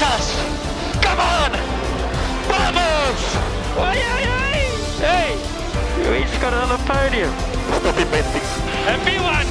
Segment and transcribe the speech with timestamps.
[0.00, 0.32] Bottas!
[1.02, 1.52] Come on!
[2.48, 3.20] Vamos!
[3.76, 4.60] Ay, ay, ay!
[4.96, 5.36] Hey!
[6.22, 7.30] He's got another podium!
[7.76, 8.40] Stop inventing.
[8.96, 9.44] MB1!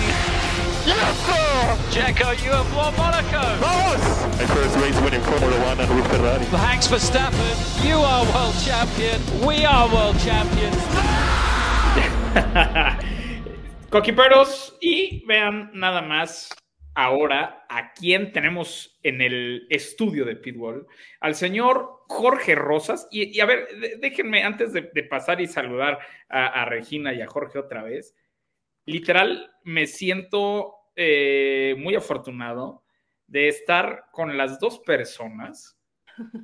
[0.90, 1.78] Yes, sir!
[1.94, 3.46] Checo, you have won Monaco!
[3.62, 4.02] Vamos!
[4.40, 6.46] My first race winning Formula One and with Ferrari.
[6.46, 10.81] Thanks Verstappen, you are world champion, we are world champions.
[13.91, 16.50] Coquiperos, y vean nada más
[17.00, 20.86] ahora a quién tenemos en el estudio de Pitbull,
[21.21, 23.07] al señor Jorge Rosas.
[23.09, 23.67] Y, a ver,
[23.99, 28.16] déjenme antes de, pasar y saludar a, a Regina y a Jorge otra vez,
[28.85, 32.84] literal me siento eh, muy afortunado
[33.27, 35.79] de estar con las dos personas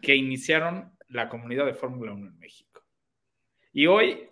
[0.01, 2.81] que iniciaron la comunidad de Fórmula 1 en México.
[3.73, 4.29] Y hoy,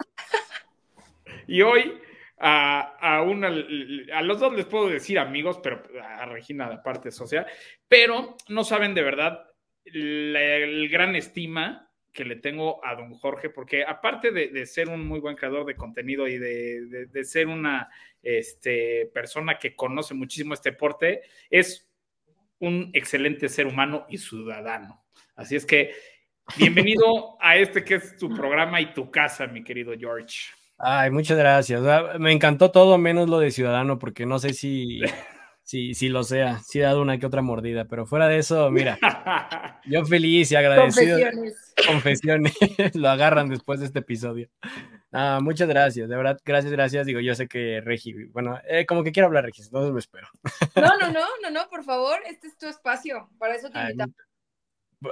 [1.48, 2.00] y hoy
[2.38, 7.12] a, a, una, a los dos les puedo decir amigos, pero a Regina de parte
[7.12, 7.46] social,
[7.88, 9.46] pero no saben de verdad
[9.86, 14.88] la el gran estima que le tengo a don Jorge, porque aparte de, de ser
[14.88, 17.90] un muy buen creador de contenido y de, de, de ser una
[18.22, 21.90] este, persona que conoce muchísimo este deporte, es
[22.60, 25.04] un excelente ser humano y ciudadano.
[25.36, 25.92] Así es que
[26.56, 30.52] bienvenido a este que es tu programa y tu casa, mi querido George.
[30.86, 31.80] Ay, muchas gracias.
[31.80, 35.00] O sea, me encantó todo menos lo de Ciudadano, porque no sé si,
[35.64, 36.60] si, si lo sea.
[36.60, 39.00] Sí he dado una que otra mordida, pero fuera de eso, mira,
[39.86, 41.18] yo feliz y agradecido.
[41.18, 41.74] Confesiones.
[41.88, 42.54] Confesiones.
[42.96, 44.50] lo agarran después de este episodio.
[45.14, 47.06] Ah, muchas gracias, de verdad, gracias, gracias.
[47.06, 50.28] Digo, yo sé que Regi, bueno, eh, como que quiero hablar, Regi, entonces me espero.
[50.76, 54.16] No, no, no, no, no, por favor, este es tu espacio, para eso te invitamos.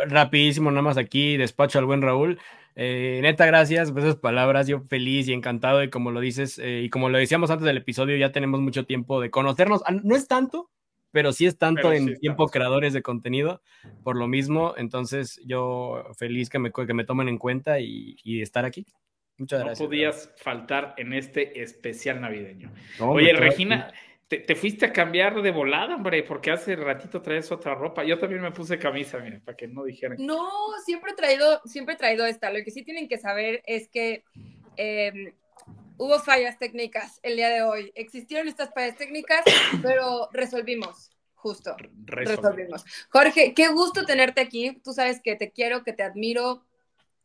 [0.07, 2.39] Rapidísimo, nada más aquí, despacho al buen Raúl.
[2.75, 4.67] Eh, neta, gracias por esas palabras.
[4.67, 6.57] Yo feliz y encantado de como lo dices.
[6.59, 9.81] eh, y como lo decíamos antes del episodio, ya tenemos mucho tiempo de conocernos.
[9.85, 10.69] Ah, No es tanto,
[11.11, 13.61] pero sí es tanto Pero en sí tiempo creadores de contenido.
[14.03, 18.41] Por lo mismo, entonces yo feliz que me, que me tomen en cuenta y, y
[18.41, 18.85] estar aquí.
[19.37, 19.87] Muchas No gracias.
[19.87, 22.71] podías faltar en este especial navideño.
[22.99, 23.91] No, Oye, Regina,
[24.31, 28.05] te, te fuiste a cambiar de volada, hombre, porque hace ratito traes otra ropa.
[28.05, 30.15] Yo también me puse camisa, mira, para que no dijeran.
[30.21, 30.49] No,
[30.85, 32.49] siempre he traído, siempre he traído esta.
[32.49, 34.23] Lo que sí tienen que saber es que
[34.77, 35.33] eh,
[35.97, 37.91] hubo fallas técnicas el día de hoy.
[37.93, 39.41] Existieron estas fallas técnicas,
[39.83, 41.75] pero resolvimos, justo.
[42.05, 42.37] Resolver.
[42.37, 42.85] resolvimos.
[43.09, 44.79] Jorge, qué gusto tenerte aquí.
[44.81, 46.63] Tú sabes que te quiero, que te admiro,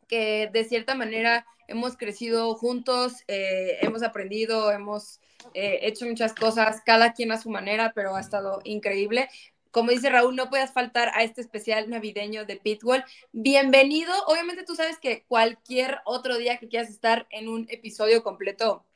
[0.08, 5.20] que de cierta manera hemos crecido juntos, eh, hemos aprendido, hemos
[5.54, 9.28] eh, hecho muchas cosas, cada quien a su manera, pero ha estado increíble.
[9.70, 13.04] Como dice Raúl, no puedas faltar a este especial navideño de Pitbull.
[13.32, 14.12] Bienvenido.
[14.26, 18.86] Obviamente tú sabes que cualquier otro día que quieras estar en un episodio completo,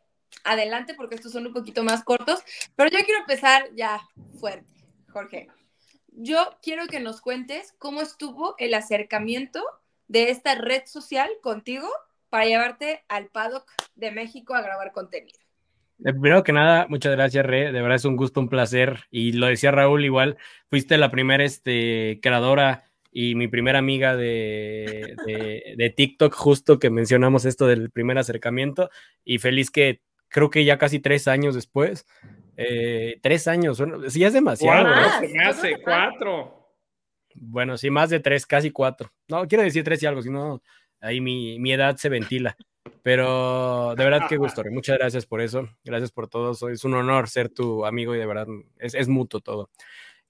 [0.43, 2.41] adelante, porque estos son un poquito más cortos.
[2.77, 4.01] Pero yo quiero empezar ya
[4.39, 4.67] fuerte,
[5.13, 5.49] Jorge.
[6.13, 9.63] Yo quiero que nos cuentes cómo estuvo el acercamiento
[10.09, 11.89] de esta red social contigo
[12.31, 15.39] para llevarte al paddock de México a grabar contenido.
[16.05, 17.73] Eh, Primero que nada, muchas gracias, Re.
[17.73, 19.01] De verdad es un gusto, un placer.
[19.11, 25.17] Y lo decía Raúl, igual fuiste la primera este, creadora y mi primera amiga de,
[25.27, 28.89] de, de TikTok, justo que mencionamos esto del primer acercamiento.
[29.25, 32.07] Y feliz que creo que ya casi tres años después,
[32.57, 34.89] eh, tres años, bueno, sí, es demasiado.
[34.89, 36.57] Cuatro, me hace cuatro.
[37.35, 39.13] Bueno, sí, más de tres, casi cuatro.
[39.29, 40.63] No, quiero decir tres y algo, si no,
[41.01, 42.57] ahí mi, mi edad se ventila.
[43.03, 44.63] Pero de verdad, qué gusto.
[44.71, 45.69] Muchas gracias por eso.
[45.85, 46.53] Gracias por todo.
[46.69, 48.47] Es un honor ser tu amigo y de verdad
[48.79, 49.71] es, es mutuo todo.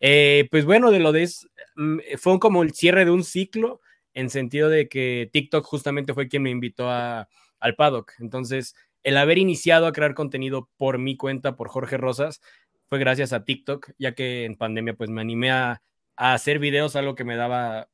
[0.01, 3.81] Eh, pues bueno, de lo de es, mm, fue como el cierre de un ciclo
[4.15, 7.29] en sentido de que TikTok justamente fue quien me invitó a,
[7.61, 8.13] al paddock.
[8.19, 12.41] Entonces, el haber iniciado a crear contenido por mi cuenta, por Jorge Rosas,
[12.87, 15.83] fue gracias a TikTok, ya que en pandemia pues me animé a,
[16.17, 17.89] a hacer videos, algo que me daba,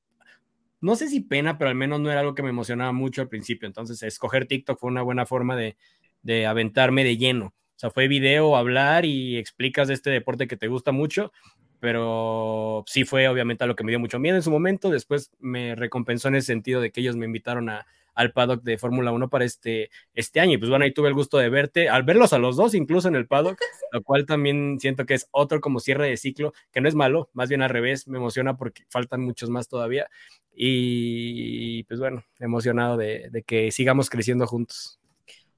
[0.87, 3.29] no sé si pena, pero al menos no era algo que me emocionaba mucho al
[3.29, 3.67] principio.
[3.67, 5.77] Entonces, escoger TikTok fue una buena forma de,
[6.23, 7.47] de aventarme de lleno.
[7.47, 11.33] O sea, fue video, hablar y explicas de este deporte que te gusta mucho,
[11.81, 14.89] pero sí fue obviamente a lo que me dio mucho miedo en su momento.
[14.89, 17.85] Después me recompensó en el sentido de que ellos me invitaron a,
[18.17, 20.55] al paddock de Fórmula 1 para este, este año.
[20.55, 23.07] Y pues bueno, ahí tuve el gusto de verte, al verlos a los dos, incluso
[23.07, 23.61] en el paddock,
[23.93, 27.31] lo cual también siento que es otro como cierre de ciclo, que no es malo,
[27.35, 30.09] más bien al revés, me emociona porque faltan muchos más todavía.
[30.55, 34.99] Y pues bueno, emocionado de, de que sigamos creciendo juntos.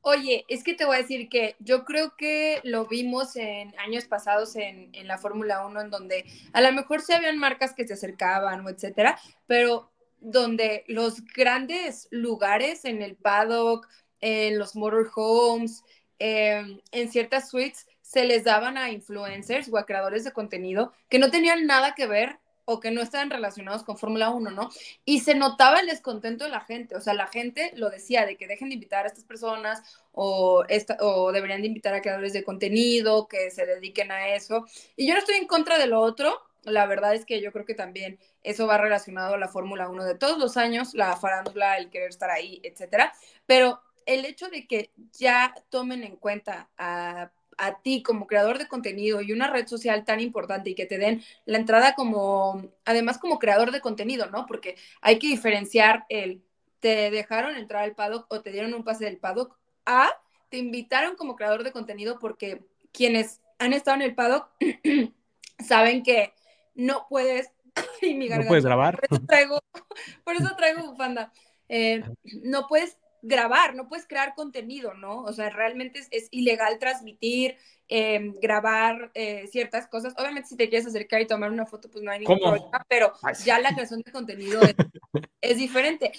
[0.00, 4.06] Oye, es que te voy a decir que yo creo que lo vimos en años
[4.06, 7.86] pasados en, en la Fórmula 1, en donde a lo mejor sí habían marcas que
[7.86, 9.90] se acercaban o etcétera, pero
[10.20, 13.88] donde los grandes lugares en el paddock,
[14.20, 15.82] en los motorhomes,
[16.18, 21.18] eh, en ciertas suites, se les daban a influencers o a creadores de contenido que
[21.18, 22.38] no tenían nada que ver
[22.70, 24.68] o que no estaban relacionados con Fórmula 1, ¿no?
[25.06, 28.36] Y se notaba el descontento de la gente, o sea, la gente lo decía, de
[28.36, 29.82] que dejen de invitar a estas personas
[30.12, 30.64] o,
[31.00, 34.66] o deberían de invitar a creadores de contenido, que se dediquen a eso.
[34.96, 37.64] Y yo no estoy en contra de lo otro, la verdad es que yo creo
[37.64, 41.76] que también eso va relacionado a la Fórmula 1 de todos los años, la farándula,
[41.76, 43.12] el querer estar ahí, etcétera.
[43.46, 48.68] Pero el hecho de que ya tomen en cuenta a a ti como creador de
[48.68, 53.18] contenido y una red social tan importante y que te den la entrada como, además
[53.18, 54.46] como creador de contenido, ¿no?
[54.46, 56.40] Porque hay que diferenciar el,
[56.80, 60.08] te dejaron entrar al paddock o te dieron un pase del paddock, a,
[60.48, 64.48] te invitaron como creador de contenido porque quienes han estado en el paddock
[65.58, 66.32] saben que
[66.78, 67.52] no puedes,
[68.02, 69.00] no puedes grabar.
[69.00, 69.60] Por eso traigo,
[70.24, 71.32] por eso traigo bufanda.
[71.68, 72.02] Eh,
[72.44, 75.22] no puedes grabar, no puedes crear contenido, ¿no?
[75.22, 77.56] O sea, realmente es, ilegal transmitir,
[77.88, 80.14] em, grabar eh, ciertas cosas.
[80.16, 83.12] Obviamente, si te quieres acercar y tomar una foto, pues no hay ningún problema, pero
[83.44, 84.60] ya la creación de contenido
[85.40, 86.12] es, diferente.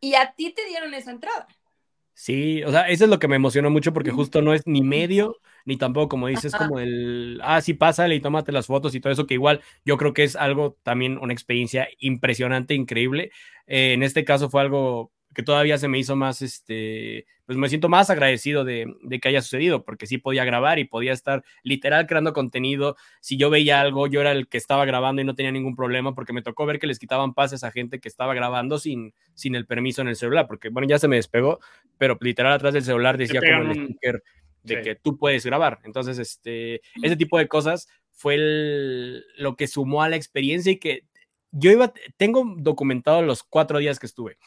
[0.00, 1.48] Y a ti te dieron esa entrada.
[2.18, 4.80] Sí, o sea, eso es lo que me emocionó mucho porque justo no es ni
[4.80, 5.36] medio,
[5.66, 9.12] ni tampoco, como dices, como el, ah, sí, pásale y tómate las fotos y todo
[9.12, 13.32] eso, que igual yo creo que es algo también, una experiencia impresionante, increíble.
[13.66, 17.68] Eh, en este caso fue algo que todavía se me hizo más, este, pues me
[17.68, 18.90] siento más agradecido de,
[19.20, 22.96] que haya sucedido, porque sí podía grabar y podía estar literal creando contenido.
[23.20, 26.14] Si yo veía algo, yo era el que estaba grabando y no tenía ningún problema,
[26.14, 29.54] porque me tocó ver que les quitaban pases a gente que estaba grabando sin, sin
[29.54, 31.60] el permiso en el celular, porque bueno, ya se me despegó,
[31.98, 34.22] pero literal atrás del celular decía como el sticker
[34.62, 35.80] de que tú puedes grabar.
[35.84, 41.02] Entonces, este, ese tipo de cosas fue lo que sumó a la experiencia y que
[41.50, 44.38] yo iba, tengo documentado los cuatro días que estuve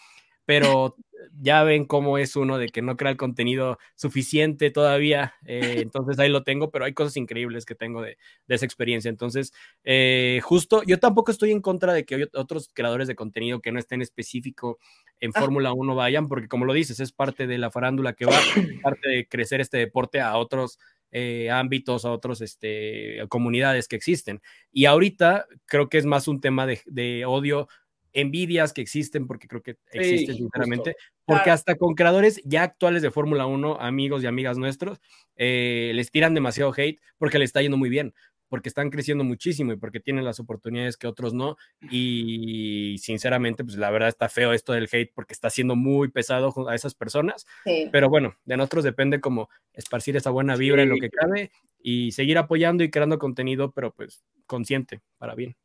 [0.50, 0.96] pero
[1.40, 6.18] ya ven cómo es uno de que no crea el contenido suficiente todavía, eh, entonces
[6.18, 8.18] ahí lo tengo, pero hay cosas increíbles que tengo de,
[8.48, 9.10] esa experiencia.
[9.10, 9.54] Entonces,
[9.84, 13.78] eh, justo, yo tampoco estoy en contra de que otros creadores de contenido que no
[13.78, 14.80] estén específico
[15.19, 15.40] en ah.
[15.40, 18.31] Fórmula 1 vayan, porque como lo dices, es parte de la farándula que va,
[18.81, 20.80] parte de crecer este deporte a otros
[21.12, 24.42] eh, ámbitos, a otras este, comunidades que existen.
[24.72, 27.68] Y ahorita creo que es más un tema de, de odio
[28.14, 30.96] envidias que existen, porque creo que existen sinceramente,
[31.26, 35.00] porque hasta con creadores ya actuales de Fórmula 1, amigos y amigas nuestros,
[35.36, 38.14] eh, les tiran demasiado hate porque le está yendo muy bien,
[38.50, 41.56] porque están creciendo muchísimo y porque tienen las oportunidades que otros no.
[41.90, 46.68] Y sinceramente, pues la verdad está feo esto del hate porque está siendo muy pesado
[46.68, 47.46] a esas personas.
[47.92, 51.52] Pero bueno, de nosotros depende como esparcir esa buena vibra en lo que cabe
[51.82, 55.56] y seguir apoyando y creando contenido, pero pues consciente, para bien.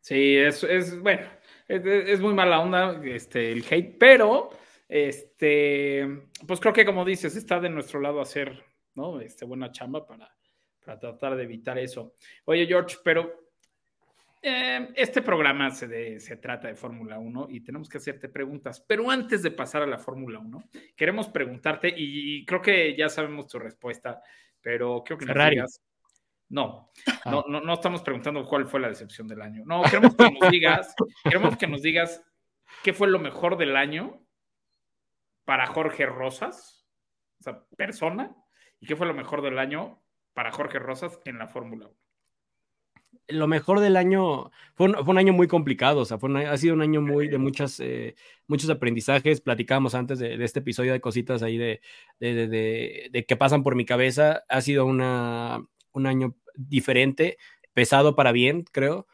[0.00, 1.26] Sí, es, es bueno,
[1.68, 4.50] es, muy mala onda este, el hate, pero
[4.88, 8.64] este, pues creo que como dices, está de nuestro lado hacer,
[8.94, 9.20] ¿no?
[9.20, 10.34] Este, buena chamba para,
[10.84, 12.14] para tratar de evitar eso.
[12.44, 13.46] Oye, George, pero
[14.42, 19.10] eh, este programa se, se trata de Fórmula 1 y tenemos que hacerte preguntas, pero
[19.10, 23.58] antes de pasar a la Fórmula 1, queremos preguntarte, y creo que ya sabemos tu
[23.58, 24.22] respuesta,
[24.60, 25.80] pero creo que nos digas,
[26.48, 27.30] no, ah.
[27.30, 29.62] no, no, no, estamos preguntando cuál fue la decepción del año.
[29.66, 30.94] No, queremos que nos digas,
[31.24, 32.24] queremos que nos digas
[32.82, 34.22] qué fue lo mejor del año
[35.44, 36.86] para Jorge Rosas,
[37.40, 38.36] o sea, persona,
[38.80, 40.02] y qué fue lo mejor del año
[40.34, 41.96] para Jorge Rosas en la Fórmula 1.
[43.28, 46.82] Lo mejor del año fue un, año muy complicado, o sea, fue ha sido un
[46.82, 48.14] año muy de muchas, eh,
[48.46, 49.40] muchos aprendizajes.
[49.40, 51.80] Platicábamos antes de, este episodio de cositas ahí de,
[52.20, 54.44] de, de, de que pasan por mi cabeza.
[54.48, 57.38] Ha sido una, un año diferente,
[57.72, 59.06] pesado para bien, creo.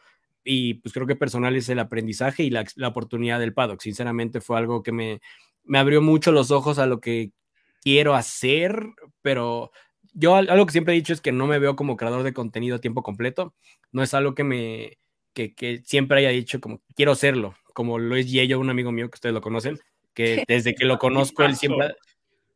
[0.44, 3.80] Y pues creo que personal es el aprendizaje y la, oportunidad del paddock.
[3.80, 5.20] Sinceramente fue algo que me,
[5.64, 7.30] me abrió mucho los ojos a lo que
[7.80, 8.84] quiero hacer,
[9.22, 9.70] pero
[10.12, 12.76] yo algo que siempre he dicho es que no me veo como creador de contenido
[12.76, 13.54] a tiempo completo.
[13.92, 14.98] No es algo que me
[15.32, 19.08] que, que siempre haya dicho como quiero serlo, como lo es Yello, un amigo mío
[19.08, 19.78] que ustedes lo conocen,
[20.14, 21.94] que desde que lo conozco él siempre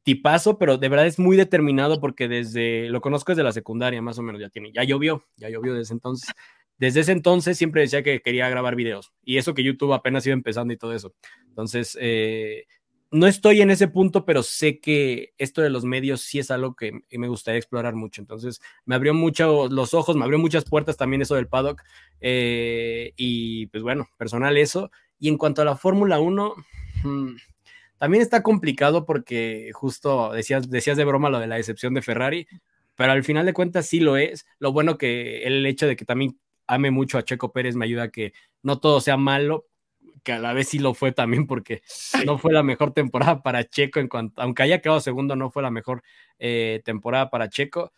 [0.07, 4.17] tipazo, pero de verdad es muy determinado porque desde, lo conozco desde la secundaria, más
[4.21, 6.33] o menos, ya tiene, ya llovió, ya llovió desde entonces.
[6.79, 10.35] Desde ese entonces siempre decía que quería grabar videos y eso que YouTube apenas iba
[10.35, 11.13] empezando y todo eso.
[11.49, 12.67] Entonces, eh,
[13.11, 16.77] no estoy en ese punto, pero sé que esto de los medios sí es algo
[16.77, 18.21] que me gustaría explorar mucho.
[18.21, 21.83] Entonces, me abrió mucho los ojos, me abrió muchas puertas también eso del paddock.
[22.21, 24.93] Eh, y pues bueno, personal eso.
[25.19, 26.55] Y en cuanto a la Fórmula 1,
[27.99, 32.47] también está complicado porque justo decías, decías de broma lo de la decepción de Ferrari,
[32.95, 34.47] pero al final de cuentas sí lo es.
[34.59, 38.05] Lo bueno que el hecho de que también ame mucho a Checo Pérez me ayuda
[38.05, 39.67] a que no todo sea malo,
[40.23, 41.83] que a la vez sí lo fue también porque
[42.27, 45.63] no fue la mejor temporada para Checo, en cuanto, aunque haya quedado segundo, no fue
[45.63, 46.03] la mejor
[46.39, 47.93] eh, temporada para Checo.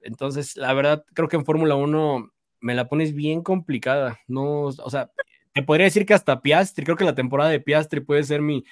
[0.00, 4.20] Entonces, la verdad, creo que en Fórmula 1 me la pones bien complicada.
[4.26, 5.10] No, o sea,
[5.54, 8.64] te podría decir que hasta Piastri, creo que la temporada de Piastri puede ser mi,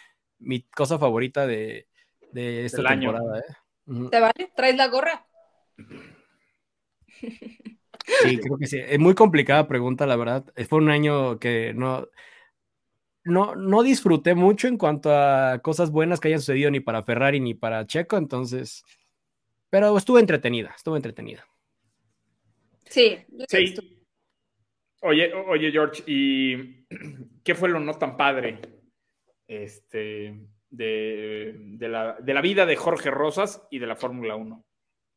[0.42, 1.88] mi cosa favorita de,
[2.32, 3.12] de esta Del año.
[3.12, 3.40] temporada.
[3.40, 4.08] ¿eh?
[4.10, 4.52] ¿Te vale?
[4.54, 5.26] ¿Traes la gorra?
[7.20, 8.78] Sí, creo que sí.
[8.78, 10.44] Es muy complicada pregunta, la verdad.
[10.68, 12.08] Fue un año que no,
[13.24, 17.40] no, no disfruté mucho en cuanto a cosas buenas que hayan sucedido ni para Ferrari
[17.40, 18.84] ni para Checo, entonces,
[19.70, 21.46] pero estuvo entretenida, estuvo entretenida.
[22.84, 23.18] Sí.
[23.48, 23.74] Sí.
[25.02, 26.86] Oye, oye, George, ¿y
[27.44, 28.60] qué fue lo no tan padre
[29.52, 30.40] este,
[30.70, 34.64] de, de la, de la vida de Jorge Rosas y de la Fórmula 1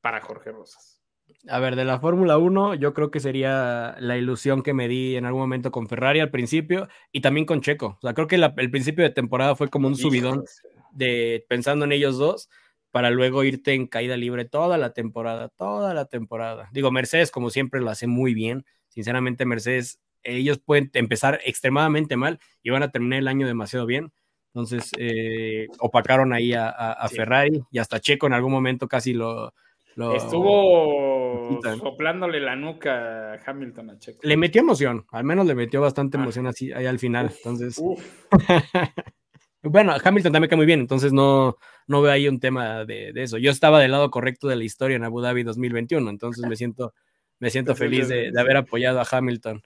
[0.01, 1.01] para Jorge Rosas?
[1.48, 5.15] A ver, de la Fórmula 1, yo creo que sería la ilusión que me di
[5.15, 7.98] en algún momento con Ferrari al principio y también con Checo.
[7.98, 10.44] O sea, creo que la- el principio de temporada fue como un subidón
[10.92, 12.50] de pensando en ellos dos
[12.92, 16.70] para luego irte en caída libre toda la temporada, toda la temporada.
[16.72, 18.65] Digo, Mercedes como siempre lo hace muy bien.
[18.88, 24.13] Sinceramente, Mercedes, ellos pueden empezar extremadamente mal y van a terminar el año demasiado bien.
[24.55, 27.17] Entonces, eh, opacaron ahí a, a- a Sí.
[27.17, 29.53] Ferrari y hasta Checo en algún momento casi lo...
[29.95, 34.19] lo- Estuvo soplándole la nuca a Hamilton a Checo.
[34.24, 36.21] Le metió emoción, al menos le metió bastante Ah.
[36.21, 37.31] emoción así ahí al final.
[37.35, 38.01] Entonces, Uf,
[39.62, 41.57] bueno, Hamilton también cae muy bien, entonces no,
[41.88, 43.38] no veo ahí un tema de, de eso.
[43.38, 46.93] Yo estaba del lado correcto de la historia en Abu Dhabi 2021, entonces me siento,
[47.39, 49.62] me siento feliz de haber apoyado a Hamilton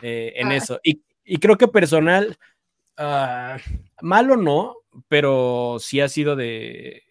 [0.00, 0.56] eh, en Ah.
[0.56, 0.80] eso.
[0.82, 2.36] Y, y creo que personal,
[2.96, 3.58] ah,
[4.00, 4.76] malo no,
[5.08, 7.02] pero sí ha sido de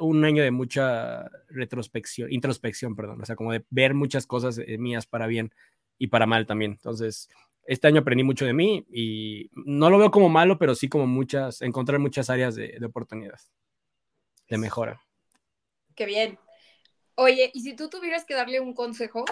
[0.00, 4.78] un año de mucha retrospección, introspección, perdón, o sea, como de ver muchas cosas eh,
[4.78, 5.52] mías para bien
[5.98, 6.72] y para mal también.
[6.72, 7.28] Entonces,
[7.64, 11.06] este año aprendí mucho de mí y no lo veo como malo, pero sí como
[11.06, 13.50] muchas, encontrar muchas áreas de, de oportunidades,
[14.48, 15.02] de mejora.
[15.94, 16.38] Qué bien.
[17.16, 19.24] Oye, y si tú tuvieras que darle un consejo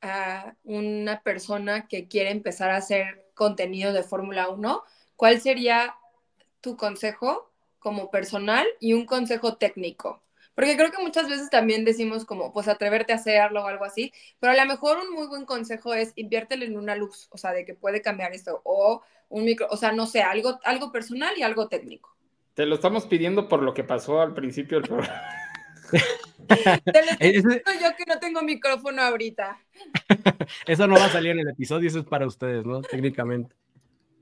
[0.00, 4.82] a una persona que quiere empezar a hacer contenido de Fórmula 1,
[5.16, 5.94] ¿cuál sería
[6.60, 10.22] tu consejo como personal y un consejo técnico?
[10.54, 14.12] Porque creo que muchas veces también decimos como, pues atreverte a hacerlo o algo así,
[14.40, 17.52] pero a lo mejor un muy buen consejo es inviértele en una luz, o sea,
[17.52, 21.34] de que puede cambiar esto, o un micro, o sea, no sé, algo, algo personal
[21.36, 22.16] y algo técnico.
[22.54, 25.22] te lo estamos pidiendo por lo que pasó al principio del programa.
[26.46, 29.58] Te lo estoy yo que no tengo micrófono ahorita.
[30.66, 32.82] Eso no va a salir en el episodio, eso es para ustedes, ¿no?
[32.82, 33.54] Técnicamente.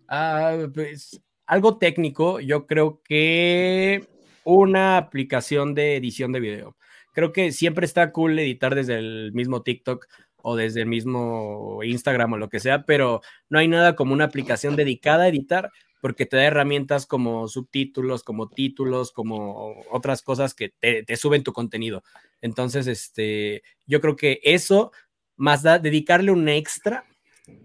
[0.09, 4.07] Ah, pues algo técnico, yo creo que
[4.45, 6.77] una aplicación de edición de video.
[7.13, 10.07] Creo que siempre está cool editar desde el mismo TikTok
[10.43, 14.25] o desde el mismo Instagram o lo que sea, pero no hay nada como una
[14.25, 15.71] aplicación dedicada a editar
[16.03, 21.55] porque te da herramientas como subtítulos, como títulos, como otras cosas que te, suben tu
[21.55, 22.03] contenido.
[22.43, 24.93] Entonces, este, yo creo que eso
[25.37, 27.07] más da dedicarle un extra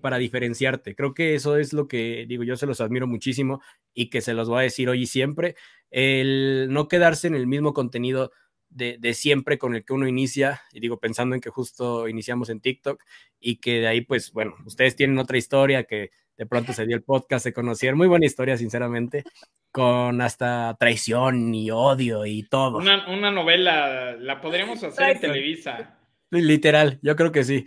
[0.01, 0.95] para diferenciarte.
[0.95, 3.62] Creo que eso es lo que digo, yo se los admiro muchísimo
[3.93, 5.55] y que se los voy a decir hoy y siempre,
[5.91, 8.31] el no quedarse en el mismo contenido
[8.69, 12.50] de, de, siempre con el que uno inicia, y digo pensando en que justo iniciamos
[12.50, 13.03] en TikTok
[13.39, 16.95] y que de ahí pues bueno, ustedes tienen otra historia que de pronto se dio
[16.95, 19.25] el podcast, se conocieron, muy buena historia sinceramente,
[19.71, 22.77] con hasta traición y odio y todo.
[22.77, 26.00] Una, una novela, la podríamos hacer en Televisa.
[26.31, 27.65] Literal, yo creo que sí.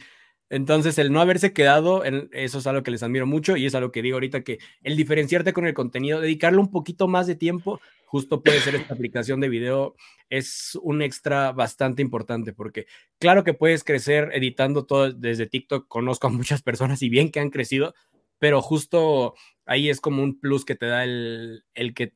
[0.52, 3.90] Entonces, el no haberse quedado, eso es algo que les admiro mucho y es algo
[3.90, 7.80] que digo ahorita que el diferenciarte con el contenido, dedicarle un poquito más de tiempo,
[8.04, 9.94] justo puede ser esta aplicación de video,
[10.28, 12.84] es un extra bastante importante porque
[13.18, 17.40] claro que puedes crecer editando todo desde TikTok, conozco a muchas personas y bien que
[17.40, 17.94] han crecido,
[18.38, 19.32] pero justo
[19.64, 22.12] ahí es como un plus que te da el, el que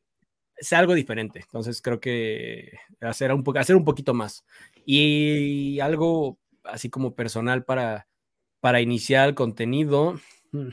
[0.58, 1.40] sea algo diferente.
[1.40, 4.44] Entonces, creo que hacer hacer un poquito más
[4.84, 8.06] y algo así como personal para
[8.60, 10.20] para iniciar el contenido,
[10.52, 10.68] hmm,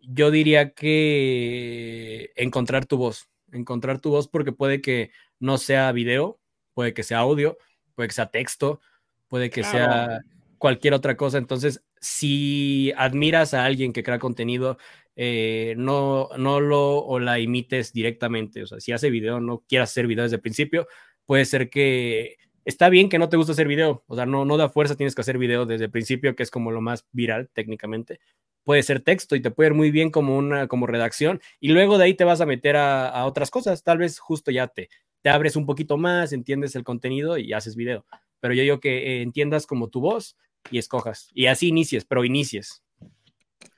[0.00, 6.38] yo diría que encontrar tu voz, encontrar tu voz porque puede que no sea video,
[6.74, 7.58] puede que sea audio,
[7.94, 8.80] puede que sea texto,
[9.28, 9.78] puede que claro.
[9.78, 10.20] sea
[10.58, 11.38] cualquier otra cosa.
[11.38, 14.78] Entonces, si admiras a alguien que crea contenido,
[15.16, 18.62] eh, no, no lo o la imites directamente.
[18.62, 20.86] O sea, si hace video, no quieras hacer video desde el principio,
[21.24, 24.56] puede ser que está bien que no te gusta hacer video, o sea, no, no
[24.58, 27.48] da fuerza, tienes que hacer video desde el principio, que es como lo más viral
[27.54, 28.20] técnicamente.
[28.64, 31.96] Puede ser texto y te puede ir muy bien como una como redacción y luego
[31.96, 34.90] de ahí te vas a meter a, a otras cosas, tal vez justo ya te,
[35.22, 38.04] te abres un poquito más, entiendes el contenido y haces video.
[38.40, 40.36] Pero yo digo que eh, entiendas como tu voz
[40.70, 42.82] y escojas y así inicies, pero inicies.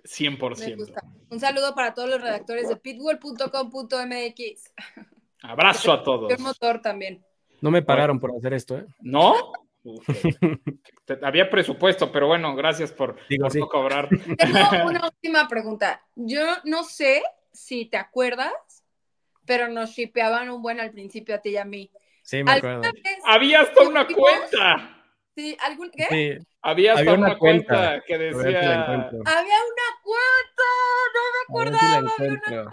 [0.05, 0.95] 100%.
[1.31, 4.75] Un saludo para todos los redactores de pitbull.com.mx.
[5.43, 6.33] Abrazo a todos.
[6.33, 7.23] El motor también.
[7.61, 8.87] No me pagaron por hacer esto, ¿eh?
[9.01, 9.53] ¿No?
[9.85, 10.07] Uf,
[11.23, 13.59] había presupuesto, pero bueno, gracias por, Digo, por sí.
[13.61, 14.09] no cobrar.
[14.09, 16.03] Tengo una última pregunta.
[16.15, 17.23] Yo no sé
[17.53, 18.53] si te acuerdas,
[19.47, 21.91] pero nos shipeaban un buen al principio a ti y a mí.
[22.23, 22.83] Sí, me acuerdo.
[22.83, 24.95] ¿Alguna vez- Había hasta una cuenta.
[25.35, 26.07] Sí, algún, ¿qué?
[26.39, 28.05] Sí, Había hasta Había una, una cuenta, cuenta.
[28.07, 28.85] que si decía.
[28.85, 30.69] Había una cuenta,
[31.15, 31.97] no me si acordaba.
[31.97, 32.71] había una cuenta.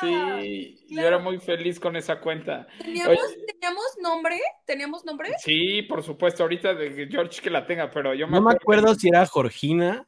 [0.00, 2.66] Sí, yo era muy feliz con esa cuenta.
[2.78, 3.44] ¿Teníamos, Oye.
[3.46, 4.40] ¿Teníamos nombre?
[4.64, 5.30] ¿Teníamos nombre?
[5.38, 8.94] Sí, por supuesto, ahorita de George que la tenga, pero yo me No me acuerdo.
[8.94, 10.06] si era Georgina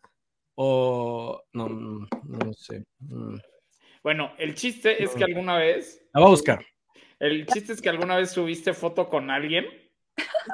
[0.54, 1.42] o.
[1.52, 2.84] No, no, no sé.
[3.00, 3.36] Mm.
[4.02, 6.64] Bueno, el chiste es que alguna vez, La voy a buscar.
[7.18, 9.66] el chiste es que alguna vez subiste foto con alguien,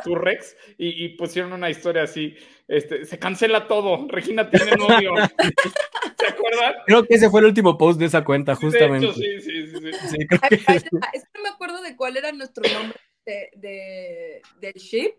[0.05, 2.35] tu Rex, y, y pusieron una historia así,
[2.67, 5.13] este, se cancela todo, Regina tiene novio.
[6.19, 6.75] ¿Se acuerdan?
[6.87, 9.07] Creo que ese fue el último post de esa cuenta, justamente.
[9.07, 10.09] De hecho, sí, sí, sí, sí.
[10.09, 10.77] Sí, creo Ay, que ay,
[11.15, 15.15] Es que no me acuerdo de cuál era nuestro nombre de, de- del ship,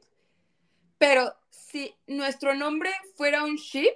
[0.98, 3.96] pero si nuestro nombre fuera un ship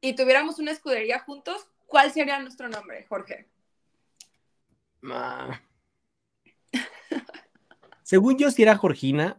[0.00, 3.48] y tuviéramos una escudería juntos, ¿cuál sería nuestro nombre, Jorge?
[5.04, 5.60] Ah.
[8.10, 9.38] Según yo, si era Georgina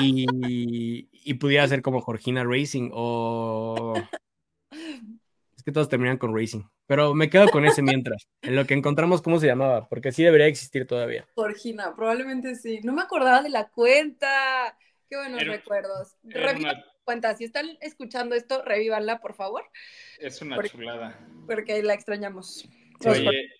[0.00, 3.92] y, y pudiera ser como Georgina Racing o.
[4.70, 6.62] Es que todos terminan con Racing.
[6.86, 8.28] Pero me quedo con ese mientras.
[8.42, 11.26] En lo que encontramos cómo se llamaba, porque sí debería existir todavía.
[11.34, 12.78] Georgina, probablemente sí.
[12.84, 14.78] No me acordaba de la cuenta.
[15.10, 16.16] Qué buenos Era- recuerdos.
[16.30, 17.34] Era Revivan una- la cuenta.
[17.36, 19.64] Si están escuchando esto, revívanla, por favor,
[20.20, 21.18] es una Porque- chulada.
[21.48, 22.68] porque la extrañamos.
[23.04, 23.50] Oye,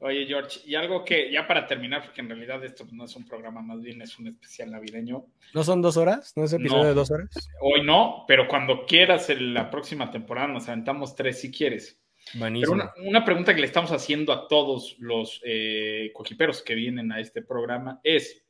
[0.00, 3.24] oye, George, y algo que, ya para terminar, porque en realidad esto no es un
[3.26, 5.24] programa, más bien es un especial navideño.
[5.54, 6.32] ¿No son dos horas?
[6.36, 6.88] ¿No es episodio No.
[6.88, 7.28] de dos horas?
[7.60, 12.00] Hoy no, pero cuando quieras en la próxima temporada nos aventamos tres si quieres.
[12.32, 12.72] Pero Buenísimo.
[12.74, 17.20] una, una pregunta que le estamos haciendo a todos los eh, coquiperos que vienen a
[17.20, 18.42] este programa es,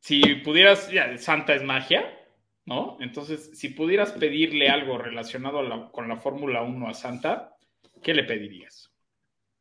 [0.00, 2.04] si pudieras, ya, Santa es magia,
[2.64, 2.96] ¿no?
[3.00, 7.56] Entonces, si pudieras pedirle algo relacionado a la- con la Fórmula 1 a Santa,
[8.02, 8.92] ¿qué le pedirías?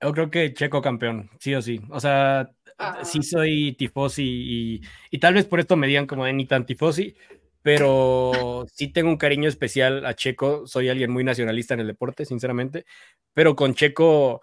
[0.01, 1.81] Yo creo que Checo campeón, sí o sí.
[1.89, 3.05] O sea, Ah.
[3.05, 6.65] sí soy tifosi y, y tal vez por esto me digan como de ni tan
[6.65, 7.15] tifosi,
[7.61, 10.67] pero sí tengo un cariño especial a Checo.
[10.67, 12.85] Soy alguien muy nacionalista en el deporte, sinceramente,
[13.33, 14.41] pero con Checo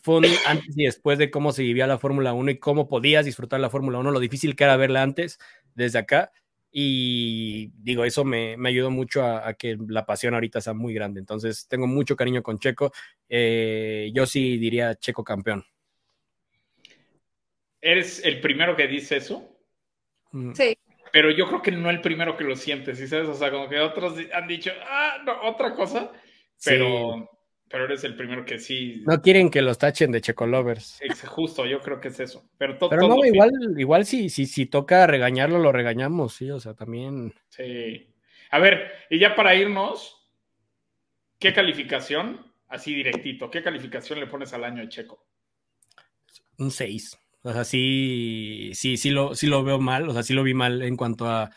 [0.00, 3.24] fue un antes y después de cómo se vivía la Fórmula 1 y cómo podías
[3.24, 5.38] disfrutar la Fórmula 1, lo difícil que era verla antes
[5.74, 6.30] desde acá.
[6.74, 10.94] Y digo, eso me, me ayudó mucho a, a que la pasión ahorita sea muy
[10.94, 11.20] grande.
[11.20, 12.92] Entonces, tengo mucho cariño con Checo.
[13.28, 15.64] Eh, yo sí diría Checo campeón.
[17.82, 19.52] ¿Eres el primero que dice eso?
[20.30, 20.52] Mm.
[20.54, 20.78] Sí,
[21.12, 23.28] Pero yo creo que no el primero que lo siente, ¿sí sabes?
[23.28, 26.10] O sea, como que otros han dicho, ah, no, otra cosa,
[26.64, 27.28] pero,
[27.72, 29.02] pero eres el primero que sí.
[29.06, 31.00] No quieren que los tachen de Checo Lovers.
[31.00, 32.44] Es justo, yo creo que es eso.
[32.58, 36.50] Pero, to- Pero todo- no, igual, igual si, si, si toca regañarlo, lo regañamos, sí,
[36.50, 37.34] o sea, también.
[37.48, 38.14] Sí.
[38.50, 40.28] A ver, y ya para irnos,
[41.38, 42.52] ¿qué calificación?
[42.68, 45.26] Así directito, ¿qué calificación le pones al año de Checo?
[46.58, 47.18] un 6.
[47.42, 50.54] O sea, sí, sí, sí lo, sí lo veo mal, o sea, sí lo vi
[50.54, 51.50] mal en cuanto a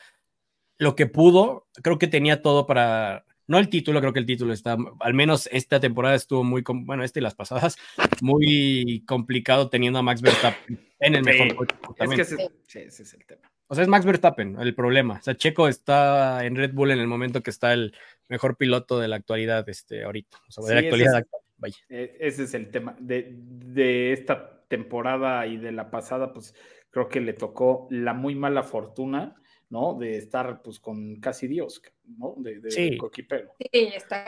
[0.77, 1.67] lo que pudo.
[1.83, 5.47] Creo que tenía todo para, no el título, creo que el título está, al menos
[5.51, 7.77] esta temporada estuvo muy, bueno, esta y las pasadas,
[8.21, 11.75] muy complicado teniendo a Max Verstappen en el Sí, mejor coche.
[11.99, 12.35] Es que ese,
[12.67, 13.41] sí, ese es el tema.
[13.67, 15.15] O sea, es Max Verstappen el problema.
[15.19, 17.95] O sea, Checo está en Red Bull en el momento que está el
[18.29, 20.37] mejor piloto de la actualidad, este, ahorita.
[20.47, 21.75] O sea, de Sí, la ese actualidad es- actual, vaya.
[21.89, 22.95] E- Ese es el tema.
[22.99, 26.53] De, de esta temporada y de la pasada, pues
[26.91, 29.35] creo que le tocó la muy mala fortuna,
[29.69, 29.95] ¿no?
[29.95, 31.81] De estar pues con casi Dios,
[32.17, 32.35] ¿no?
[32.37, 32.89] De, de, Sí.
[32.91, 33.51] de coquipero.
[33.59, 34.25] sí, está.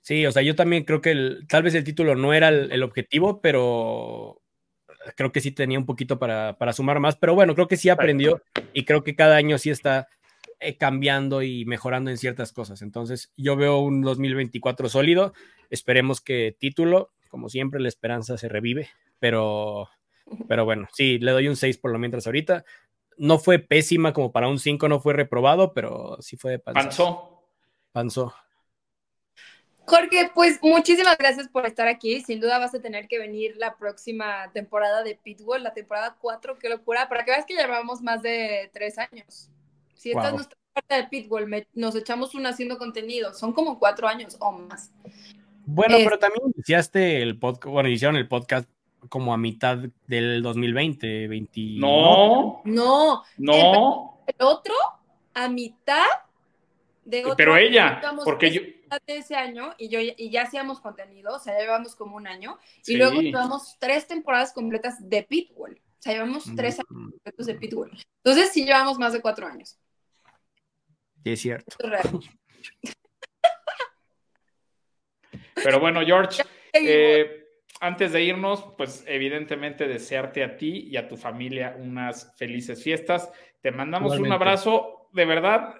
[0.00, 2.72] Sí, o sea, yo también creo que el- tal vez el título no era el,
[2.72, 4.40] el objetivo, pero
[5.16, 7.16] creo que sí tenía un poquito para, para sumar más.
[7.16, 10.08] Pero bueno, creo que sí aprendió y creo que cada año sí está
[10.60, 12.80] eh, cambiando y mejorando en ciertas cosas.
[12.82, 15.34] Entonces, yo veo un 2024 sólido.
[15.70, 19.88] Esperemos que título, como siempre, la esperanza se revive, pero,
[20.48, 22.64] pero bueno, sí, le doy un 6 por lo mientras ahorita.
[23.18, 26.58] No fue pésima como para un 5, no fue reprobado, pero sí fue de.
[26.60, 27.42] Panzó.
[27.92, 28.32] Panzó.
[29.86, 32.20] Jorge, pues muchísimas gracias por estar aquí.
[32.20, 36.58] Sin duda vas a tener que venir la próxima temporada de Pitbull, la temporada 4,
[36.58, 39.50] qué locura, para que veas que llevamos más de tres años.
[39.94, 40.36] Si esta es Wow.
[40.36, 44.52] nuestra parte de Pitbull, me- nos echamos una haciendo contenido, son como cuatro años o
[44.52, 44.92] más.
[45.64, 48.68] Bueno, pero también iniciaste el podcast, bueno, iniciaron el podcast
[49.08, 51.60] como a mitad del 2020, 20.
[51.78, 54.22] No, No, no.
[54.26, 54.74] el otro
[55.34, 56.04] a mitad
[57.04, 58.60] de otro Pero ella, porque yo.
[58.62, 62.26] de ese año y yo y ya hacíamos contenido, o sea, ya llevamos como un
[62.26, 62.94] año Sí.
[62.94, 65.80] y luego llevamos tres temporadas completas de Pitbull.
[65.98, 67.90] O sea, llevamos tres años Mm, completos de Pitbull.
[68.24, 69.78] Entonces sí llevamos más de cuatro años.
[71.24, 71.66] Sí, es cierto.
[71.70, 72.20] Esto es real.
[75.54, 76.42] Pero bueno, George,
[76.72, 77.47] eh,
[77.80, 83.30] antes de irnos, pues evidentemente desearte a ti y a tu familia unas felices fiestas.
[83.60, 84.44] Te mandamos un Igualmente.
[84.44, 85.74] abrazo, de verdad,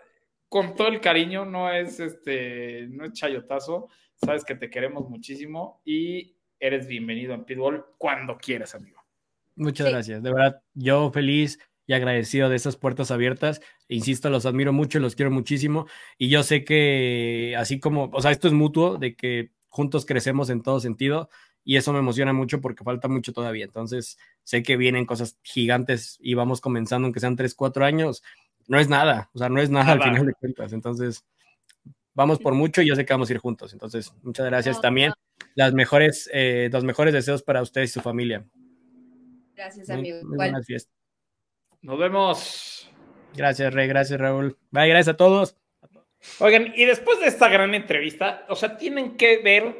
[0.48, 3.88] con todo el cariño, no es este, no es chayotazo.
[4.14, 9.00] Sabes que te queremos muchísimo y eres bienvenido en Pitbull cuando quieras, amigo.
[9.54, 9.92] Muchas Sí.
[9.92, 10.22] gracias.
[10.22, 13.61] De verdad, yo feliz y agradecido de esas puertas abiertas.
[13.88, 15.87] Insisto, los admiro mucho, los quiero muchísimo.
[16.18, 20.50] Y yo sé que así como, o sea, esto es mutuo, de que juntos crecemos
[20.50, 21.28] en todo sentido.
[21.68, 23.66] Y eso me emociona mucho porque falta mucho todavía.
[23.66, 28.22] Entonces, sé que vienen cosas gigantes y vamos comenzando, aunque sean 3, 4 años.
[28.68, 30.11] No es nada, o sea, no es nada, al Nada.
[30.12, 30.72] final de cuentas.
[30.72, 31.26] Entonces,
[32.14, 33.74] vamos por mucho y yo sé que vamos a ir juntos.
[33.74, 35.12] Entonces, muchas gracias No, también.
[35.57, 38.46] Las mejores, eh, los mejores deseos para ustedes y su familia.
[39.54, 40.16] Gracias, Muy- amigo.
[40.22, 40.37] muy Igual.
[40.50, 40.94] buenas fiestas.
[41.83, 42.90] Nos vemos.
[43.37, 43.88] Gracias, Rey.
[43.88, 44.57] Gracias, Raúl.
[44.70, 45.54] Bye, gracias a todos.
[46.38, 49.76] Oigan, y después de esta gran entrevista, o sea, tienen que ver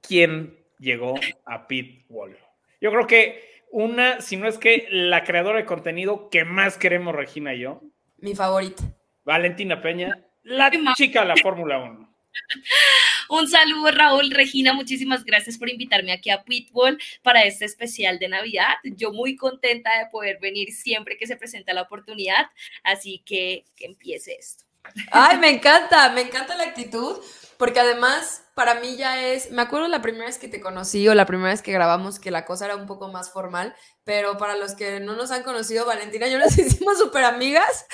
[0.00, 2.36] quién llegó a Pitbull.
[2.80, 7.14] Yo creo que una, si no es que la creadora de contenido que más queremos,
[7.14, 7.82] Regina y yo,
[8.18, 8.82] Mi favorita.
[9.24, 12.16] Valentina Peña, la chica de la Fórmula 1.
[13.28, 18.28] Un saludo, Raúl, Regina, muchísimas gracias por invitarme aquí a Pitbull para este especial de
[18.28, 18.74] Navidad.
[18.84, 22.50] Yo muy contenta de poder venir siempre que se presenta la oportunidad,
[22.84, 24.64] así que que empiece esto.
[25.10, 27.16] Ay, me encanta, me encanta la actitud,
[27.58, 31.14] porque además para mí ya es, me acuerdo la primera vez que te conocí o
[31.14, 34.56] la primera vez que grabamos que la cosa era un poco más formal, pero para
[34.56, 37.86] los que no nos han conocido, Valentina y yo nos hicimos súper amigas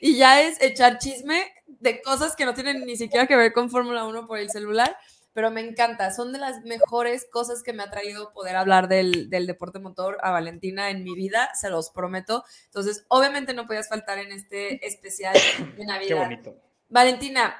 [0.00, 3.70] y ya es echar chisme de cosas que no tienen ni siquiera que ver con
[3.70, 4.96] Fórmula 1 por el celular,
[5.32, 9.28] pero me encanta, son de las mejores cosas que me ha traído poder hablar del,
[9.28, 12.44] del deporte motor a Valentina en mi vida, se los prometo.
[12.64, 15.34] Entonces, obviamente no podías faltar en este especial
[15.76, 16.08] de Navidad.
[16.08, 16.56] Qué bonito.
[16.88, 17.54] Valentina,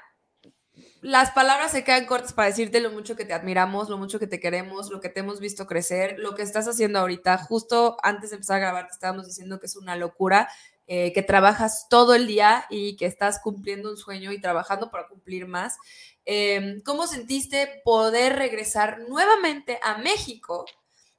[1.07, 4.27] las palabras se quedan cortas para decirte lo mucho que te admiramos, lo mucho que
[4.27, 7.39] te queremos, lo que te hemos visto crecer, lo que estás haciendo ahorita.
[7.39, 10.49] Justo antes de empezar a grabar te estábamos diciendo que es una locura,
[10.89, 15.07] eh, que trabajas todo el día y que estás cumpliendo un sueño y trabajando para
[15.07, 15.77] cumplir más.
[16.25, 20.65] Eh, ¿Cómo sentiste poder regresar nuevamente a México,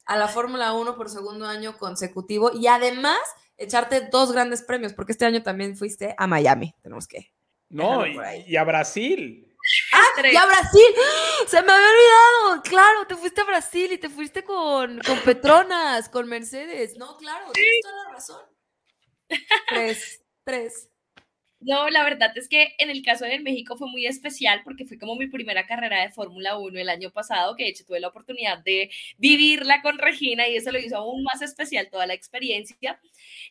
[0.06, 3.20] a la Fórmula 1 por segundo año consecutivo y además
[3.56, 4.92] echarte dos grandes premios?
[4.92, 7.32] Porque este año también fuiste a Miami, tenemos que
[7.70, 9.47] No, y a Brasil.
[10.16, 10.34] Tres.
[10.34, 10.96] ¡Y a Brasil!
[11.48, 12.62] Se me había olvidado.
[12.64, 16.98] Claro, te fuiste a Brasil y te fuiste con, con Petronas, con Mercedes.
[16.98, 18.42] No, claro, tienes toda la razón.
[19.70, 20.90] Tres, tres.
[21.60, 25.00] No, la verdad es que en el caso de México fue muy especial porque fue
[25.00, 28.10] como mi primera carrera de Fórmula 1 el año pasado, que de hecho tuve la
[28.10, 33.00] oportunidad de vivirla con Regina y eso lo hizo aún más especial toda la experiencia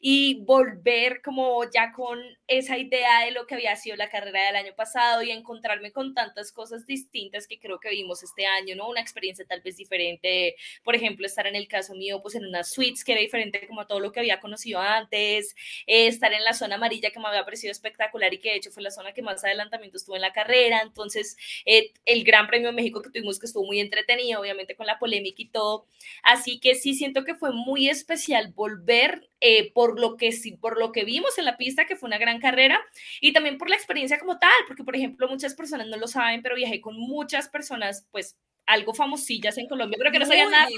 [0.01, 4.55] y volver como ya con esa idea de lo que había sido la carrera del
[4.57, 8.89] año pasado y encontrarme con tantas cosas distintas que creo que vimos este año, ¿no?
[8.89, 12.71] Una experiencia tal vez diferente, por ejemplo, estar en el caso mío, pues en unas
[12.73, 15.57] suites que era diferente como a todo lo que había conocido antes,
[15.89, 17.96] eh, estar en la zona amarilla que me había parecido espectacular
[18.33, 20.81] y que de hecho fue la zona que más adelantamiento estuvo en la carrera.
[20.83, 24.87] Entonces, eh, el Gran Premio de México que tuvimos que estuvo muy entretenido, obviamente con
[24.87, 25.87] la polémica y todo.
[26.23, 30.31] Así que sí siento que fue muy especial volver eh, por lo que
[30.61, 32.81] por lo que vimos en la pista, que fue una gran carrera,
[33.21, 36.43] y también por la experiencia como tal, porque por ejemplo muchas personas no lo saben,
[36.43, 40.69] pero viajé con muchas personas, pues algo famosillas en Colombia, pero que no sabían nada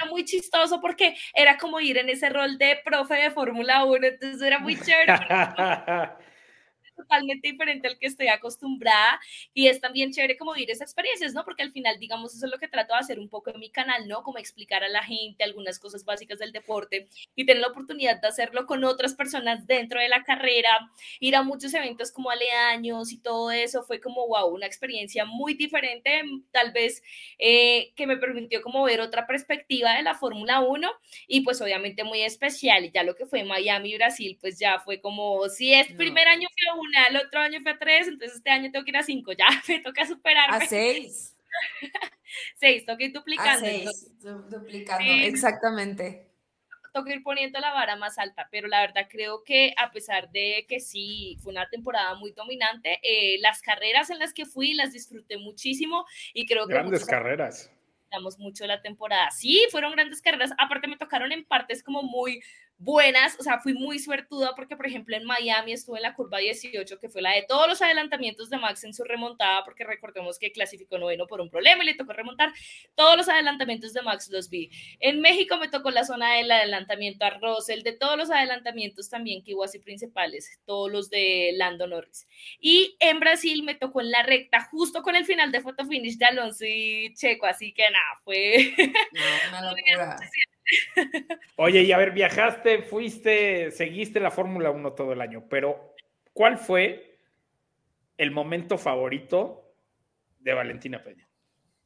[0.00, 4.06] era muy chistoso porque era como ir en ese rol de profe de Fórmula 1,
[4.06, 5.12] entonces era muy chévere,
[6.94, 9.20] totalmente diferente al que estoy acostumbrada
[9.52, 11.44] y es también chévere como vivir esas experiencias, ¿no?
[11.44, 13.70] Porque al final, digamos, eso es lo que trato de hacer un poco en mi
[13.70, 14.22] canal, ¿no?
[14.22, 18.28] Como explicar a la gente algunas cosas básicas del deporte y tener la oportunidad de
[18.28, 23.20] hacerlo con otras personas dentro de la carrera, ir a muchos eventos como aledaños y
[23.20, 27.02] todo eso, fue como, wow, una experiencia muy diferente, tal vez
[27.38, 30.90] eh, que me permitió como ver otra perspectiva de la Fórmula 1
[31.26, 32.84] y pues obviamente muy especial.
[32.84, 35.94] Y ya lo que fue Miami y Brasil, pues ya fue como, si es No.
[35.94, 38.84] primer año fue a una, el otro año fue a tres, entonces este año tengo
[38.84, 40.56] que ir a cinco, ya me toca superarme.
[40.56, 41.36] A seis.
[42.56, 43.60] seis, toca ir A duplicando.
[43.60, 44.20] seis.
[44.20, 45.24] du- Duplicando, Sí.
[45.24, 46.30] exactamente.
[46.92, 50.64] toca ir poniendo la vara más alta, pero la verdad creo que a pesar de
[50.68, 54.92] que sí fue una temporada muy dominante, eh, las carreras en las que fui las
[54.92, 57.68] disfruté muchísimo y creo que Grandes carreras.
[57.98, 59.28] disfrutamos mucho la temporada.
[59.32, 60.52] Sí, fueron grandes carreras.
[60.56, 62.40] Aparte me tocaron en partes como muy,
[62.78, 66.38] buenas, o sea, fui muy suertuda porque, por ejemplo, en Miami estuve en la curva
[66.38, 70.38] 18, que fue la de todos los adelantamientos de Max en su remontada, porque recordemos
[70.38, 72.52] que clasificó noveno por un problema y le tocó remontar.
[72.94, 74.70] Todos los adelantamientos de Max los vi.
[75.00, 79.42] En México me tocó la zona del adelantamiento a Russell, de todos los adelantamientos también
[79.42, 82.26] que hubo así principales, todos los de Lando Norris.
[82.60, 86.18] Y en Brasil me tocó en la recta, justo con el final de photo finish
[86.18, 88.74] de Alonso y Checo, así que nada, fue...
[89.12, 90.16] No, una locura.
[91.56, 95.94] Oye, y a ver, viajaste, fuiste, seguiste la Fórmula 1 todo el año, pero
[96.32, 97.18] ¿cuál fue
[98.18, 99.74] el momento favorito
[100.40, 101.23] de Valentina Peña?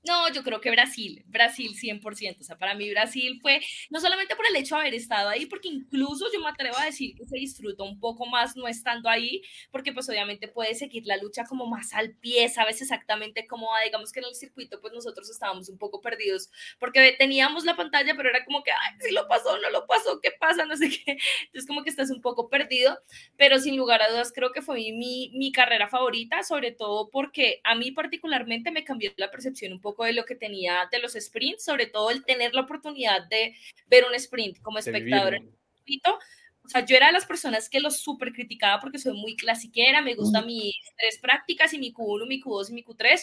[0.08, 2.40] No, yo creo que Brasil, Brasil 100%.
[2.40, 5.44] O sea, para mí Brasil fue no solamente por el hecho de haber estado ahí,
[5.44, 9.10] porque incluso yo me atrevo a decir que se disfruta un poco más no estando
[9.10, 13.68] ahí, porque pues obviamente puede seguir la lucha como más al pie, sabes exactamente cómo
[13.70, 13.82] va.
[13.84, 18.14] Digamos que en el circuito pues nosotros estábamos un poco perdidos, porque teníamos la pantalla,
[18.16, 20.64] pero era como que, ay, si lo pasó, no lo pasó, ¿qué pasa?
[20.64, 21.18] No sé qué.
[21.46, 22.98] Entonces como que estás un poco perdido,
[23.36, 27.60] pero sin lugar a dudas creo que fue mi, mi carrera favorita, sobre todo porque
[27.64, 31.12] a mí particularmente me cambió la percepción un poco de lo que tenía de los
[31.12, 33.54] sprints, sobre todo el tener la oportunidad de
[33.86, 36.18] ver un sprint como espectador en el circuito.
[36.64, 40.02] O sea, yo era de las personas que lo súper criticaba porque soy muy clasiquera,
[40.02, 43.20] me gustan mis tres prácticas y mi Q1, mi Q2 y mi Q3,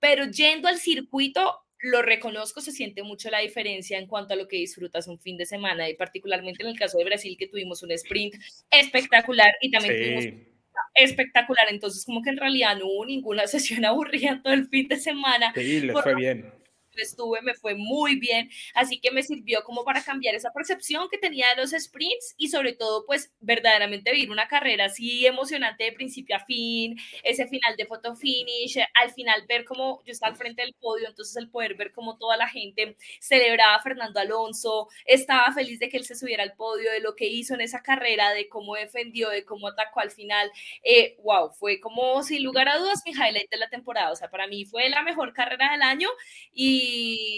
[0.00, 4.48] pero yendo al circuito lo reconozco, se siente mucho la diferencia en cuanto a lo
[4.48, 7.82] que disfrutas un fin de semana y particularmente en el caso de Brasil que tuvimos
[7.82, 8.34] un sprint
[8.70, 10.57] espectacular y también tuvimos
[10.94, 11.66] espectacular.
[11.70, 15.52] Entonces, como que en realidad no hubo ninguna sesión aburrida todo el fin de semana.
[15.54, 16.57] Sí, le fue bien
[17.02, 21.18] estuve, me fue muy bien, así que me sirvió como para cambiar esa percepción que
[21.18, 25.92] tenía de los sprints y sobre todo pues verdaderamente vivir una carrera así emocionante de
[25.92, 30.38] principio a fin, ese final de photo finish, al final ver cómo yo estaba al
[30.38, 34.88] frente del podio, entonces el poder ver cómo toda la gente celebraba a Fernando Alonso,
[35.04, 37.82] estaba feliz de que él se subiera al podio, de lo que hizo en esa
[37.82, 40.50] carrera, de cómo defendió, de cómo atacó al final,
[40.82, 44.30] eh, wow, fue como sin lugar a dudas mi highlight de la temporada, o sea,
[44.30, 46.08] para mí fue la mejor carrera del año
[46.52, 46.87] y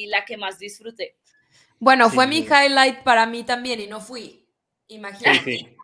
[0.09, 1.17] la que más disfruté.
[1.79, 4.47] Bueno, fue mi highlight para mí también y no fui.
[4.89, 5.77] Imagínate.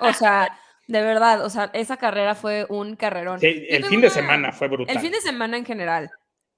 [0.00, 3.38] O sea, de verdad, o sea, esa carrera fue un carrerón.
[3.42, 4.94] el fin de semana fue brutal.
[4.94, 6.10] El fin de semana en general.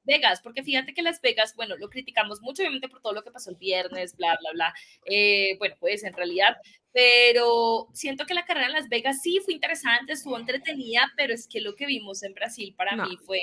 [0.06, 3.32] Vegas, porque fíjate que Las Vegas, bueno, lo criticamos mucho, obviamente, por todo lo que
[3.32, 4.74] pasó el viernes, bla, bla, bla.
[5.04, 6.56] Eh, bueno, pues en realidad,
[6.92, 11.48] pero siento que la carrera en Las Vegas sí fue interesante, estuvo entretenida, pero es
[11.48, 13.40] que lo que vimos en Brasil para mí fue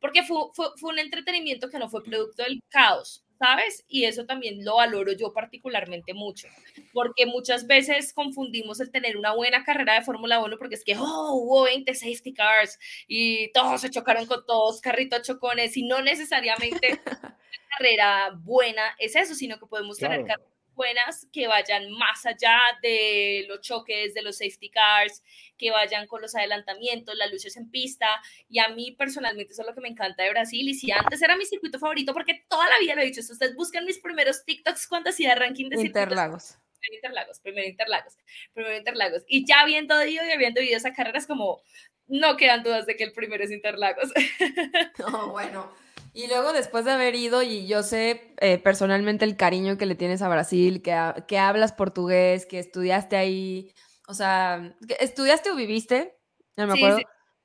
[0.00, 3.84] porque fue, fue, fue, un entretenimiento que no fue producto del caos, ¿sabes?
[3.88, 6.48] Y eso también lo valoro yo particularmente mucho,
[6.92, 10.96] porque muchas veces confundimos el tener una buena carrera de Fórmula 1 porque es que,
[10.96, 16.02] oh, hubo 20 safety cars y todos se chocaron con todos, carritos chocones, y no
[16.02, 17.36] necesariamente una
[17.78, 23.46] carrera buena es eso, sino que podemos tener carreras buenas que vayan más allá de
[23.48, 25.24] los choques, de los safety cars,
[25.58, 28.06] que vayan con los adelantamientos, las luces en pista.
[28.48, 30.68] Y a mí personalmente eso es lo que me encanta de Brasil.
[30.68, 33.56] Y si antes era mi circuito favorito, porque toda la vida lo he dicho, ustedes
[33.56, 36.58] buscan mis primeros TikToks cuando hacía ranking de Interlagos.
[36.92, 38.16] Interlagos, primero Interlagos,
[38.52, 39.24] primero Interlagos.
[39.26, 41.60] Y ya viendo ido y habiendo vivido esa carrera, es como,
[42.06, 44.12] no quedan dudas de que el primero es Interlagos.
[44.98, 45.85] No, bueno.
[46.16, 49.96] Y luego después de haber ido, y yo sé eh, personalmente el cariño que le
[49.96, 50.96] tienes a Brasil, que,
[51.28, 53.74] que hablas portugués, que estudiaste ahí,
[54.08, 56.16] o sea, ¿estudiaste o viviste?
[56.56, 57.00] No me acuerdo.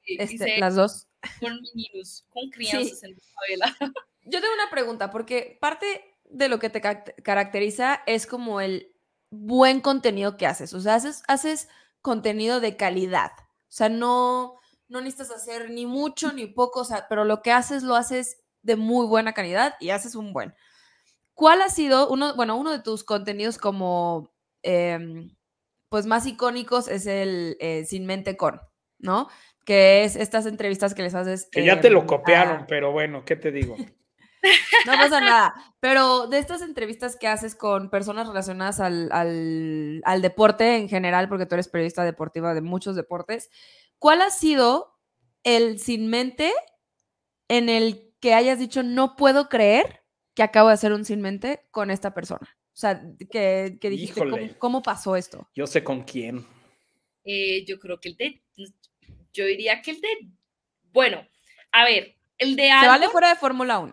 [0.05, 1.09] Sí, este, las dos.
[1.41, 3.77] Con niños, con crianzas en la escuela.
[4.23, 8.95] Yo tengo una pregunta, porque parte de lo que te caracteriza es como el
[9.31, 10.73] buen contenido que haces.
[10.73, 11.67] O sea, haces, haces
[12.01, 13.31] contenido de calidad.
[13.37, 17.51] O sea, no, no necesitas hacer ni mucho ni poco, o sea, pero lo que
[17.51, 20.53] haces lo haces de muy buena calidad y haces un buen.
[21.33, 25.35] ¿Cuál ha sido uno, bueno, uno de tus contenidos como, em,
[25.89, 28.61] pues más icónicos es el eh, Sin Mente Con,
[28.99, 29.27] ¿no?
[29.65, 31.47] Que es estas entrevistas que les haces.
[31.51, 33.75] Que ya te lo copiaron, pero bueno, ¿qué te digo?
[34.87, 35.53] No pasa nada.
[35.79, 41.29] Pero de estas entrevistas que haces con personas relacionadas al, al, al, deporte en general,
[41.29, 43.51] porque tú eres periodista deportiva de muchos deportes,
[43.99, 44.97] ¿cuál ha sido
[45.43, 46.51] el sin mente
[47.49, 50.03] en el que hayas dicho, no puedo creer
[50.33, 52.57] que acabo de hacer un sin mente con esta persona?
[52.67, 55.49] O sea, que, que dijiste, ¿cómo, pasó esto?
[55.53, 56.45] Yo sé con quién.
[57.25, 58.41] Eh, yo creo que el de,
[59.33, 60.07] yo diría que el de,
[60.93, 61.27] bueno,
[61.71, 62.83] a ver, el de algo.
[62.83, 63.91] Se vale fuera de Fórmula 1.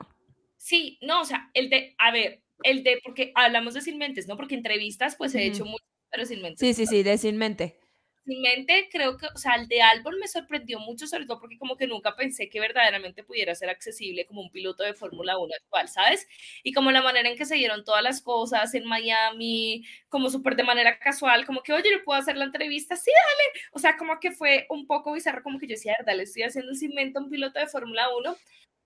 [0.57, 4.29] Sí, no, o sea, el de, a ver, el de, porque hablamos de sin mentes,
[4.29, 4.37] ¿no?
[4.37, 6.59] Porque entrevistas, pues he hecho mucho, pero sin mente.
[6.65, 7.79] Sí, sí, sí, de sin mente.
[8.29, 11.57] Sin mente, creo que, o sea, el de Albon me sorprendió mucho, sobre todo porque
[11.57, 15.55] como que nunca pensé que verdaderamente pudiera ser accesible como un piloto de Fórmula 1
[15.55, 16.29] actual, ¿sabes?
[16.63, 20.57] Y como la manera en que se dieron todas las cosas en Miami, como súper
[20.57, 22.97] de manera casual, como que, oye, ¿le puedo hacer la entrevista?
[22.97, 23.65] Sí, dale.
[23.73, 26.43] O sea, como que fue un poco bizarro, como que yo decía, verdad, le estoy
[26.43, 28.37] haciendo sin mente a un piloto de Fórmula 1,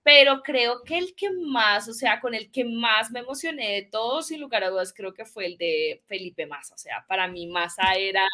[0.04, 3.82] pero creo que el que más, o sea, con el que más me emocioné de
[3.82, 6.74] todos, sin lugar a dudas, creo que fue el de Felipe Massa.
[6.74, 8.26] O sea, para mí Massa era,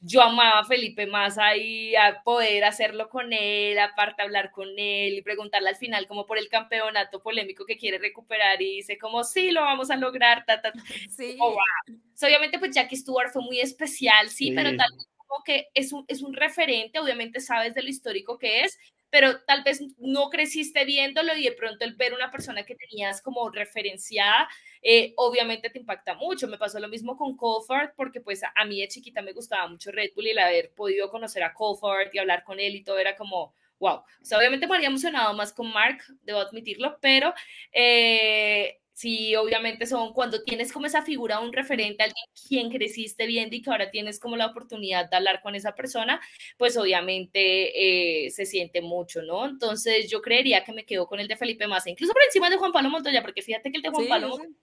[0.00, 5.14] yo amaba a Felipe Massa y a poder hacerlo con él, aparte hablar con él
[5.18, 9.24] y preguntarle al final como por el campeonato polémico que quiere recuperar y dice como,
[9.24, 10.44] sí, lo vamos a lograr.
[10.46, 10.72] Ta, ta.
[11.10, 11.36] Sí.
[11.38, 11.98] Oh, wow.
[12.14, 14.52] so, obviamente pues Jackie Stewart fue muy especial, sí, sí.
[14.52, 18.38] pero tal vez como que es un, es un referente, obviamente sabes de lo histórico
[18.38, 18.78] que es,
[19.10, 23.20] pero tal vez no creciste viéndolo y de pronto el ver una persona que tenías
[23.20, 24.48] como referenciada,
[24.82, 26.48] eh, obviamente te impacta mucho.
[26.48, 29.90] Me pasó lo mismo con Colford, porque pues a, mí de chiquita me gustaba mucho
[29.90, 32.98] Red Bull y el haber podido conocer a Colford y hablar con él y todo
[32.98, 33.96] era como, wow.
[33.96, 37.34] O sea, obviamente me había emocionado más con Mark, debo admitirlo, pero
[37.72, 43.56] eh, sí, obviamente son cuando tienes como esa figura, un referente, alguien quien creciste viendo
[43.56, 46.20] y que ahora tienes como la oportunidad de hablar con esa persona,
[46.58, 49.46] pues obviamente eh, se siente mucho, ¿no?
[49.46, 52.58] Entonces yo creería que me quedo con el de Felipe Massa, incluso por encima de
[52.58, 54.54] Juan Pablo Montoya, porque fíjate que el de Juan sí, Pablo Montoya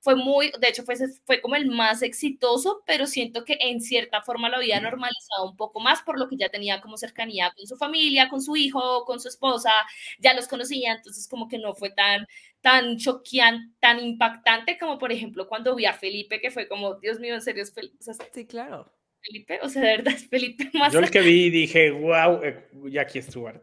[0.00, 4.22] fue muy, de hecho fue, fue como el más exitoso, pero siento que en cierta
[4.22, 7.66] forma lo había normalizado un poco más por lo que ya tenía como cercanía con
[7.66, 9.72] su familia, con su hijo, con su esposa,
[10.18, 12.26] ya los conocía, entonces como que no fue tan
[12.62, 17.20] tan choqueante, tan impactante como por ejemplo cuando vi a Felipe, que fue como, Dios
[17.20, 17.96] mío, en serio es Felipe.
[18.00, 18.90] O sea, sí, claro.
[19.20, 20.92] Felipe, o sea, de verdad es Felipe más.
[20.92, 23.60] Yo el que vi dije, wow, eh, Jackie Stewart.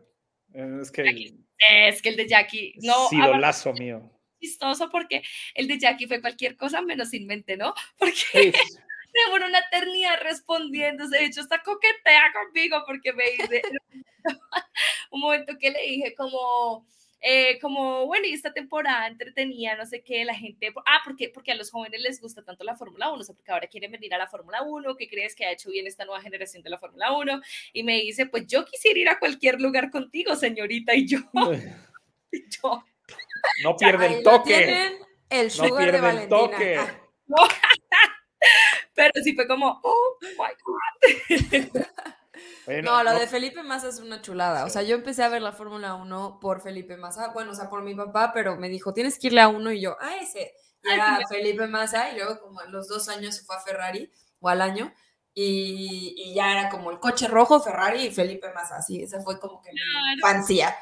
[0.53, 1.03] Es que.
[1.03, 2.73] Jackie, es que el de Jackie.
[2.81, 4.11] No, sí, idolazo mío.
[4.39, 5.21] Chistoso porque
[5.53, 7.73] el de Jackie fue cualquier cosa menos sin mente, ¿no?
[7.97, 8.15] Porque.
[8.15, 8.53] Sí.
[9.25, 11.17] Demoró una eternidad respondiéndose.
[11.17, 13.61] De hecho, está coquetea conmigo porque me dice.
[15.11, 16.87] un momento que le dije, como
[17.21, 21.51] eh, como, bueno, y esta temporada entretenía, no sé qué, la gente, ah, porque, porque
[21.51, 24.13] a los jóvenes les gusta tanto la Fórmula 1, o sea, porque ahora quieren venir
[24.13, 26.77] a la Fórmula 1, ¿qué crees que ha hecho bien esta nueva generación de la
[26.77, 27.41] Fórmula 1?
[27.73, 31.19] Y me dice, pues yo quisiera ir a cualquier lugar contigo, señorita, y yo,
[32.31, 32.83] y yo
[33.63, 34.99] no pierde el toque.
[35.29, 36.23] El sugar no pierde de Valentina.
[36.23, 36.79] el toque.
[37.27, 37.37] No.
[38.93, 41.83] Pero sí fue como, oh my God.
[42.65, 43.19] Bueno, no, lo no.
[43.19, 44.65] de Felipe Massa es una chulada.
[44.65, 47.29] O sea, yo empecé a ver la Fórmula 1 por Felipe Massa.
[47.29, 49.71] Bueno, o sea, por mi papá, pero me dijo, tienes que irle a uno.
[49.71, 50.53] Y yo, a ese.
[50.83, 52.11] Y era Ay, Felipe Massa.
[52.11, 54.93] Y luego, como a los dos años, se fue a Ferrari, o al año.
[55.33, 58.77] Y, y ya era como el coche rojo, Ferrari y Felipe Massa.
[58.77, 59.79] Así, esa fue como que mi
[60.15, 60.75] infancia.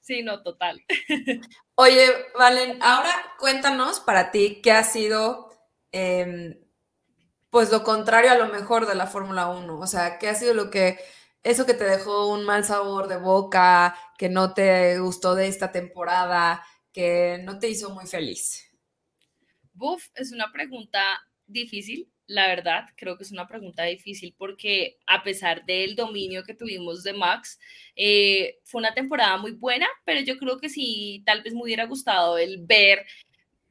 [0.00, 0.82] Sí, no, total.
[1.74, 5.50] Oye, Valen, ahora cuéntanos para ti qué ha sido.
[5.92, 6.58] Eh,
[7.50, 9.78] pues lo contrario a lo mejor de la Fórmula 1.
[9.78, 10.98] O sea, ¿qué ha sido lo que,
[11.42, 15.72] eso que te dejó un mal sabor de boca, que no te gustó de esta
[15.72, 18.64] temporada, que no te hizo muy feliz?
[19.72, 21.00] Buf, es una pregunta
[21.46, 26.52] difícil, la verdad, creo que es una pregunta difícil porque a pesar del dominio que
[26.52, 27.58] tuvimos de Max,
[27.96, 31.86] eh, fue una temporada muy buena, pero yo creo que sí, tal vez me hubiera
[31.86, 33.06] gustado el ver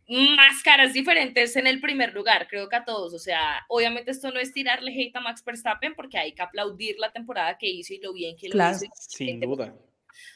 [0.08, 3.14] máscaras diferentes en el primer lugar, creo que a todos.
[3.14, 6.98] O sea, obviamente esto no es tirarle hate a Max Verstappen porque hay que aplaudir
[6.98, 8.92] la temporada que hizo y lo bien que lo claro, hizo.
[8.96, 9.74] Sin duda.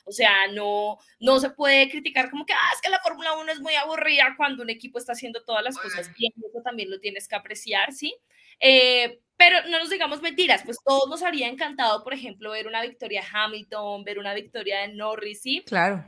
[0.05, 3.51] O sea, no, no se puede criticar como que, ah, es que la Fórmula 1
[3.51, 6.99] es muy aburrida cuando un equipo está haciendo todas las cosas bien, eso también lo
[6.99, 8.15] tienes que apreciar, ¿sí?
[8.59, 12.83] Eh, pero no nos digamos mentiras, pues todos nos habría encantado, por ejemplo, ver una
[12.83, 15.63] victoria de Hamilton, ver una victoria de Norris, ¿sí?
[15.65, 16.05] Claro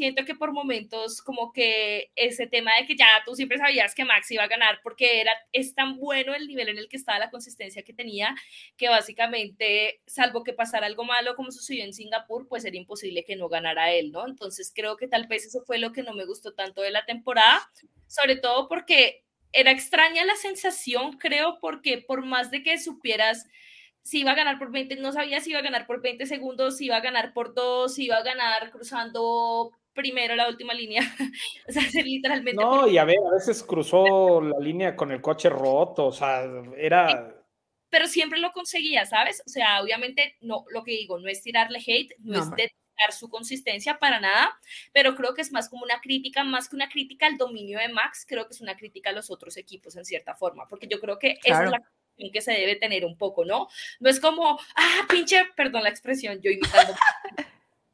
[0.00, 4.06] siento que por momentos como que ese tema de que ya tú siempre sabías que
[4.06, 7.18] Max iba a ganar porque era, es tan bueno el nivel en el que estaba
[7.18, 8.34] la consistencia que tenía
[8.78, 13.36] que básicamente, salvo que pasara algo malo como sucedió en Singapur, pues era imposible que
[13.36, 14.26] no ganara él, ¿no?
[14.26, 17.04] Entonces creo que tal vez eso fue lo que no me gustó tanto de la
[17.04, 17.60] temporada,
[18.06, 23.46] sobre todo porque era extraña la sensación, creo, porque por más de que supieras
[24.02, 26.78] si iba a ganar por 20, no sabía si iba a ganar por 20 segundos,
[26.78, 31.02] si iba a ganar por 2, si iba a ganar cruzando primero la última línea.
[31.68, 32.62] o sea, literalmente.
[32.62, 36.44] No, y a ver, a veces cruzó la línea con el coche roto, o sea,
[36.76, 37.36] era.
[37.88, 39.42] Pero siempre lo conseguía, ¿sabes?
[39.46, 43.12] O sea, obviamente, no, lo que digo, no es tirarle hate, no, no es detectar
[43.12, 44.56] su consistencia para nada,
[44.92, 47.88] pero creo que es más como una crítica, más que una crítica al dominio de
[47.88, 51.00] Max, creo que es una crítica a los otros equipos en cierta forma, porque yo
[51.00, 51.68] creo que claro.
[51.68, 53.68] esa es la que se debe tener un poco, ¿no?
[53.98, 56.94] No es como, ah, pinche, perdón la expresión, yo imitando.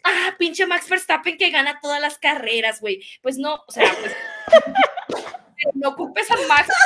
[0.07, 3.03] ah, pinche Max Verstappen que gana todas las carreras, güey.
[3.23, 4.15] Pues no, o sea, pues,
[5.75, 6.69] no ocupes a Max.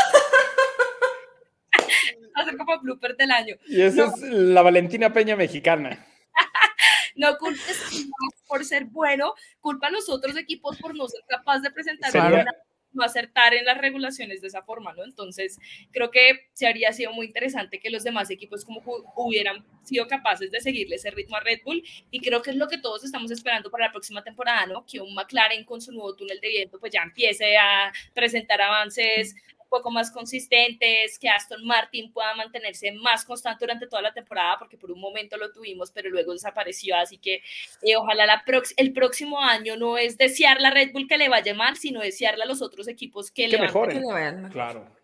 [2.44, 3.56] Ser como blooper del año.
[3.66, 6.06] Y esa es la Valentina Peña mexicana.
[7.16, 11.20] No culpes a Max por ser bueno, culpa a los otros equipos por no ser
[11.28, 12.46] capaz de presentar una-
[12.92, 15.04] no acertar en las regulaciones de esa forma, ¿no?
[15.04, 15.58] Entonces,
[15.92, 20.06] creo que se habría sido muy interesante que los demás equipos como hu- hubieran sido
[20.08, 23.04] capaces de seguirle ese ritmo a Red Bull y creo que es lo que todos
[23.04, 24.84] estamos esperando para la próxima temporada, ¿no?
[24.86, 29.34] Que un McLaren con su nuevo túnel de viento pues ya empiece a presentar avances
[29.70, 34.76] poco más consistentes, que Aston Martin pueda mantenerse más constante durante toda la temporada, porque
[34.76, 37.36] por un momento lo tuvimos, pero luego desapareció, así que
[37.82, 38.44] eh, ojalá la
[38.76, 42.42] el próximo año no es desearle a Red Bull que le vaya mal, sino desearle
[42.42, 44.02] a los otros equipos que, Que le van- mejoren.
[44.44, 44.50] Que.
[44.50, 44.94] Claro,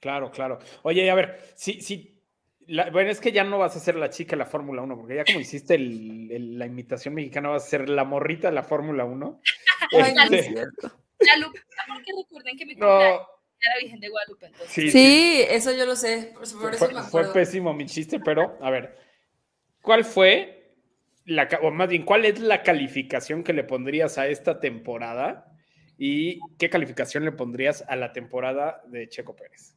[0.00, 0.58] claro, claro.
[0.82, 2.18] Oye, a ver, si, si,
[2.66, 4.96] la- bueno, es que ya no vas a ser la chica de la Fórmula 1,
[4.96, 8.54] porque ya como hiciste el- el- la imitación mexicana, vas a ser la morrita de
[8.54, 9.40] la Fórmula 1.
[9.92, 10.92] Ay, no es Este, cierto.
[11.20, 13.26] La Lupita, porque recuerden que mi cumpleaños no,
[13.62, 14.72] era la Virgen de Guadalupe, entonces.
[14.72, 16.32] sí, sí, Sí, eso yo lo sé.
[16.34, 17.32] Por, por eso fue, me fue acuerdo.
[17.32, 18.98] pésimo mi chiste, pero a ver,
[19.80, 20.74] ¿cuál fue,
[21.24, 25.46] la, o más bien, cuál es la calificación que le pondrías a esta temporada
[25.98, 29.76] y qué calificación le pondrías a la temporada de Checo Pérez?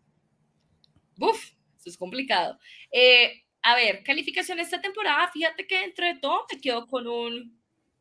[1.19, 2.59] Uf, eso es complicado.
[2.91, 7.35] Eh, a ver, calificación esta temporada, fíjate que dentro de todo me quedo con un,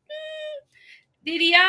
[0.07, 0.67] mm,
[1.21, 1.61] diría,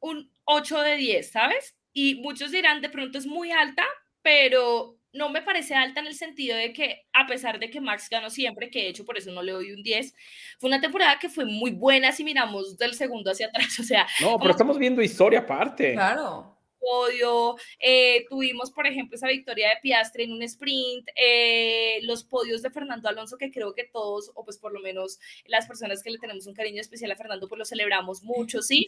[0.00, 1.76] un 8 de 10, ¿sabes?
[1.92, 3.84] Y muchos dirán, de pronto es muy alta,
[4.22, 8.08] pero no me parece alta en el sentido de que, a pesar de que Max
[8.10, 10.14] ganó siempre, que de hecho por eso no le doy un 10,
[10.58, 14.06] fue una temporada que fue muy buena si miramos del segundo hacia atrás, o sea,
[14.20, 15.92] No, pero estamos viendo historia aparte.
[15.92, 16.56] Claro.
[16.78, 22.62] podio, eh, tuvimos por ejemplo esa victoria de Piastre en un sprint, eh, los podios
[22.62, 26.10] de Fernando Alonso que creo que todos, o pues por lo menos las personas que
[26.10, 28.86] le tenemos un cariño especial a Fernando, pues lo celebramos mucho, ¿sí?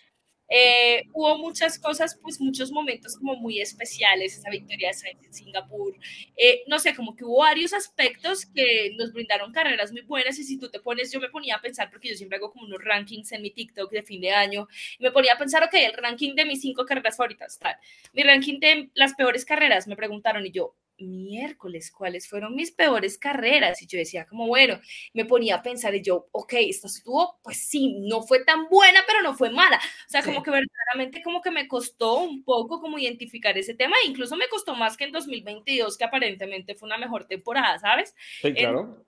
[0.54, 5.32] Eh, hubo muchas cosas, pues muchos momentos como muy especiales, esa victoria de Sainz en
[5.32, 5.96] Singapur,
[6.36, 10.44] eh, no sé, como que hubo varios aspectos que nos brindaron carreras muy buenas y
[10.44, 12.84] si tú te pones, yo me ponía a pensar, porque yo siempre hago como unos
[12.84, 15.94] rankings en mi TikTok de fin de año, y me ponía a pensar, ok, el
[15.94, 17.76] ranking de mis cinco carreras favoritas, tal,
[18.12, 23.18] mi ranking de las peores carreras, me preguntaron y yo, miércoles, ¿cuáles fueron mis peores
[23.18, 23.82] carreras?
[23.82, 24.80] Y yo decía como, bueno,
[25.14, 29.00] me ponía a pensar y yo, ok, esta estuvo, pues sí, no fue tan buena,
[29.06, 29.76] pero no fue mala.
[30.06, 33.94] O sea, como que verdaderamente como que me costó un poco como identificar ese tema,
[34.04, 38.14] e incluso me costó más que en 2022, que aparentemente fue una mejor temporada, ¿sabes?
[38.40, 39.04] Sí, claro.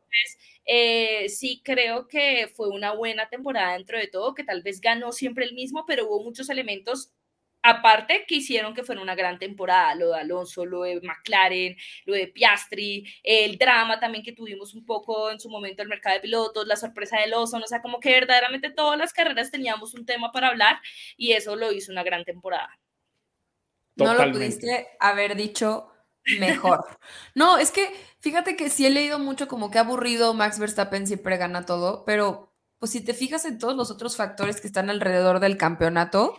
[0.67, 5.13] Eh, sí creo que fue una buena temporada dentro de todo, que tal vez ganó
[5.13, 7.13] siempre el mismo, pero hubo muchos elementos
[7.65, 12.13] aparte que hicieron que fuera una gran temporada, lo de Alonso, lo de McLaren, lo
[12.13, 16.21] de Piastri, el drama también que tuvimos un poco en su momento el mercado de
[16.21, 20.05] pilotos, la sorpresa de Lawson, o sea, como que verdaderamente todas las carreras teníamos un
[20.05, 20.79] tema para hablar
[21.17, 22.79] y eso lo hizo una gran temporada.
[23.97, 25.91] No lo pudiste haber dicho
[26.39, 26.85] mejor.
[27.35, 27.91] No, es que
[28.21, 32.53] fíjate que sí he leído mucho como que aburrido Max Verstappen siempre gana todo, pero
[32.79, 36.39] pues si te fijas en todos los otros factores que están alrededor del campeonato,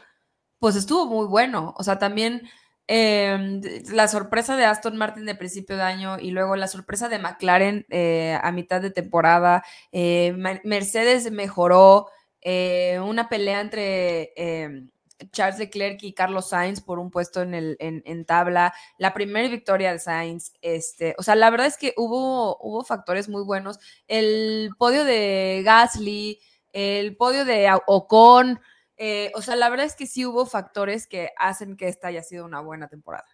[0.66, 1.76] pues estuvo muy bueno.
[1.78, 2.41] O sea, también
[2.88, 3.61] eh,
[3.91, 7.86] la sorpresa de Aston Martin de principio de año y luego la sorpresa de McLaren
[7.91, 9.63] eh, a mitad de temporada.
[9.91, 12.07] eh, Mercedes mejoró.
[12.41, 14.84] eh, una pelea entre eh,
[15.32, 19.47] Charles Leclerc y Carlos Sainz por un puesto en, el, en, en tabla, la primera
[19.47, 23.80] victoria de Sainz, este, o sea, la verdad es que hubo, hubo factores muy buenos,
[24.07, 26.39] el podio de Gasly,
[26.74, 28.59] el podio de Ocon,
[28.98, 32.24] eh, o sea, la verdad es que sí hubo factores que hacen que esta haya
[32.24, 33.28] sido una buena temporada.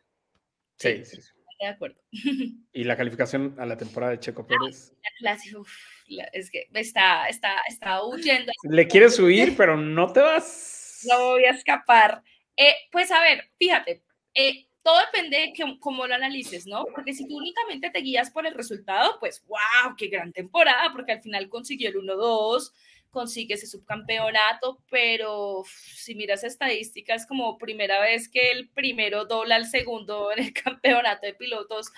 [0.77, 1.29] Sí, sí, sí.
[1.59, 2.01] De acuerdo.
[2.73, 4.93] Y la calificación a la temporada de Checo Pérez.
[5.03, 5.69] La clase, uf,
[6.07, 11.01] la- es que está, está, está huyendo Le quieres huir, pero no te vas.
[11.07, 12.23] no voy a escapar.
[12.55, 14.03] Eh, pues a ver, fíjate,
[14.33, 16.85] eh, todo depende de que- cómo lo analices, ¿no?
[16.95, 21.11] Porque si tú únicamente te guías por el resultado, pues wow, qué gran temporada, porque
[21.11, 22.73] al final consiguió el 1-2,
[23.11, 25.63] consigue ese subcampeonato, pero
[25.95, 31.25] si miras estadísticas, como primera vez que el primero dobla al segundo en el campeonato
[31.27, 31.91] de pilotos,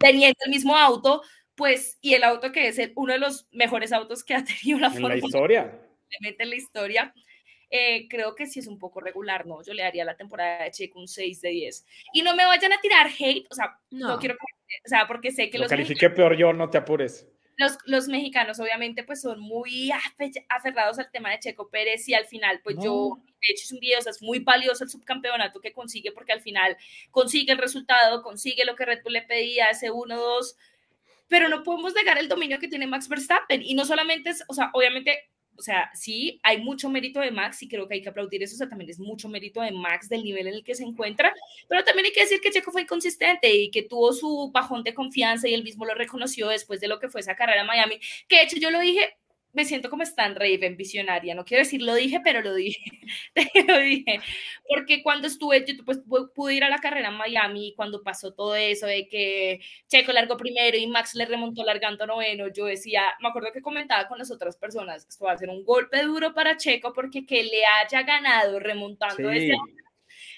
[0.00, 1.22] teniendo el mismo auto,
[1.54, 4.78] pues, y el auto que es el- uno de los mejores autos que ha tenido
[4.78, 5.80] la En la Fórmula historia.
[6.20, 7.12] en la historia.
[7.70, 9.62] eh, creo que sí es un poco regular, ¿no?
[9.62, 11.84] Yo le daría a la temporada de Checo un 6 de 10.
[12.14, 14.18] Y no me vayan a tirar hate, o sea, no, No.
[14.18, 17.26] quiero, que- o sea, porque sé que Lo los, califiqué peor yo, no te apures.
[17.58, 22.14] Los, los mexicanos obviamente pues son muy afe- aferrados al tema de Checo Pérez y
[22.14, 24.90] al final pues yo, de hecho es un video, o sea, es muy valioso el
[24.90, 26.76] subcampeonato que consigue porque al final
[27.10, 30.54] consigue el resultado, consigue lo que Red Bull le pedía, ese 1-2,
[31.26, 34.54] pero no podemos negar el dominio que tiene Max Verstappen y no solamente es, o
[34.54, 35.28] sea, obviamente
[35.58, 38.54] o sea, sí, hay mucho mérito de Max y creo que hay que aplaudir eso,
[38.54, 41.32] o sea, también es mucho mérito de Max del nivel en el que se encuentra,
[41.68, 44.94] pero también hay que decir que Checo fue inconsistente y que tuvo su bajón de
[44.94, 47.98] confianza y él mismo lo reconoció después de lo que fue esa carrera Miami,
[48.28, 49.16] que de hecho yo lo ddije,
[49.58, 51.34] me siento como Stan Raven, visionaria.
[51.34, 53.00] No quiero decir lo dije, pero lo dije.
[53.66, 54.20] lo dije.
[54.68, 55.98] Porque cuando estuve, yo pues,
[56.32, 60.12] pude ir a la carrera en Miami y cuando pasó todo eso de que Checo
[60.12, 64.18] largó primero y Max le remontó largando noveno, yo decía, me acuerdo que comentaba con
[64.18, 67.66] las otras personas, esto va a ser un golpe duro para Checo porque que le
[67.66, 69.56] haya ganado remontando ese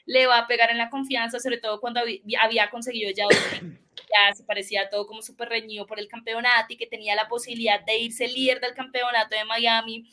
[0.07, 2.01] le va a pegar en la confianza, sobre todo cuando
[2.41, 3.27] había conseguido ya
[4.11, 7.81] ya se parecía todo como súper reñido por el campeonato y que tenía la posibilidad
[7.85, 10.09] de irse líder del campeonato de Miami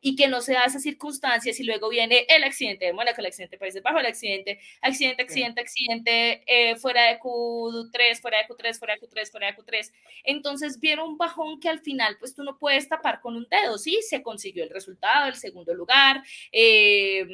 [0.00, 3.26] y que no se da esas circunstancias y luego viene el accidente de Mónaco, el
[3.26, 8.46] accidente de Países Bajos, el accidente, accidente, accidente, accidente, eh, fuera de Q3, fuera de
[8.46, 9.92] Q3, fuera de Q3, fuera de Q3.
[10.24, 13.76] Entonces vieron un bajón que al final pues tú no puedes tapar con un dedo,
[13.76, 16.22] sí, se consiguió el resultado, el segundo lugar,
[16.52, 17.26] eh,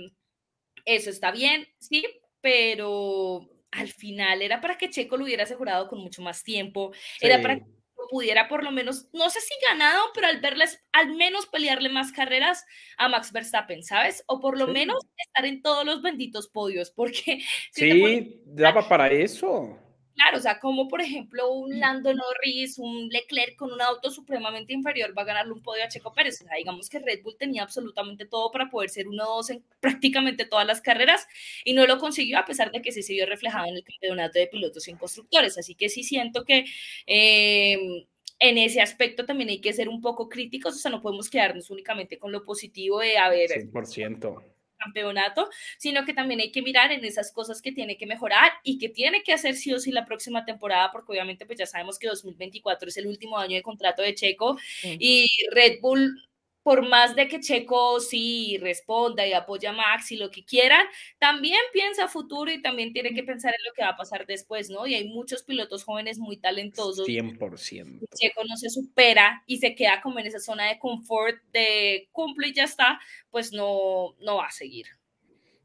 [0.84, 2.04] eso está bien, sí,
[2.40, 7.40] pero al final era para que Checo lo hubiera asegurado con mucho más tiempo, era
[7.42, 7.64] para que
[8.08, 12.12] pudiera por lo menos, no sé si ganado, pero al verles, al menos pelearle más
[12.12, 12.64] carreras
[12.96, 14.22] a Max Verstappen, ¿sabes?
[14.26, 17.40] O por lo menos estar en todos los benditos podios, porque...
[17.72, 19.78] sí, daba para eso.
[20.16, 24.72] Claro, o sea, como por ejemplo un Lando Norris, un Leclerc con un auto supremamente
[24.72, 26.40] inferior va a ganarle un podio a Checo Pérez.
[26.40, 29.62] O sea, digamos que Red Bull tenía absolutamente todo para poder ser uno dos en
[29.80, 31.28] prácticamente todas las carreras
[31.66, 34.38] y no lo consiguió a pesar de que sí se vio reflejado en el campeonato
[34.38, 35.58] de pilotos y constructores.
[35.58, 36.64] Así que sí siento que
[37.04, 38.06] em,
[38.38, 41.68] en ese aspecto también hay que ser un poco críticos, o sea, no podemos quedarnos
[41.70, 43.50] únicamente con lo positivo de haber...
[43.50, 44.55] 100%
[44.86, 48.78] campeonato, sino que también hay que mirar en esas cosas que tiene que mejorar y
[48.78, 51.98] que tiene que hacer sí o sí la próxima temporada, porque obviamente pues ya sabemos
[51.98, 56.22] que 2024 es el último año de contrato de Checo y Red Bull
[56.66, 60.84] por más de que Checo sí responda y apoya a Max y lo que quieran,
[61.16, 64.68] también piensa futuro y también tiene que pensar en lo que va a pasar después,
[64.68, 64.84] ¿no?
[64.84, 67.06] Y hay muchos pilotos jóvenes muy talentosos.
[67.06, 68.08] 100%.
[68.16, 72.48] Checo no se supera y se queda como en esa zona de confort de cumple
[72.48, 72.98] y ya está,
[73.30, 74.86] pues no, no va a seguir.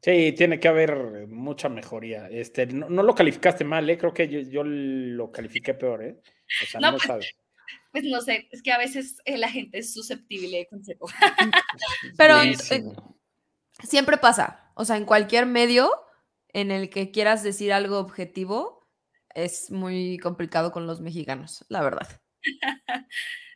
[0.02, 2.28] Sí, tiene que haber mucha mejoría.
[2.28, 3.98] Este, no, lo calificaste mal, ¿eh?
[3.98, 6.16] creo que yo, lo califiqué peor, ¿eh?
[6.62, 7.34] O sea, no, pues, sabes
[7.92, 11.06] pues no sé, es que a veces eh, la gente es susceptible de consejo.
[12.16, 12.56] Pero eh,
[13.82, 15.90] siempre pasa, o sea, en cualquier medio
[16.54, 18.88] en el que quieras decir algo objetivo,
[19.34, 22.20] es muy complicado con los mexicanos, la verdad.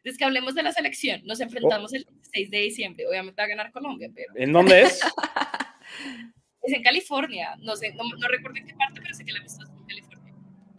[0.05, 1.23] es que hablemos de la selección.
[1.25, 3.07] Nos enfrentamos el 6 de diciembre.
[3.09, 4.33] Obviamente va a ganar Colombia, pero.
[4.37, 5.01] ¿En dónde es?
[6.63, 7.57] es en California.
[7.61, 10.35] No sé, no, recuerdo en qué parte, pero sé que la hemos en California.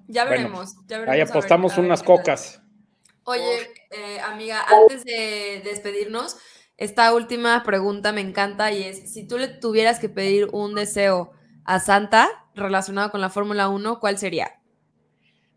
[0.08, 0.76] Ya veremos.
[0.88, 2.62] ya veremos ahí apostamos unas cocas.
[3.30, 6.38] Oye, eh, amiga, antes de despedirnos,
[6.78, 11.34] esta última pregunta me encanta y es, si tú le tuvieras que pedir un deseo
[11.66, 14.62] a Santa relacionado con la Fórmula 1, ¿cuál sería?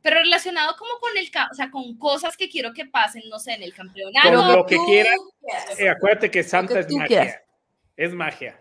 [0.03, 3.53] Pero relacionado como con el, o sea, con cosas que quiero que pasen, no sé,
[3.53, 4.35] en el campeonato.
[4.35, 5.15] Con lo que quieras.
[5.79, 7.41] Eh, acuérdate que Santa es magia.
[7.97, 8.61] Es magia.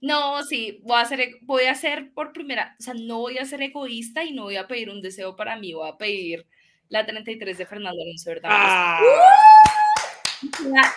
[0.00, 3.44] No, sí, voy a hacer, voy a hacer por primera, o sea, no voy a
[3.44, 6.46] ser egoísta y no voy a pedir un deseo para mí, voy a pedir
[6.88, 8.50] la 33 de Fernando Alonso, ¿verdad?
[8.52, 9.00] ¡Ah!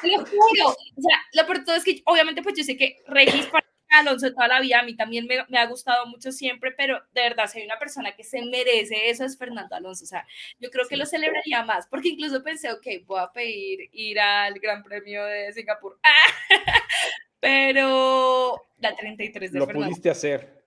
[0.01, 0.69] te lo juro.
[0.69, 3.65] O sea, lo por todo es que obviamente pues yo sé que Regis para
[3.99, 7.21] Alonso toda la vida, a mí también me, me, ha gustado mucho siempre, pero de
[7.21, 10.03] verdad, si hay una persona que se merece eso es Fernando Alonso.
[10.03, 10.25] O sea,
[10.59, 14.53] yo creo que lo celebraría más, porque incluso pensé, ok, voy a pedir ir al
[14.55, 15.99] Gran Premio de Singapur.
[17.39, 20.63] pero la 33 de Lo pudiste hacer.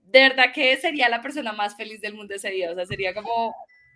[0.00, 2.70] De verdad que sería la persona más feliz del mundo ese día.
[2.70, 3.54] O sea, sería como.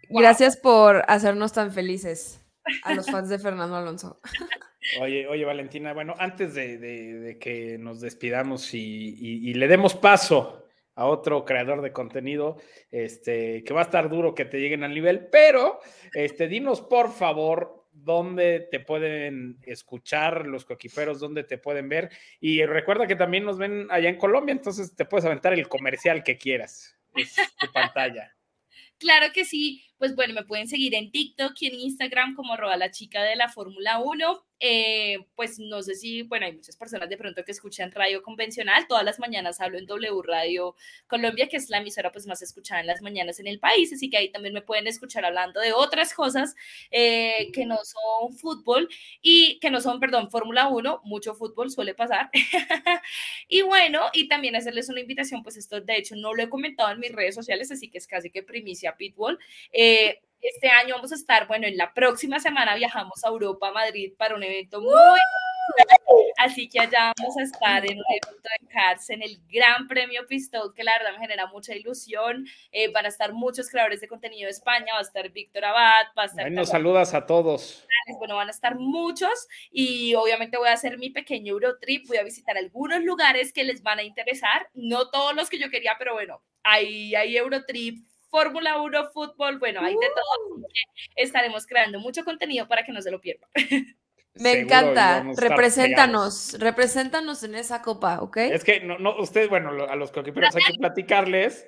[0.09, 2.41] Gracias por hacernos tan felices
[2.82, 4.18] a los fans de Fernando Alonso.
[5.01, 10.64] Oye, oye, Valentina, bueno, antes de, que nos despidamos y, le demos paso
[10.95, 12.57] a otro creador de contenido,
[12.91, 15.80] este, que va a estar duro que te lleguen al nivel, pero
[16.14, 22.11] este, dinos por favor dónde te pueden escuchar los coquiperos, dónde te pueden ver.
[22.41, 26.22] Y recuerda que también nos ven allá en Colombia, entonces te puedes aventar el comercial
[26.22, 26.97] que quieras.
[27.14, 28.32] Es tu pantalla.
[28.99, 29.84] Claro que sí.
[29.99, 33.37] Pues bueno, me pueden seguir en TikTok y en Instagram como arroba la chica de
[33.37, 34.45] la Fórmula 1.
[34.59, 38.86] Eh, pues no sé si, bueno, hay muchas personas de pronto que escuchan radio convencional.
[38.88, 40.74] Todas las mañanas hablo en W Radio
[41.07, 43.92] Colombia, que es la emisora pues más escuchada en las mañanas en el país.
[43.92, 46.54] Así que ahí también me pueden escuchar hablando de otras cosas
[46.90, 48.88] eh, que no son fútbol
[49.20, 51.02] y que no son, perdón, Fórmula 1.
[51.04, 52.30] Mucho fútbol suele pasar.
[53.48, 56.90] y bueno, y también hacerles una invitación, pues esto de hecho no lo he comentado
[56.90, 59.38] en mis redes sociales, así que es casi que primicia Pitbull.
[59.72, 63.72] Eh, Este año vamos a estar, bueno, en la próxima semana viajamos a Europa, a
[63.72, 64.93] Madrid, para un evento muy
[66.39, 70.26] Así que allá vamos a estar en un evento de Cars en el Gran Premio
[70.26, 72.47] Pistol, que la verdad me genera mucha ilusión.
[72.72, 76.07] Eh, van a estar muchos creadores de contenido de España, va a estar Víctor Abad,
[76.16, 76.47] va a estar...
[76.47, 77.87] Ahí nos saludas a todos.
[78.18, 82.22] Bueno, van a estar muchos y obviamente voy a hacer mi pequeño Eurotrip, voy a
[82.22, 86.14] visitar algunos lugares que les van a interesar, no todos los que yo quería, pero
[86.14, 90.66] bueno, hay, hay Eurotrip, Fórmula 1, fútbol, bueno, hay de todo.
[91.16, 93.49] estaremos creando mucho contenido para que no se lo pierdan.
[94.39, 95.24] Me encanta.
[95.37, 98.37] Represéntanos, represéntanos en esa copa, ¿ok?
[98.37, 101.66] Es que no, no, ustedes, bueno, a los coquiperos hay que platicarles.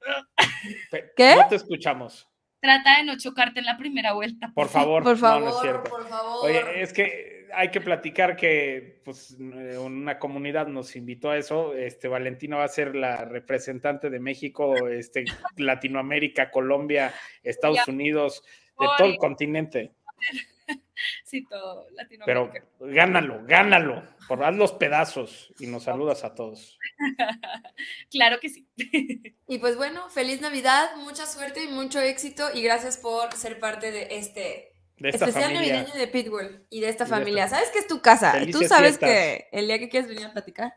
[1.16, 1.34] ¿Qué?
[1.34, 2.28] No te escuchamos.
[2.60, 4.52] Trata de no chocarte en la primera vuelta.
[4.54, 5.02] Por favor.
[5.02, 6.44] Por favor, por favor.
[6.44, 9.36] Oye, es que hay que platicar que pues
[9.78, 11.74] una comunidad nos invitó a eso.
[11.74, 15.24] Este Valentina va a ser la representante de México, este
[15.56, 18.42] Latinoamérica, Colombia, Estados Unidos,
[18.78, 19.92] de todo el continente.
[21.24, 21.86] sí, todo
[22.24, 26.78] Pero gánalo, gánalo, por haz los pedazos y nos saludas a todos.
[28.10, 28.68] claro que sí.
[29.48, 33.90] y pues bueno, feliz Navidad, mucha suerte y mucho éxito y gracias por ser parte
[33.90, 37.48] de este especial navideño de Pitbull y de esta familia.
[37.48, 38.34] ¿Sabes que es tu casa?
[38.50, 40.74] Tú sabes que el día que quieres venir a platicar,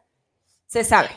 [0.67, 1.09] se sabe.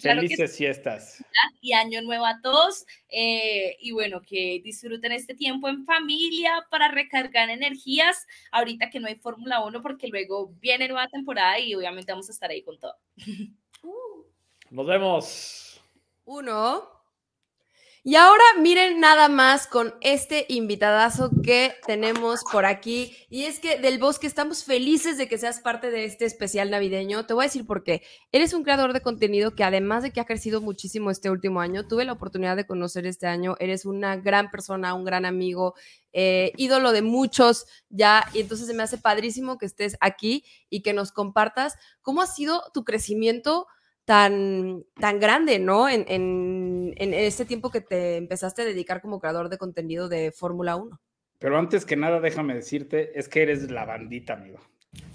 [0.00, 1.24] Felices siestas.
[1.60, 2.84] Y año nuevo a todos.
[3.08, 8.26] Eh, y bueno, que disfruten este tiempo en familia para recargar energías.
[8.50, 12.32] Ahorita que no hay Fórmula 1, porque luego viene nueva temporada y obviamente vamos a
[12.32, 12.96] estar ahí con todo.
[14.70, 15.80] Nos vemos.
[16.24, 16.97] Uno.
[18.08, 23.14] Y ahora miren nada más con este invitadazo que tenemos por aquí.
[23.28, 27.26] Y es que del bosque estamos felices de que seas parte de este especial navideño.
[27.26, 28.00] Te voy a decir por qué.
[28.32, 31.86] Eres un creador de contenido que además de que ha crecido muchísimo este último año,
[31.86, 33.56] tuve la oportunidad de conocer este año.
[33.60, 35.74] Eres una gran persona, un gran amigo,
[36.14, 38.24] eh, ídolo de muchos ya.
[38.32, 42.26] Y entonces se me hace padrísimo que estés aquí y que nos compartas cómo ha
[42.26, 43.66] sido tu crecimiento
[44.08, 45.86] tan, tan grande, ¿no?
[45.86, 50.32] En, en, en, este tiempo que te empezaste a dedicar como creador de contenido de
[50.32, 50.98] Fórmula 1.
[51.38, 54.60] Pero antes que nada, déjame decirte, es que eres la bandita, amigo.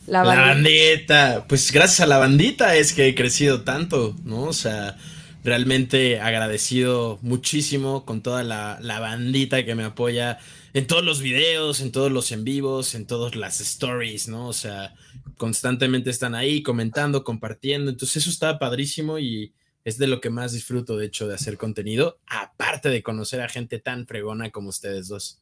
[0.06, 1.44] La bandita.
[1.50, 4.44] Pues gracias a la bandita es que he crecido tanto, ¿no?
[4.44, 4.96] O sea,
[5.44, 10.38] realmente agradecido muchísimo con toda la, la bandita que me apoya
[10.74, 14.50] en todos los videos, en todos los en vivos, en todas las stories, ¿no?
[14.50, 14.94] O sea,
[15.38, 17.92] constantemente están ahí comentando, compartiendo.
[17.92, 19.54] Entonces eso está padrísimo y
[19.84, 23.50] es de lo que más disfruto, de hecho, de hacer contenido, aparte de conocer a
[23.50, 25.42] gente tan fregona como ustedes dos.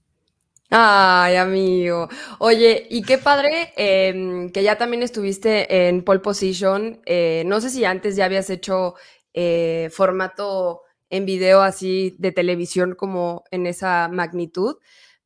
[0.73, 2.07] Ay, amigo.
[2.39, 7.01] Oye, y qué padre em, que ya también estuviste en pole position.
[7.05, 8.95] Eh, no sé si antes ya habías hecho
[9.33, 14.77] eh, formato en video así de televisión como en esa magnitud,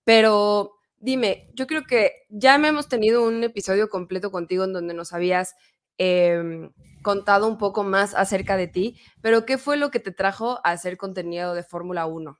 [0.03, 5.13] pero dime, yo creo que ya hemos tenido un episodio completo contigo en donde nos
[5.13, 5.55] habías
[5.97, 6.71] em,
[7.03, 10.71] contado un poco más acerca de ti, pero ¿qué fue lo que te trajo a
[10.71, 12.39] hacer contenido de Fórmula 1?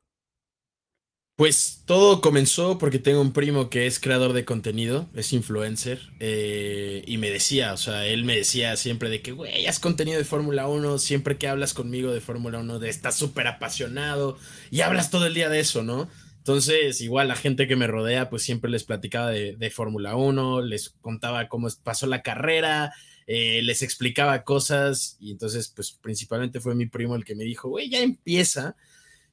[1.37, 7.03] Pues todo comenzó porque tengo un primo que es creador de contenido, es influencer, eh,
[7.05, 10.23] y me decía, o sea, él me decía siempre de que, güey, has contenido de
[10.23, 14.37] Fórmula 1, siempre que hablas conmigo de Fórmula 1, de estás súper apasionado
[14.71, 16.07] y hablas todo el día de eso, ¿no?
[16.45, 20.91] Entonces, igual la gente que me rodea, pues siempre les platicaba de, Fórmula 1, les
[21.01, 22.93] contaba cómo pasó la carrera,
[23.25, 27.69] eh, les explicaba cosas y entonces, pues principalmente fue mi primo el que me dijo,
[27.69, 28.75] güey, ya empieza.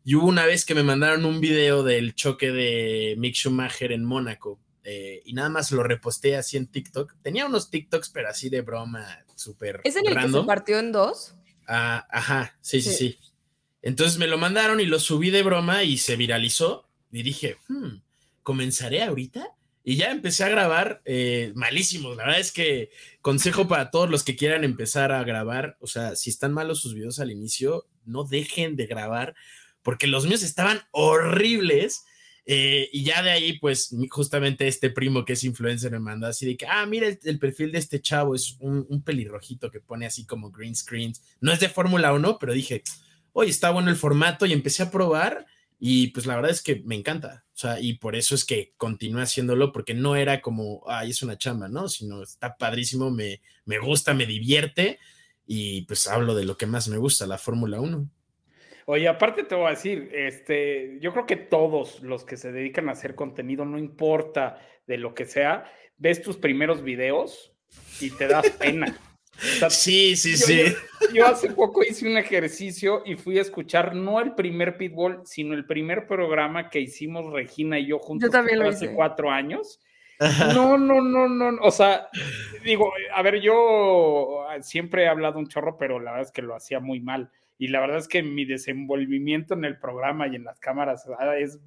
[0.03, 4.07] Y hubo una vez que me mandaron un video del choque de Mick Schumacher en
[4.07, 7.17] Mónaco eh, y nada más lo reposté así en TikTok.
[7.21, 9.83] Tenía unos TikToks, pero así de broma, súper.
[9.85, 11.35] ¿Es el que se partió en dos?
[11.69, 13.19] Ah, ajá, sí, sí, sí.
[13.83, 18.01] Entonces me lo mandaron y lo subí de broma y se viralizó y dije, hmm,
[18.43, 19.47] ¿comenzaré ahorita?
[19.85, 22.17] Y ya empecé a grabar eh, malísimos.
[22.17, 22.91] La verdad es que
[23.21, 26.95] consejo para todos los que quieran empezar a grabar, o sea, si están malos sus
[26.95, 29.35] videos al inicio, no dejen de grabar,
[29.83, 32.05] porque los míos estaban horribles.
[32.45, 36.47] Eh, y ya de ahí, pues justamente este primo que es influencer me mandó así
[36.47, 40.07] de que, ah, mira el, perfil de este chavo, es un, un, pelirrojito que pone
[40.07, 41.23] así como green screens.
[41.41, 42.83] No es de Fórmula 1, pero dije,
[43.33, 45.47] oye, está bueno el formato y empecé a probar
[45.85, 48.73] y pues la verdad es que me encanta, o sea, y por eso es que
[48.77, 51.89] continué haciéndolo, porque no era como, ay, es una chamba, ¿no?
[51.89, 55.01] Sino está padrísimo, me, me gusta, me divierte
[55.45, 58.09] y pues hablo de lo que más me gusta, la Fórmula 1.
[58.87, 62.89] Oye, aparte te voy a decir, este, yo creo que todos los que se dedican
[62.89, 65.65] a hacer contenido, no importa de lo que sea,
[65.97, 67.57] ves tus primeros videos
[68.01, 68.97] y te das pena.
[69.71, 70.63] Sí, sí, Yo- sí.
[71.09, 75.21] Yo, yo hace poco hice un ejercicio y fui a escuchar no el primer Pitbull,
[75.25, 78.75] sino el primer programa que hicimos Regina y yo juntos Yo también que lo fue
[78.77, 78.95] hace hice.
[78.95, 79.81] cuatro años.
[80.55, 81.59] No, no, no, no.
[81.63, 82.09] O sea,
[82.65, 86.55] digo, a ver, yo siempre he hablado un chorro, pero la verdad es que lo
[86.55, 87.31] hacía muy mal.
[87.59, 91.37] Y la verdad es que mi desenvolvimiento en el programa y en las cámaras ah,
[91.37, 91.59] es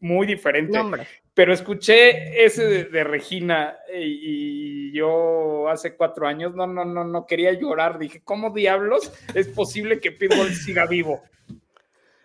[0.00, 0.76] muy diferente.
[0.76, 0.90] No.
[1.34, 7.04] Pero escuché ese de, de Regina eh, y, yo hace cuatro años, no, no, no,
[7.04, 7.98] no quería llorar.
[7.98, 11.22] Dije, ¿cómo diablos es posible que Pitbull siga vivo?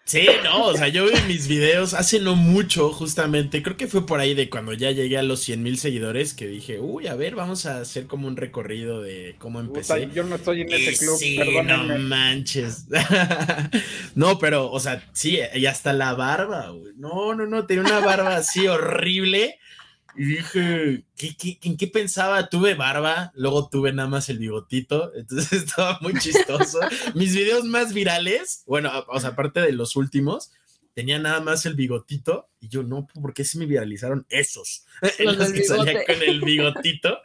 [0.08, 4.06] Sí, no, o sea, yo vi mis videos hace no mucho, justamente, creo que fue
[4.06, 7.16] por ahí de cuando ya llegué a los 100 mil seguidores que dije, uy, a
[7.16, 10.08] ver, vamos a hacer como un recorrido de cómo empecé.
[10.14, 11.98] yo no estoy en Y ese club, sí, no perdónenme.
[11.98, 12.86] manches.
[14.16, 16.94] no, pero, o sea, sí, y hasta la barba, güey.
[16.98, 19.58] No, no, no, tenía una barba así horrible.
[20.18, 22.48] Y dije, ¿qué, qué, en qué pensaba?
[22.48, 26.80] Tuve barba, luego tuve nada más el bigotito, entonces estaba muy chistoso.
[27.14, 30.52] Mis videos más virales, bueno, o sea, aparte de los últimos,
[30.94, 34.86] tenía nada más el bigotito y yo, no, ¿por qué se me viralizaron esos?
[35.20, 37.20] Los que salía con el bigotito.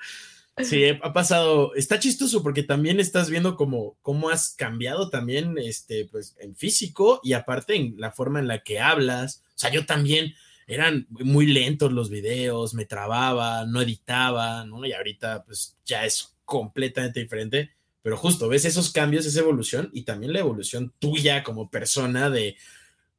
[0.58, 6.06] Sí, ha pasado, está chistoso porque también estás viendo cómo, cómo has cambiado también, este,
[6.06, 9.42] pues, en físico y aparte en la forma en la que hablas.
[9.54, 10.34] O sea, yo también
[10.70, 14.84] eran muy lentos los videos, me trababa, no editaba, ¿no?
[14.86, 17.70] Y ahorita, pues, ya es completamente diferente.
[18.02, 22.56] Pero justo, ves esos cambios, esa evolución y también la evolución tuya como persona de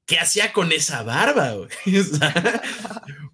[0.05, 1.69] qué hacía con esa barba, güey.
[1.99, 2.61] O sea,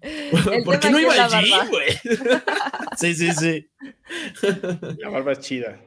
[0.00, 1.70] El ¿Por qué no iba al gym, barba.
[1.70, 1.88] güey?
[2.98, 3.68] Sí, sí, sí.
[4.98, 5.80] La barba es chida.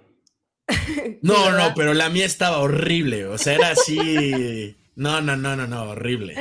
[1.21, 3.25] No, no, pero la mía estaba horrible.
[3.25, 4.75] O sea, era así.
[4.95, 6.35] No, no, no, no, no, horrible.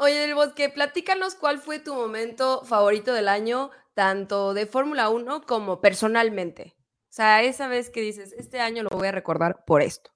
[0.00, 5.42] Oye, del Bosque, platícanos cuál fue tu momento favorito del año, tanto de Fórmula 1
[5.42, 6.76] como personalmente.
[7.10, 10.12] O sea, esa vez que dices, este año lo voy a recordar por esto.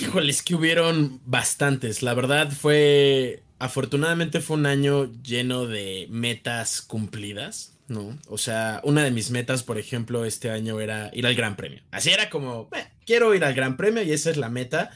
[0.00, 2.02] Híjoles, que hubieron bastantes.
[2.02, 3.44] La verdad fue.
[3.60, 8.18] Afortunadamente fue un año lleno de metas cumplidas, ¿no?
[8.26, 11.82] O sea, una de mis metas, por ejemplo, este año era ir al Gran Premio.
[11.92, 14.90] Así era como, "Eh, quiero ir al Gran Premio y esa es la meta.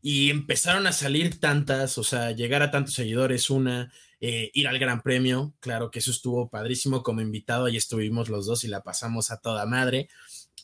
[0.00, 4.78] Y empezaron a salir tantas, o sea, llegar a tantos seguidores, una, eh, ir al
[4.78, 8.82] Gran Premio, claro que eso estuvo padrísimo como invitado, y estuvimos los dos y la
[8.82, 10.08] pasamos a toda madre.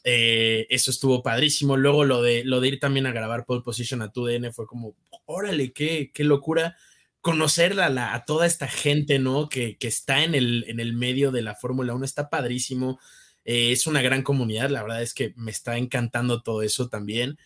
[0.04, 1.76] Eh, eso estuvo padrísimo.
[1.76, 4.66] Luego lo de, lo de ir también a grabar Pole Position a tu DN fue
[4.66, 6.76] como, órale, qué, qué locura.
[7.20, 9.48] Conocerla la- a toda esta gente, ¿no?
[9.48, 13.00] Que, que está en el, en el medio de la Fórmula 1, está padrísimo.
[13.46, 17.38] Eh, es una gran comunidad, la verdad es que me está encantando todo eso también.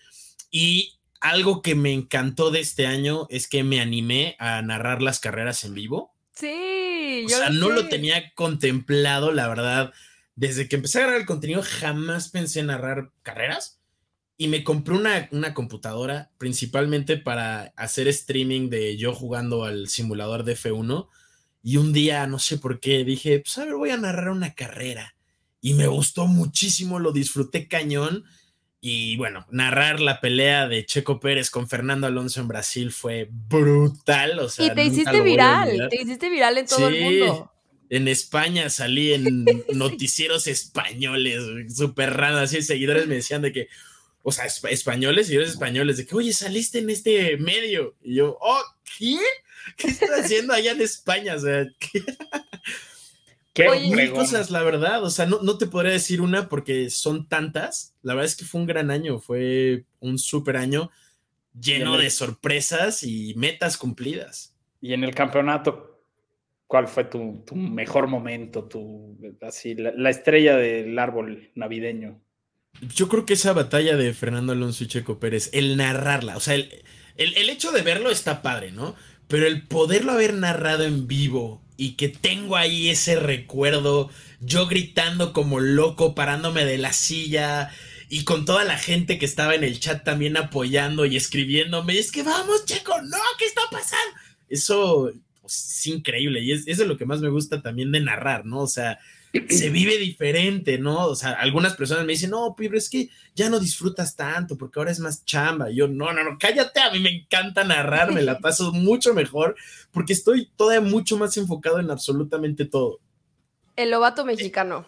[0.50, 5.20] Y algo que me encantó de este año es que me animé a narrar las
[5.20, 6.14] carreras en vivo.
[6.32, 9.92] Sí, O yo sea, no lo tenía contemplado, la verdad.
[10.36, 13.80] Desde que empecé a grabar el contenido, jamás pensé en narrar carreras.
[14.36, 20.44] Y me compré una, una computadora principalmente para hacer streaming de yo jugando al simulador
[20.44, 21.08] de F1.
[21.64, 24.54] Y un día, no sé por qué, dije, pues a ver, voy a narrar una
[24.54, 25.16] carrera.
[25.60, 28.24] Y me gustó muchísimo, lo disfruté cañón.
[28.80, 34.38] Y bueno, narrar la pelea de Checo Pérez con Fernando Alonso en Brasil fue brutal.
[34.38, 36.96] O sea, y te hiciste viral, te hiciste viral en todo Sí.
[36.96, 37.52] el mundo.
[37.90, 41.42] En España salí en noticieros españoles,
[41.74, 43.68] súper raro, así seguidores me decían de que,
[44.22, 47.96] o sea, espa- españoles, seguidores españoles, de que, oye, saliste en este medio.
[48.02, 48.62] Y yo, oh,
[48.98, 49.18] ¿qué?
[49.76, 51.34] ¿Qué estás haciendo allá en España?
[51.34, 52.02] O sea, ¿qué?
[53.58, 55.02] Qué Oye, mil cosas, la verdad.
[55.02, 57.96] O sea, no, no te podría decir una porque son tantas.
[58.02, 60.90] La verdad es que fue un gran año, fue un súper año
[61.60, 64.54] lleno de sorpresas y metas cumplidas.
[64.80, 66.00] Y en el campeonato,
[66.68, 68.62] ¿cuál fue tu, tu mejor momento?
[68.64, 72.20] Tu, así, la, la estrella del árbol navideño.
[72.94, 76.54] Yo creo que esa batalla de Fernando Alonso y Checo Pérez, el narrarla, o sea,
[76.54, 76.70] el,
[77.16, 78.94] el- el hecho de verlo está padre, ¿no?
[79.26, 84.10] Pero el poderlo haber narrado en vivo y que tengo ahí ese recuerdo,
[84.40, 87.70] yo gritando como loco, parándome de la silla
[88.08, 92.10] y con toda la gente que estaba en el chat también apoyando y escribiéndome, es
[92.10, 94.16] que vamos, Checo, no, ¿qué está pasando?
[94.48, 98.00] Eso pues, es increíble y es, eso es lo que más me gusta también de
[98.00, 98.58] narrar, ¿no?
[98.58, 98.98] O sea,
[99.48, 101.06] se vive diferente, ¿no?
[101.06, 104.78] O sea, algunas personas me dicen, no, pero es que ya no disfrutas tanto porque
[104.78, 105.70] ahora es más chamba.
[105.70, 109.14] Y yo, no, no, no, cállate, a mí me encanta narrar, me la paso mucho
[109.14, 109.56] mejor
[109.90, 113.00] porque estoy todavía mucho más enfocado en absolutamente todo.
[113.76, 114.86] El lobato mexicano.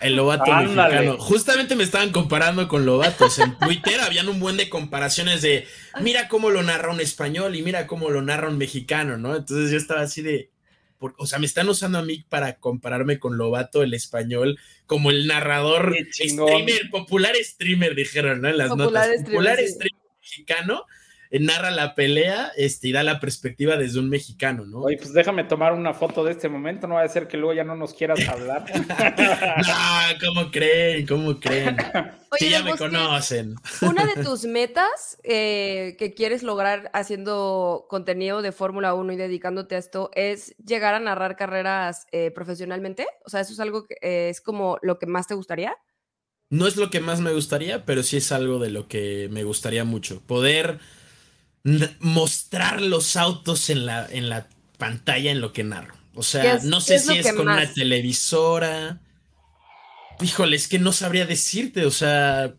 [0.00, 0.94] El Lobato Ándale.
[0.94, 1.18] mexicano.
[1.18, 3.38] Justamente me estaban comparando con Lobatos.
[3.38, 5.66] En Twitter habían un buen de comparaciones de
[6.02, 9.34] mira cómo lo narra un español y mira cómo lo narra un mexicano, ¿no?
[9.34, 10.50] Entonces yo estaba así de
[10.98, 15.10] por- o sea, me están usando a mí para compararme con Lobato, el español, como
[15.10, 18.48] el narrador streamer, popular streamer, dijeron, ¿no?
[18.48, 19.08] En las Popular notas.
[19.20, 19.68] streamer, popular sí.
[19.68, 20.84] streamer mexicano,
[21.30, 24.80] narra la pelea este, y da la perspectiva desde un mexicano, ¿no?
[24.80, 27.54] Oye, pues déjame tomar una foto de este momento, no va a ser que luego
[27.54, 28.64] ya no nos quieras hablar.
[28.74, 31.06] no, ¿cómo creen?
[31.06, 31.76] ¿Cómo creen?
[32.30, 33.56] Oye, sí, ya me conocen.
[33.82, 39.76] Una de tus metas eh, que quieres lograr haciendo contenido de Fórmula 1 y dedicándote
[39.76, 43.06] a esto es llegar a narrar carreras eh, profesionalmente.
[43.24, 45.76] O sea, eso es algo que eh, es como lo que más te gustaría.
[46.48, 49.42] No es lo que más me gustaría, pero sí es algo de lo que me
[49.42, 50.20] gustaría mucho.
[50.20, 50.78] Poder
[52.00, 54.48] mostrar los autos en la, en la
[54.78, 55.94] pantalla en lo que narro.
[56.14, 59.00] O ¿Qué sea, es- no sé es si es con una televisora.
[60.20, 61.84] Híjole, es que no sabría decirte.
[61.84, 62.54] O sea,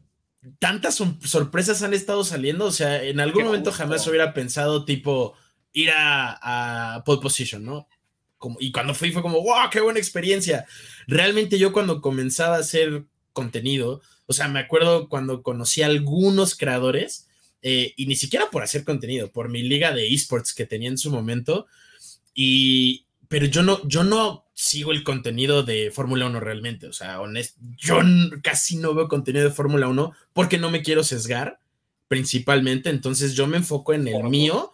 [0.60, 2.66] tantas sor- sorpresas han estado saliendo.
[2.66, 3.84] O sea, en algún Qué momento gusto.
[3.84, 5.34] jamás hubiera pensado, tipo,
[5.74, 7.88] ir a, a pole position, ¿no?
[8.38, 10.66] Como, y cuando fui fue como, wow, qué buena experiencia.
[11.08, 16.56] Realmente yo cuando comenzaba a hacer contenido, o sea, me acuerdo cuando conocí a algunos
[16.56, 17.27] creadores,
[17.70, 20.98] eh, y ni siquiera por hacer contenido, por mi liga de esports que tenía en
[20.98, 21.68] su momento,
[22.34, 27.20] y, pero yo no, yo no sigo el contenido de Fórmula 1 realmente, o sea,
[27.20, 28.00] honest, yo
[28.42, 31.60] casi no veo contenido de Fórmula 1 porque no me quiero sesgar
[32.08, 34.72] principalmente, entonces yo me enfoco en el Por mío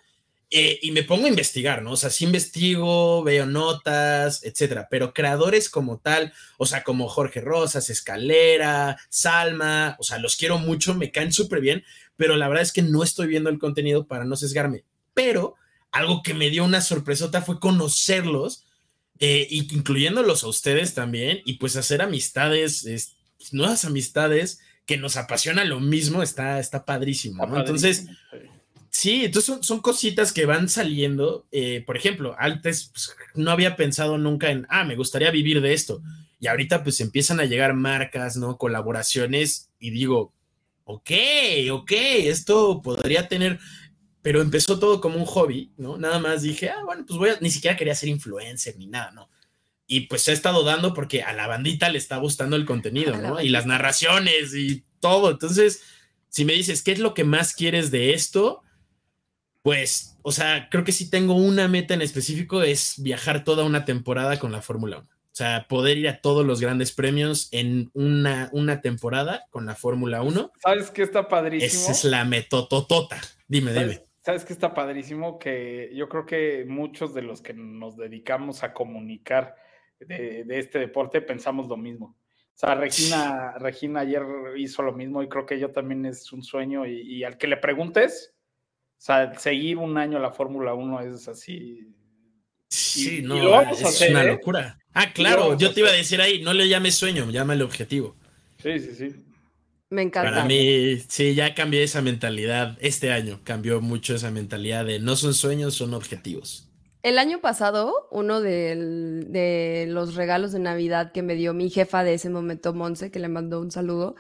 [0.56, 1.94] eh, y me pongo a investigar, ¿no?
[1.94, 7.42] O sea, sí investigo, veo notas, etcétera, pero creadores como tal, o sea, como Jorge
[7.42, 11.84] Rosas, Escalera, Salma, o sea, los quiero mucho, me caen súper bien,
[12.18, 14.84] pero la verdad es que no estoy viendo el contenido para no sesgarme.
[15.14, 15.56] Pero
[15.92, 18.66] algo que me dio una sorpresota fue conocerlos,
[19.20, 23.16] eh, incluyéndolos a ustedes también, y pues hacer amistades, es-
[23.52, 27.60] nuevas amistades que nos apasiona lo mismo, está, está padrísimo, ¿no?
[27.60, 28.06] Entonces,
[28.90, 31.48] Sí, entonces son, son cositas que van saliendo.
[31.52, 35.74] eh, por ejemplo, antes pues, no había pensado nunca en, ah, me gustaría vivir de
[35.74, 36.02] esto.
[36.40, 38.56] Y ahorita pues empiezan a llegar marcas, ¿no?
[38.58, 40.32] Colaboraciones y digo,
[40.86, 41.12] ok,
[41.72, 43.60] ok, esto podría tener,
[44.22, 45.98] pero empezó todo como un hobby, ¿no?
[45.98, 49.12] Nada más dije, ah, bueno, pues voy a, ni siquiera quería ser influencer ni nada,
[49.12, 49.30] ¿no?
[49.86, 53.18] Y pues se ha estado dando porque a la bandita le está gustando el contenido,
[53.18, 53.42] ¿no?
[53.42, 55.30] Y las narraciones y todo.
[55.32, 55.82] Entonces,
[56.30, 58.64] si me dices, ¿qué es lo que más quieres de esto?
[59.62, 63.86] Pues, o sea, creo que si tengo una meta en específico es viajar toda una
[63.86, 65.13] temporada con la Fórmula 1.
[65.34, 69.74] O sea, poder ir a todos los grandes premios en una, una temporada con la
[69.74, 70.52] Fórmula 1.
[70.60, 71.66] ¿Sabes qué está padrísimo?
[71.66, 73.20] Esa es la metototota.
[73.48, 73.94] Dime, dime.
[73.94, 75.40] ¿Sabes, ¿Sabes qué está padrísimo?
[75.40, 79.56] Que yo creo que muchos de los que nos dedicamos a comunicar
[80.00, 82.16] de, de este deporte pensamos lo mismo.
[82.54, 84.22] O sea, Regina, Regina ayer
[84.58, 87.48] hizo lo mismo y creo que yo también es un sueño y, y al que
[87.48, 91.92] le preguntes, o sea, seguir un año la Fórmula 1 es así.
[92.76, 94.28] Sí, y no, lo vamos a es hacer, una ¿eh?
[94.28, 94.80] locura.
[94.94, 98.16] Ah, claro, yo te iba a decir ahí, no le llames sueño, llámale objetivo.
[98.58, 99.26] Sí, sí, sí.
[99.90, 100.32] Me encanta.
[100.32, 102.78] Para mí, sí, ya cambié esa mentalidad.
[102.82, 106.70] Este año cambió mucho esa mentalidad de no son sueños, son objetivos.
[107.02, 112.04] El año pasado, uno del- de los regalos de Navidad que me dio mi jefa
[112.04, 114.16] de ese momento, Monse, que le mandó un saludo,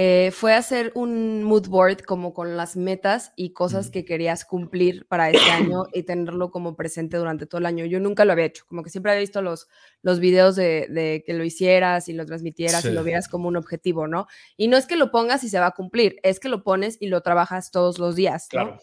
[0.00, 3.90] eh, fue hacer un mood board como con las metas y cosas Mm.
[3.90, 7.84] que querías cumplir para este año y tenerlo como presente durante todo el año.
[7.84, 9.66] Yo nunca lo había hecho, como que siempre había visto los,
[10.02, 13.56] los videos de, de que lo hicieras y lo transmitieras y lo vieras como un
[13.56, 14.28] objetivo, ¿no?
[14.56, 16.96] Y no es que lo pongas y se va a cumplir, es que lo pones
[17.00, 18.66] y lo trabajas todos los días, ¿no?
[18.66, 18.78] Claro.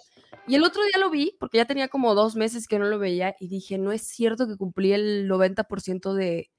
[0.47, 2.99] Y el otro día lo vi, porque ya tenía como dos meses que no lo
[2.99, 6.51] veía, y dije, no es cierto que cumplí el 90% de,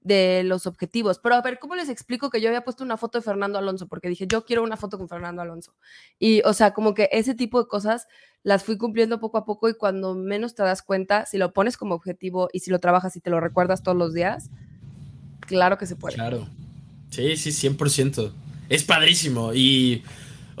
[0.00, 1.18] de los objetivos.
[1.18, 3.86] Pero a ver, ¿cómo les explico que yo había puesto una foto de Fernando Alonso?
[3.86, 5.74] Porque dije, yo quiero una foto con Fernando Alonso.
[6.18, 8.06] Y, o sea, como que ese tipo de cosas
[8.42, 11.76] las fui cumpliendo poco a poco y cuando menos te das cuenta, si lo pones
[11.76, 14.48] como objetivo y si lo trabajas y te lo recuerdas todos los días,
[15.40, 16.14] claro que se puede.
[16.14, 16.48] Claro.
[17.10, 18.32] Sí, sí, 100%.
[18.68, 20.04] Es padrísimo y,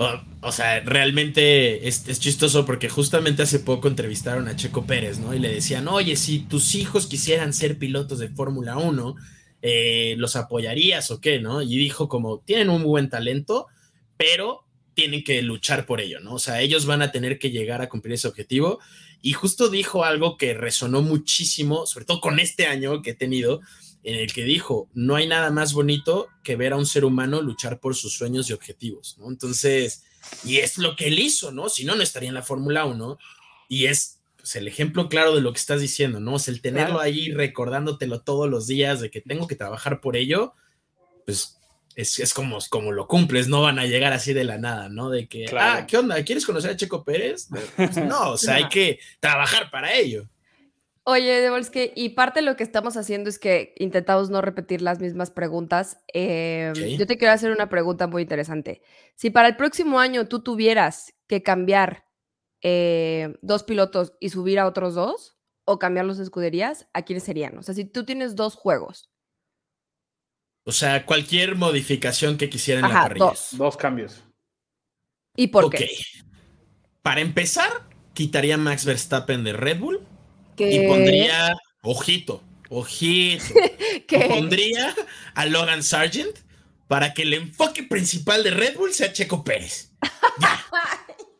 [0.00, 5.18] o, o sea, realmente es, es chistoso porque justamente hace poco entrevistaron a Checo Pérez,
[5.18, 5.34] ¿no?
[5.34, 9.14] Y le decían, oye, si tus hijos quisieran ser pilotos de Fórmula 1,
[9.60, 11.60] eh, ¿los apoyarías o qué, no?
[11.60, 13.66] Y dijo como, tienen un buen talento,
[14.16, 16.32] pero tienen que luchar por ello, ¿no?
[16.32, 18.80] O sea, ellos van a tener que llegar a cumplir ese objetivo.
[19.20, 23.60] Y justo dijo algo que resonó muchísimo, sobre todo con este año que he tenido,
[24.02, 27.42] en el que dijo, no hay nada más bonito que ver a un ser humano
[27.42, 29.28] luchar por sus sueños y objetivos, ¿no?
[29.28, 30.04] Entonces,
[30.44, 31.68] y es lo que él hizo, ¿no?
[31.68, 33.18] Si no, no estaría en la Fórmula 1.
[33.68, 36.36] Y es pues, el ejemplo claro de lo que estás diciendo, ¿no?
[36.36, 37.00] Es el tenerlo Claro.
[37.00, 40.54] ahí recordándotelo todos los días de que tengo que trabajar por ello,
[41.26, 41.56] pues
[41.94, 45.10] es, es como, como lo cumples, no van a llegar así de la nada, ¿no?
[45.10, 45.80] De que, Claro.
[45.82, 46.22] ah, ¿qué onda?
[46.24, 47.48] ¿Quieres conocer a Checo Pérez?
[47.76, 50.26] Pues, no, o sea, hay que trabajar para ello.
[51.10, 55.00] Oye, Devolsky, y parte de lo que estamos haciendo es que intentamos no repetir las
[55.00, 55.98] mismas preguntas.
[56.14, 56.98] Eh, Ok.
[56.98, 58.82] Yo te quiero hacer una pregunta muy interesante.
[59.16, 62.04] Si para el próximo año tú tuvieras que cambiar
[62.62, 67.58] eh, dos pilotos y subir a otros dos, o cambiar los escuderías, ¿a quiénes serían?
[67.58, 69.10] O sea, si tú tienes dos juegos,
[70.66, 73.26] O sea, cualquier modificación que quisiera en la ajá, parrilla.
[73.26, 73.48] dos.
[73.52, 74.22] Dos cambios.
[75.36, 75.74] ¿Y por ok.
[75.74, 75.88] qué?
[77.02, 77.70] Para empezar,
[78.14, 80.06] quitaría a Max Verstappen de Red Bull
[80.60, 83.44] Que- y pondría, ojito, ojito,
[84.06, 84.94] que- pondría
[85.34, 86.36] a Logan Sargent
[86.86, 89.92] para que el enfoque principal de Red Bull sea Checo Pérez.
[90.38, 90.64] Ya.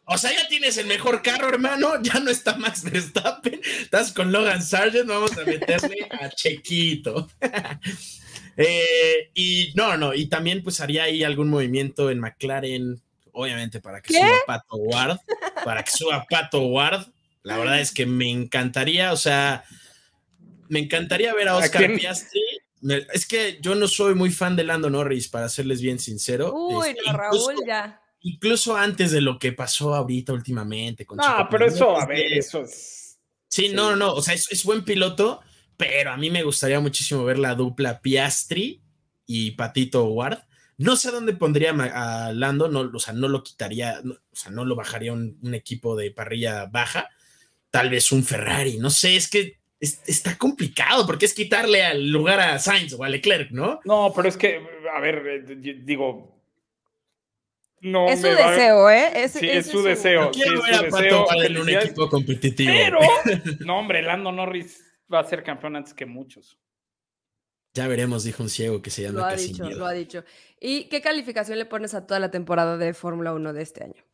[0.07, 2.03] O sea, ya tienes el mejor carro, hermano.
[2.03, 3.61] Ya no está Max Verstappen.
[3.81, 5.07] Estás con Logan Sargent.
[5.09, 7.29] Vamos a meterle a Chequito.
[8.57, 10.13] Eh, y no, no.
[10.13, 13.01] Y también, pues haría ahí algún movimiento en McLaren.
[13.33, 14.19] Obviamente, para que ¿Qué?
[14.19, 15.19] suba Pato Ward.
[15.65, 17.07] Para que suba Pato Ward.
[17.43, 19.13] La verdad es que me encantaría.
[19.13, 19.65] O sea,
[20.69, 21.95] me encantaría ver a ¿A Oscar?
[21.95, 22.41] Piastri.
[22.83, 26.53] Me- Es que yo no soy muy fan de Lando Norris, para serles bien sincero.
[26.55, 28.01] Uy, Este, no, incluso- Raúl, ya.
[28.23, 32.39] incluso antes de lo que pasó ahorita últimamente con No, pero eso, a ver, de-
[32.39, 33.19] eso es.
[33.49, 33.75] Sí, sí.
[33.75, 35.41] no, no, no, o sea, es, es buen piloto,
[35.77, 38.81] pero a mí me gustaría muchísimo ver la dupla Piastri
[39.27, 40.39] y Patito Ward.
[40.79, 44.51] No sé dónde pondría a Lando, no, o sea, no lo quitaría, no, o sea,
[44.51, 47.09] no lo bajaría un, un equipo de parrilla baja,
[47.71, 52.09] tal vez un Ferrari, no sé, es que es- está complicado porque es quitarle al
[52.11, 53.81] lugar a Sainz o a Leclerc, ¿no?
[53.85, 54.61] No, pero es que,
[54.95, 56.37] a ver, eh, digo.
[57.83, 59.11] No Es su deseo, ¿eh?
[59.15, 60.25] Es, Sí, es su deseo.
[60.25, 62.73] No quiero sí, ver a Pato en un equipo competitivo.
[62.75, 62.99] Pero,
[63.61, 66.59] no, hombre, Lando Norris va a ser campeón antes que muchos.
[67.73, 70.25] Ya veremos, dijo un ciego que se llama Lo ha dicho, lo ha dicho.
[70.61, 74.05] ¿Y qué calificación le pones a toda la temporada de Fórmula 1 de este año?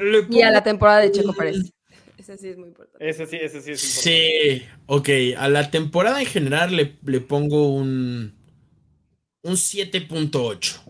[0.00, 1.58] Le Y a la temporada de Checo Pérez.
[2.18, 3.08] Ese sí es muy importante.
[3.08, 4.58] Ese sí, ese sí es importante.
[4.60, 5.08] Sí, ok.
[5.38, 8.34] A la temporada en general le, le pongo un,
[9.42, 10.80] un 7.8.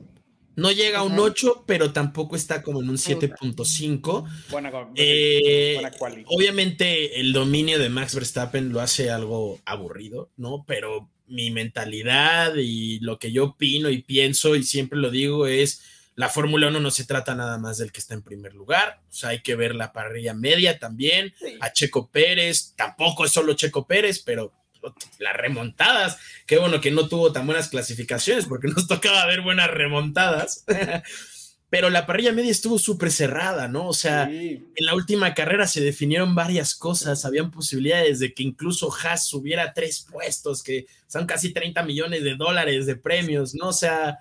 [0.56, 1.20] No llega a un Ajá.
[1.22, 3.36] 8, pero tampoco está como en un Me gusta.
[3.36, 4.24] 7.5.
[4.50, 6.24] Buena, Eh, buena quali.
[6.26, 10.64] obviamente el dominio de Max Verstappen lo hace algo aburrido, ¿no?
[10.66, 15.82] Pero mi mentalidad y lo que yo opino y pienso y siempre lo digo es,
[16.18, 19.12] la Fórmula 1 no se trata nada más del que está en primer lugar, o
[19.12, 23.86] sea, hay que ver la parrilla media también, a Checo Pérez, tampoco es solo Checo
[23.86, 24.52] Pérez, pero
[25.20, 29.70] las remontadas, qué bueno que no tuvo tan buenas clasificaciones porque nos tocaba ver buenas
[29.70, 30.64] remontadas.
[31.70, 33.88] Pero la parrilla media estuvo súper cerrada, ¿no?
[33.88, 34.64] O sea, Sí.
[34.74, 39.74] en la última carrera se definieron varias cosas, habían posibilidades de que incluso Haas subiera
[39.74, 43.68] tres puestos, que son casi 30 millones de dólares de premios, ¿no?
[43.68, 44.18] O sea,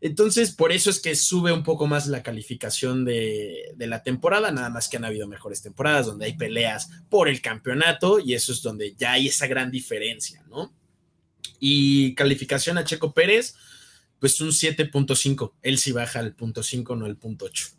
[0.00, 4.70] entonces por eso es que sube un poco más la calificación de, la temporada, nada
[4.70, 8.62] más que han habido mejores temporadas donde hay peleas por el campeonato y eso es
[8.62, 10.74] donde ya hay esa gran diferencia, ¿no?
[11.60, 13.54] Y calificación a Checo Pérez,
[14.20, 17.78] pues un 7.5, él sí baja al punto 5, no al punto 8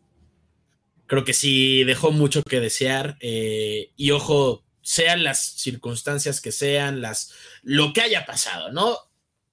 [1.09, 3.17] creo que sí dejó mucho que desear.
[3.19, 8.97] eh, y ojo, sean las circunstancias que sean, las, lo que haya pasado, ¿no?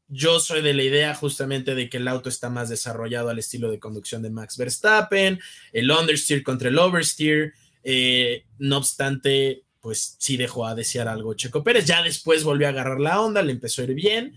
[0.09, 3.71] Yo soy de la idea justamente de que el auto está más desarrollado al estilo
[3.71, 5.41] de conducción de Max Verstappen,
[5.73, 7.55] el understeer contra el oversteer.
[7.83, 11.87] eh, no obstante, pues sí dejó a desear algo Checo Pérez.
[11.87, 14.37] Ya después volvió a agarrar la onda, le empezó a ir bien.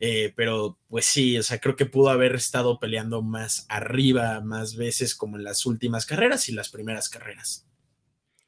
[0.00, 4.74] Eh, pero pues sí, o sea, creo que pudo haber estado peleando más arriba, más
[4.74, 7.66] veces como en las últimas carreras y las primeras carreras.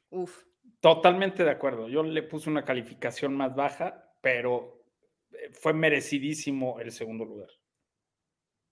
[0.09, 0.43] Uf.
[0.83, 1.87] Totalmente de acuerdo.
[1.87, 4.72] Yo le puse una calificación más baja, pero
[5.61, 7.49] fue merecidísimo el segundo lugar.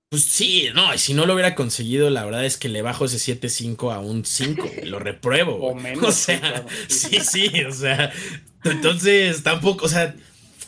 [0.09, 3.05] Pues sí, no, y si no lo hubiera conseguido, la verdad es que le bajo
[3.05, 5.55] ese 7.5 a un 5, lo repruebo.
[5.57, 6.67] O menos, O sí, sea, claro.
[6.87, 8.11] sí, sí, o sea,
[8.65, 10.13] entonces tampoco, o sea,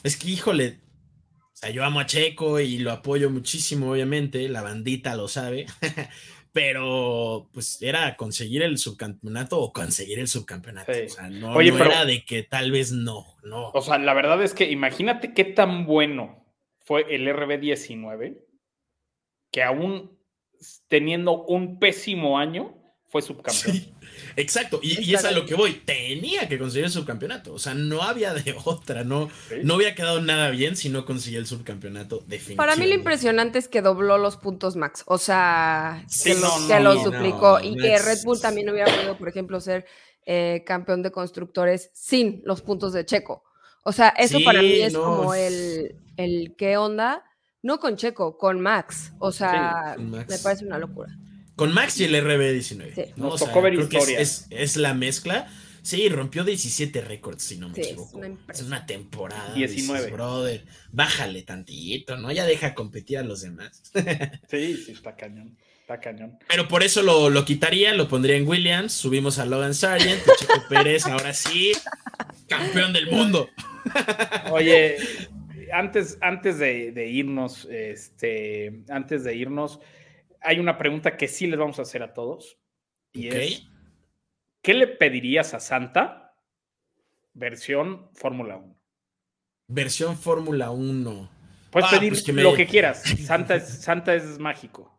[0.03, 0.79] es que híjole,
[1.53, 5.67] o sea, yo amo a Checo y lo apoyo muchísimo, obviamente, la bandita lo sabe,
[6.53, 11.01] pero pues era conseguir el subcampeonato o conseguir el subcampeonato, Sí.
[11.07, 13.69] o sea, no, Oye, no pero- era de que tal vez no, no.
[13.71, 16.45] O sea, la verdad es que imagínate qué tan bueno
[16.79, 18.37] fue el RB19
[19.51, 20.17] que aún
[20.87, 22.75] teniendo un pésimo año
[23.07, 23.75] fue subcampeón.
[23.75, 23.93] Sí,
[24.35, 27.73] exacto, y, y es a lo que voy, tenía que conseguir el subcampeonato, o sea,
[27.73, 29.55] no había de otra, no, Sí.
[29.63, 32.55] no hubiera quedado nada bien si no conseguía el subcampeonato, definitivamente.
[32.57, 36.41] Para mí lo impresionante es que dobló los puntos max, o sea, Sí, que, no,
[36.41, 39.59] los, no, que los duplicó no, y que Red Bull también hubiera podido, por ejemplo,
[39.59, 39.85] ser
[40.25, 43.43] eh, campeón de constructores sin los puntos de Checo.
[43.83, 45.03] O sea, eso para mí es no.
[45.03, 47.23] como el, el qué onda,
[47.61, 49.11] no con Checo, con Max.
[49.19, 50.29] O sea, Max.
[50.29, 51.11] me parece una locura.
[51.55, 52.93] Con Max y el RB19.
[52.95, 53.01] Sí.
[53.15, 53.25] ¿no?
[53.25, 54.19] Nos O sea, tocó ver creo que es- historia.
[54.21, 55.47] Es, es la mezcla.
[55.81, 58.17] Sí, rompió 17 récords, si no me Sí, es equivoco.
[58.17, 59.53] una Es una temporada.
[59.53, 59.99] 19.
[59.99, 62.31] dices, brother, bájale tantito, ¿no?
[62.31, 63.81] Ya deja competir a los demás.
[64.49, 65.57] Sí, sí, está cañón.
[65.81, 66.39] Está cañón.
[66.47, 70.39] Pero por eso lo, lo quitaría, lo pondría en Williams, subimos a Logan Sargent, y
[70.39, 71.73] Checo Pérez, ahora sí,
[72.47, 73.49] campeón del mundo.
[74.51, 74.95] Oye,
[75.73, 79.79] antes, antes de, de irnos, este, antes de irnos,
[80.43, 82.57] hay una pregunta que sí les vamos a hacer a todos.
[83.13, 83.67] Y es,
[84.61, 86.35] ¿qué le pedirías a Santa
[87.33, 88.75] versión Fórmula 1?
[89.67, 91.29] Versión Fórmula 1.
[91.71, 93.01] Puedes Ah, pedir pues que me- lo que quieras.
[93.25, 94.91] Santa es, Santa es mágico.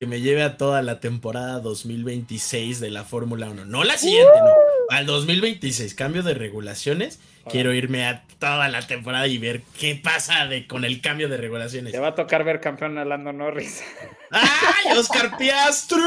[0.00, 3.66] Que me lleve a toda la temporada 2026 de la Fórmula 1.
[3.66, 4.46] No la siguiente, no.
[4.90, 7.20] Al 2026, cambio de regulaciones.
[7.48, 11.36] Quiero irme a toda la temporada y ver qué pasa de, con el cambio de
[11.36, 11.92] regulaciones.
[11.92, 13.82] Te va a tocar ver campeón a Lando Norris.
[14.30, 16.00] ¡Ay, Oscar Piastri!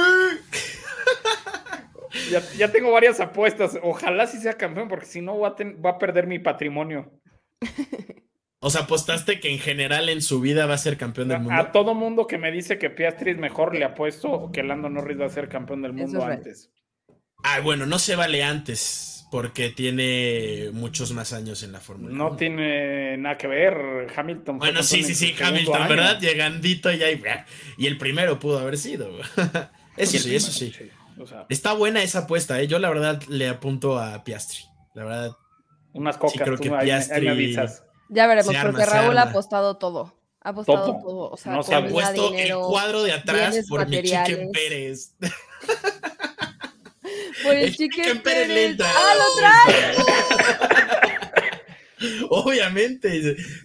[2.30, 3.80] ya, ya tengo varias apuestas.
[3.82, 7.12] Ojalá sí sea campeón, porque si no voy a, perder mi patrimonio.
[8.60, 11.60] O sea, apostaste que en general en su vida va a ser campeón del mundo.
[11.60, 15.20] A todo mundo que me dice que Piastri es mejor, le apuesto que Lando Norris
[15.20, 16.44] va a ser campeón del mundo es real.
[17.44, 22.28] Ah, bueno, no se vale antes, porque tiene muchos más años en la Fórmula No
[22.30, 22.36] 1.
[22.38, 24.08] tiene nada que ver.
[24.16, 24.60] Hamilton.
[24.60, 25.90] Bueno, sí, sí, sí, Hamilton, año.
[25.90, 26.20] ¿verdad?
[26.22, 27.22] Llegandito ya y,
[27.78, 29.10] y el primero pudo haber sido.
[29.98, 30.74] Eso sí, eso sí.
[31.20, 32.66] O sea, Está buena esa apuesta, ¿eh?
[32.68, 34.60] Yo la verdad le apunto a Piastri.
[34.96, 35.38] La verdad,
[35.94, 37.84] unas cocas, creo tú que ahí, me- ahí Piastri- me avisas.
[38.10, 40.18] Ya veremos, arma, porque Raúl ha apostado todo.
[40.42, 41.02] Ha apostado ¿Topo?
[41.04, 41.30] todo.
[41.30, 44.50] O sea, No se ha puesto dinero, el cuadro de atrás por mi materiales.
[44.52, 45.16] Pérez.
[47.44, 48.72] Por el, El Chicken, Chicken Pérez le Pérez.
[48.72, 48.88] entra.
[48.96, 49.96] ¡Ah, lo trae!
[52.30, 53.16] Obviamente.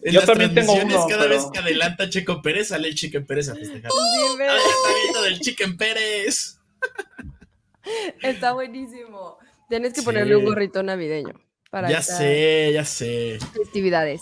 [0.02, 2.94] En Yo las también tengo uno, cada pero- vez que adelanta Checo Pérez, sale el
[2.94, 3.90] Chicken Pérez a festejar.
[3.90, 6.58] Sí, ve, ¡Ay, está viendo del Chicken Pérez!
[8.22, 9.38] Está buenísimo.
[9.68, 10.04] Tienes que Sí.
[10.04, 11.32] ponerle un gorrito navideño
[11.70, 13.38] para Ya sé, ya sé.
[13.54, 14.20] festividades.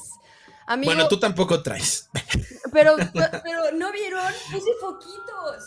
[0.68, 2.08] Amigo, Bueno, tú tampoco traes.
[2.72, 2.96] pero,
[3.44, 5.64] pero no vieron, puse foquitos.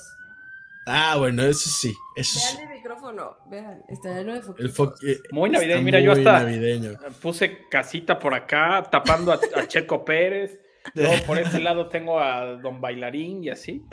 [0.92, 2.58] Ah, bueno, eso sí, eso sí.
[2.58, 4.66] Vean el micrófono, vean, está lleno de foquitos.
[4.66, 5.76] El fo- eh, Muy navideño.
[5.76, 6.92] está Mira, yo muy hasta navideño.
[7.22, 10.60] puse casita por acá, tapando a, a Checo Pérez.
[10.94, 13.84] Luego por este lado tengo a Don Bailarín y así.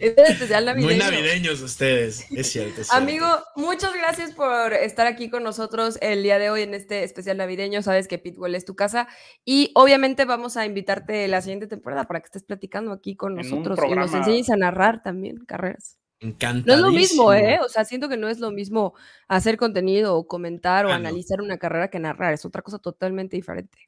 [0.00, 0.88] Es el especial navideño.
[0.88, 2.80] Muy navideños ustedes, es cierto.
[2.80, 2.92] es cierto.
[2.94, 7.36] Amigo, muchas gracias por estar aquí con nosotros el día de hoy en este especial
[7.36, 7.82] navideño.
[7.82, 9.08] Sabes que Pitbull es tu casa
[9.44, 13.48] y obviamente vamos a invitarte la siguiente temporada para que estés platicando aquí con En
[13.48, 15.98] nosotros y nos enseñes a narrar también carreras.
[16.20, 17.58] No es lo mismo, ¿eh?
[17.62, 18.94] O sea, siento que no es lo mismo
[19.28, 20.96] hacer contenido o comentar o Ah, no.
[21.08, 22.32] analizar una carrera que narrar.
[22.32, 23.78] Es otra cosa totalmente diferente.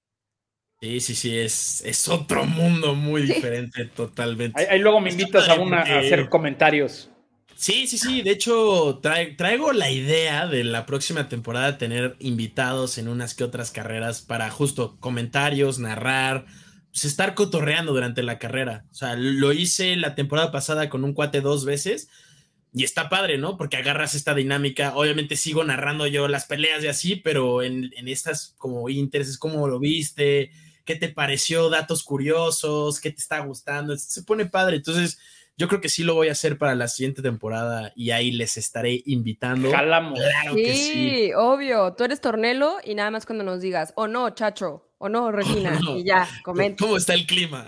[0.81, 4.61] Sí, sí, sí, es, es otro mundo muy diferente, totalmente.
[4.61, 7.11] Ahí, ahí luego me invitas a, una, a hacer comentarios.
[7.57, 8.23] Sí, sí, sí.
[8.23, 13.43] De hecho, trae- traigo la idea de la próxima temporada tener invitados en unas que
[13.43, 16.47] otras carreras para justo comentarios, narrar,
[16.93, 18.85] pues estar cotorreando durante la carrera.
[18.93, 22.09] O sea, lo hice la temporada pasada con un cuate dos veces
[22.73, 23.57] y está padre, ¿no?
[23.57, 24.95] Porque agarras esta dinámica.
[24.95, 29.67] Obviamente sigo narrando yo las peleas y así, pero en, en estas como intereses, cómo
[29.67, 30.53] lo viste,
[30.89, 33.95] qué te pareció, datos curiosos, qué te está gustando.
[33.99, 34.77] Se pone padre.
[34.77, 35.19] Entonces,
[35.59, 38.57] yo creo que sí lo voy a hacer para la siguiente temporada y ahí les
[38.57, 39.71] estaré invitando.
[39.71, 40.19] Jalamos.
[40.19, 41.31] Claro Sí, que sí.
[41.37, 41.93] obvio.
[41.93, 45.31] Tú eres Tornelo y nada más cuando nos digas, o no, Chacho, o no,
[45.71, 45.99] Regina, no.
[45.99, 46.83] y ya, comenta.
[46.83, 47.67] ¿Cómo está el clima?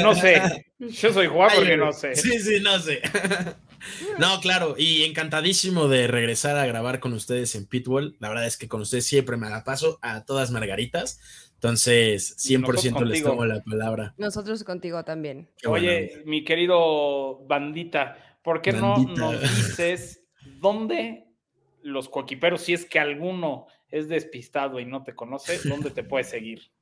[0.00, 0.64] No sé.
[0.78, 2.16] Yo soy Juan porque no sé.
[2.16, 3.02] Sí, sí, no sé.
[4.18, 8.16] No, claro, y encantadísimo de regresar a grabar con ustedes en Pitbull.
[8.20, 11.20] La verdad es que con ustedes siempre me la paso a todas margaritas.
[11.54, 14.14] Entonces, 100% les tomo la palabra.
[14.18, 15.48] Nosotros contigo también.
[15.56, 19.20] Qué Oye, mi querido bandita, ¿por qué Bandita.
[19.20, 20.24] no nos dices
[20.60, 21.26] dónde
[21.82, 26.28] los coquiperos, si es que alguno es despistado y no te conoce, dónde te puedes
[26.28, 26.72] seguir?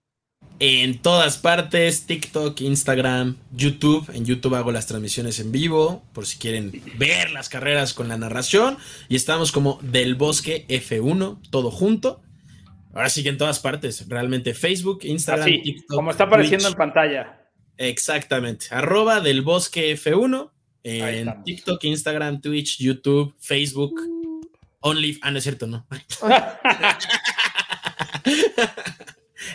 [0.62, 4.10] En todas partes, TikTok, Instagram, YouTube.
[4.12, 8.18] En YouTube hago las transmisiones en vivo, por si quieren ver las carreras con la
[8.18, 8.76] narración.
[9.08, 12.20] Y estamos como Del Bosque F1, todo junto.
[12.92, 15.96] Ahora sí que en todas partes, realmente Facebook, Instagram, Así, TikTok.
[15.96, 16.72] como está apareciendo Twitch.
[16.74, 17.40] en pantalla.
[17.78, 18.66] Exactamente.
[18.70, 20.50] Arroba del bosque F1
[20.84, 21.42] Ahí en.
[21.44, 23.94] TikTok, Instagram, Twitch, YouTube, Facebook,
[24.80, 25.18] Only.
[25.22, 25.86] Ah, no es cierto, no.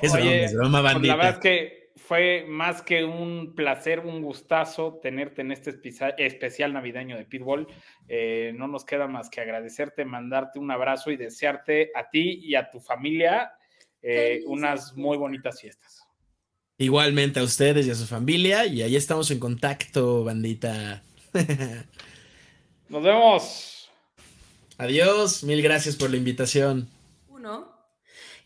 [0.01, 1.15] es broma, Oye, es broma, Pues bandita.
[1.15, 5.79] la verdad es que fue más que un placer, un gustazo tenerte en este
[6.17, 7.67] especial navideño de Pitbull.
[8.07, 12.55] Eh, no nos queda más que agradecerte, mandarte un abrazo y desearte a ti y
[12.55, 13.51] a tu familia
[14.01, 16.03] eh, unas muy bonitas fiestas.
[16.77, 18.65] Igualmente a ustedes y a su familia.
[18.65, 21.01] Y ahí estamos en contacto, bandita.
[22.89, 23.89] Nos vemos.
[24.77, 26.89] Adiós, mil gracias por la invitación.
[27.29, 27.74] Uno.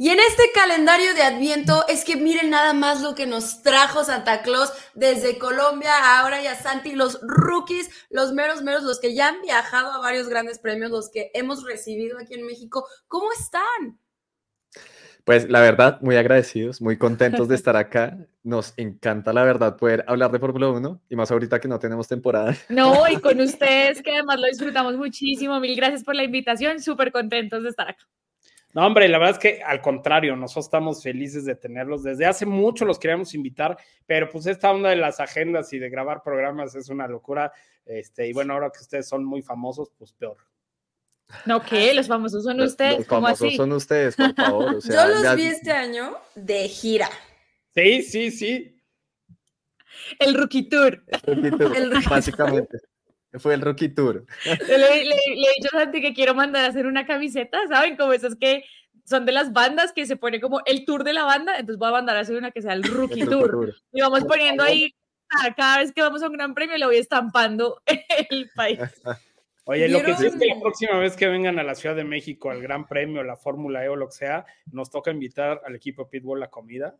[0.02, 4.06] Y en este calendario de Adviento es que miren nada más lo que nos trajo
[4.06, 9.28] Santa Claus desde Colombia, ahora ya Santi, los rookies, los meros meros, los que ya
[9.28, 12.88] han viajado a varios grandes premios, los que hemos recibido aquí en México.
[13.10, 14.00] ¿Cómo están?
[15.26, 18.18] Pues la verdad, muy agradecidos, muy contentos de estar acá.
[18.42, 22.08] Nos encanta, la verdad, poder hablar de Fórmula 1 y más ahorita que no tenemos
[22.08, 22.56] temporada.
[22.70, 25.60] No, y con ustedes, que además lo disfrutamos muchísimo.
[25.60, 28.08] Mil gracias por la invitación, súper contentos de estar acá.
[28.74, 32.04] No, hombre, la verdad es que al contrario, nosotros estamos felices de tenerlos.
[32.04, 35.90] Desde hace mucho los queríamos invitar, pero pues esta onda de las agendas y de
[35.90, 37.52] grabar programas es una locura.
[37.86, 40.38] Este, y bueno, ahora que ustedes son muy famosos, pues peor.
[41.46, 41.94] No, ¿qué?
[41.96, 42.98] Los famosos son ustedes.
[43.00, 43.56] Los famosos así?
[43.58, 44.76] son ustedes, por favor.
[44.76, 47.10] O sea, Yo los ya- vi este año de gira.
[47.74, 48.76] Sí, sí, sí.
[50.20, 51.04] El Rookie Tour.
[51.26, 52.78] el Rookie Tour, El Rookie básicamente.
[53.38, 54.26] Fue el Rookie Tour.
[54.46, 55.12] Yo le, le- le
[55.48, 57.96] he dicho a Santi que quiero mandar a hacer una camiseta, ¿saben?
[57.96, 58.64] Como esas que
[59.06, 61.90] son de las bandas que se pone como el tour de la banda, entonces voy
[61.90, 63.52] a mandar a hacer una que sea el Rookie El Tour.
[63.52, 63.76] Tour.
[63.92, 64.96] Y vamos poniendo ahí,
[65.28, 67.82] cada- cada vez que vamos a un gran premio, le voy estampando
[68.32, 68.80] el país.
[69.66, 72.04] Oye, lo que sí es que la próxima vez que vengan a la Ciudad de
[72.04, 75.76] México, al Gran Premio, la Fórmula E o lo que sea, nos toca invitar al
[75.76, 76.96] equipo Pitbull a comida.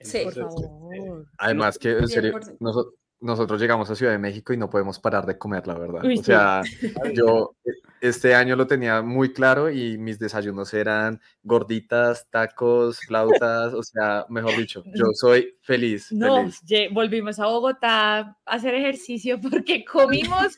[0.00, 1.26] Sí, por favor.
[1.38, 2.92] Además que, en serio, 100%.
[3.20, 6.04] Noso- nosotros llegamos a Ciudad de México y no podemos parar de comer, la verdad.
[6.04, 6.24] Uy, o sí.
[6.24, 6.62] sea,
[7.14, 7.54] yo
[8.00, 14.24] este año lo tenía muy claro y mis desayunos eran gorditas, tacos, flautas, o sea,
[14.28, 16.90] mejor dicho, yo soy feliz, No, feliz.
[16.92, 20.56] volvimos a Bogotá a hacer ejercicio porque comimos.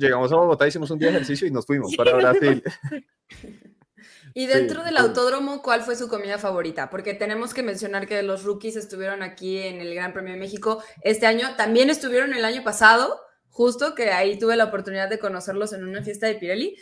[0.00, 2.62] Llegamos a Bogotá, hicimos un día de ejercicio y nos fuimos para Brasil.
[4.34, 6.90] Y dentro Sí, del autódromo, ¿cuál fue su comida favorita?
[6.90, 10.82] Porque tenemos que mencionar que los rookies estuvieron aquí en el Gran Premio de México
[11.02, 11.56] este año.
[11.56, 16.02] También estuvieron el año pasado, justo que ahí tuve la oportunidad de conocerlos en una
[16.02, 16.76] fiesta de Pirelli.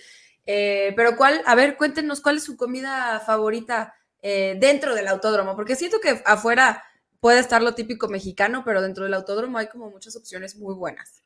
[0.47, 5.56] Eh, pero cuál, a ver, cuéntenos cuál es su comida favorita eh, dentro del autódromo,
[5.56, 6.82] porque siento que afuera
[7.20, 11.26] puede estar lo típico mexicano, pero dentro del autódromo hay como muchas opciones muy buenas.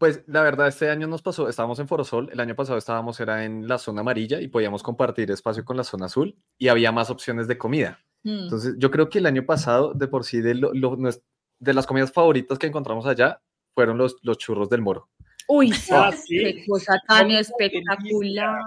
[0.00, 3.44] Pues la verdad, este año nos pasó, estábamos en Forosol, el año pasado estábamos, era
[3.44, 7.10] en la zona amarilla y podíamos compartir espacio con la zona azul y había más
[7.10, 8.00] opciones de comida.
[8.22, 8.44] Mm.
[8.44, 12.12] Entonces, yo creo que el año pasado, de por sí, de, lo- de las comidas
[12.12, 13.42] favoritas que encontramos allá,
[13.74, 15.10] fueron los, los churros del moro.
[15.46, 16.38] Uy, sí, Ah, sí.
[16.38, 18.58] qué cosa tan espectacular.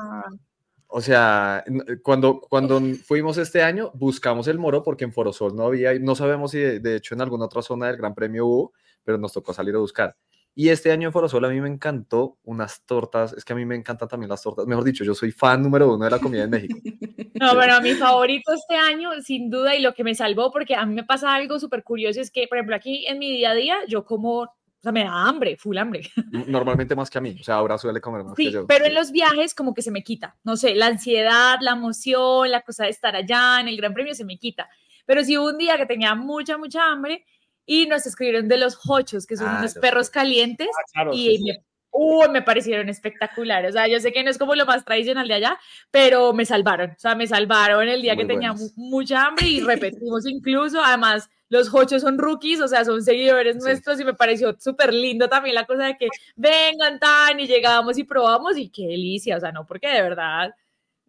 [0.86, 1.64] O sea,
[2.04, 6.14] cuando, cuando fuimos este año, buscamos el moro porque en Forosol no había, y no
[6.14, 8.74] sabemos si de, de hecho en alguna otra zona del Gran Premio hubo,
[9.04, 10.16] pero nos tocó salir a buscar.
[10.56, 13.66] Y este año en Forosol a mí me encantó unas tortas, es que a mí
[13.66, 16.44] me encantan también las tortas, mejor dicho, yo soy fan número uno de la comida
[16.44, 16.78] en México.
[17.36, 20.86] No, pero mi favorito este año, sin duda, y lo que me salvó, porque a
[20.86, 23.54] mí me pasa algo súper curioso, es que, por ejemplo, aquí en mi día a
[23.56, 24.50] día, yo como, o
[24.80, 26.10] sea, me da hambre, full hambre.
[26.48, 28.66] Normalmente más que a mí, o sea, ahora suele comer más que Sí, yo.
[28.68, 28.96] pero en sí.
[28.98, 32.86] los viajes como que se me quita, no sé, la ansiedad, la emoción, la cosa
[32.86, 34.70] de estar allá en el Gran Premio se me quita.
[35.06, 37.26] Pero sí hubo un día que tenía mucha, mucha hambre
[37.66, 40.12] y nos escribieron de los hochos, que son Ah, unos perros sé.
[40.14, 41.44] calientes, Ah, claro, y sí, sí.
[41.44, 41.58] me,
[41.92, 43.70] uy, me parecieron espectaculares.
[43.70, 45.60] O sea, yo sé que no es como lo más tradicional de allá,
[45.92, 46.92] pero me salvaron.
[46.92, 48.76] O sea, me salvaron el día Muy que tenía buenos.
[48.78, 49.60] mu- mucha hambre y
[50.02, 50.82] repetimos incluso.
[50.84, 53.62] Además, los hochos son rookies, o sea, son seguidores Sí.
[53.64, 57.98] nuestros y me pareció súper lindo también la cosa de que vengan tan y llegamos
[58.00, 59.38] y probamos y qué delicia.
[59.38, 60.56] O sea, no porque de verdad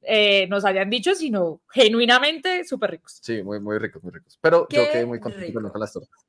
[0.06, 3.18] eh, nos hayan dicho, sino genuinamente súper ricos.
[3.22, 4.38] Sí, muy, muy ricos, muy ricos.
[4.40, 5.72] Pero yo quedé muy contento rico.
[5.72, 6.20] con las tortas.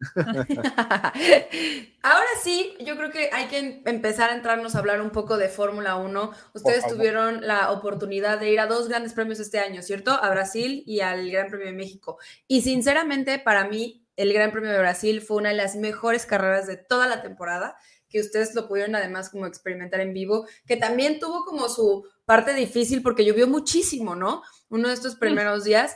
[2.02, 5.38] Ahora sí, yo creo que hay que em- empezar a entrarnos a hablar un poco
[5.38, 6.32] de Fórmula 1.
[6.54, 10.12] Ustedes tuvieron la oportunidad de ir a dos grandes premios este año, ¿cierto?
[10.12, 12.18] A Brasil y al Gran Premio de México.
[12.48, 16.68] Y sinceramente, para mí, el Gran Premio de Brasil fue una de las mejores carreras
[16.68, 17.78] de toda la temporada,
[18.10, 22.54] que ustedes lo pudieron además como experimentar en vivo, que también tuvo como su parte
[22.54, 24.44] difícil porque llovió muchísimo, ¿no?
[24.70, 25.96] Uno de estos primeros días.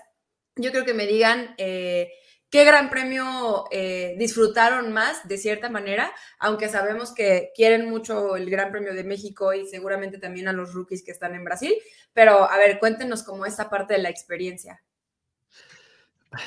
[0.56, 1.56] Yo creo que me digan...
[1.58, 2.12] eh,
[2.52, 6.12] ¿Qué gran premio eh, disfrutaron más de cierta manera?
[6.40, 10.74] Aunque sabemos que quieren mucho el Gran Premio de México y seguramente también a los
[10.74, 11.76] rookies que están en Brasil.
[12.12, 14.82] Pero a ver, cuéntenos como esta parte de la experiencia.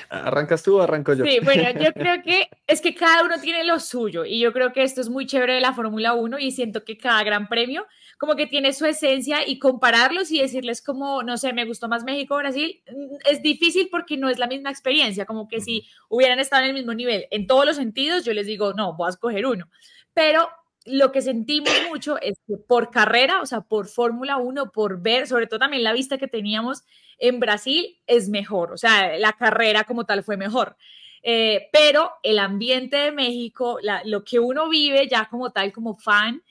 [0.09, 1.24] ¿Arrancas tú o arranco yo?
[1.24, 4.72] Sí, bueno, yo creo que es que cada uno tiene lo suyo y yo creo
[4.72, 7.86] que esto es muy chévere de la Fórmula 1 y siento que cada gran premio
[8.18, 12.04] como que tiene su esencia y compararlos y decirles como, no sé, me gustó más
[12.04, 16.38] México, Brasil, mm, es difícil porque no es la misma experiencia, como que si hubieran
[16.38, 19.10] estado en el mismo nivel en todos los sentidos, yo les digo, no, voy a
[19.10, 19.68] escoger uno,
[20.14, 20.48] pero
[20.86, 25.26] lo que sentimos mucho es que por carrera, o sea, por Fórmula 1, por ver,
[25.26, 26.84] sobre todo también la vista que teníamos
[27.18, 30.76] en Brasil, es mejor, o sea, la carrera como tal fue mejor.
[31.22, 35.96] Eh, pero el ambiente de México, la- lo que uno vive ya como tal, como
[35.96, 36.42] fan,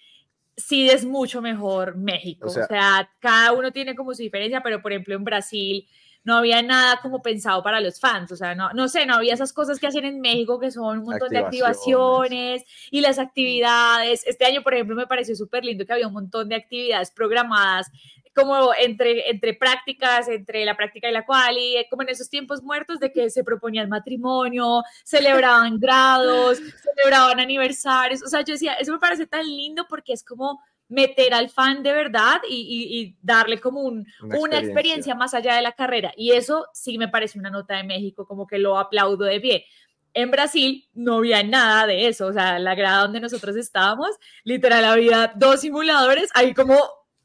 [0.55, 2.45] sí es mucho mejor México.
[2.45, 5.87] O O sea- sea, cada uno tiene como su diferencia, pero por ejemplo en Brasil
[6.23, 8.31] no había nada como pensado para los fans.
[8.31, 10.99] O sea, no, no sé, no había esas cosas que hacen en México que son
[10.99, 12.64] un montón de Activaciones.
[12.91, 14.26] y las actividades.
[14.27, 17.91] Este año, por ejemplo, me pareció súper lindo que había un montón de actividades programadas
[18.34, 22.64] como entre, entre prácticas, entre la práctica y la quali, eh, como en esos tiempos
[22.64, 26.57] muertos de que se proponían matrimonio, celebraban grados,
[26.95, 30.61] celebraban aniversarios, o sea, yo decía, eso me parece tan lindo porque es como
[30.91, 34.59] meter al fan de verdad y, y- y darle como un- Una una, experiencia.
[34.59, 36.11] experiencia más allá de la carrera.
[36.18, 39.65] Y eso sí me parece una nota de México, como que lo aplaudo de pie.
[40.13, 44.09] En Brasil no había nada de eso, o sea, la grada donde nosotros estábamos,
[44.43, 46.77] literal había dos simuladores ahí como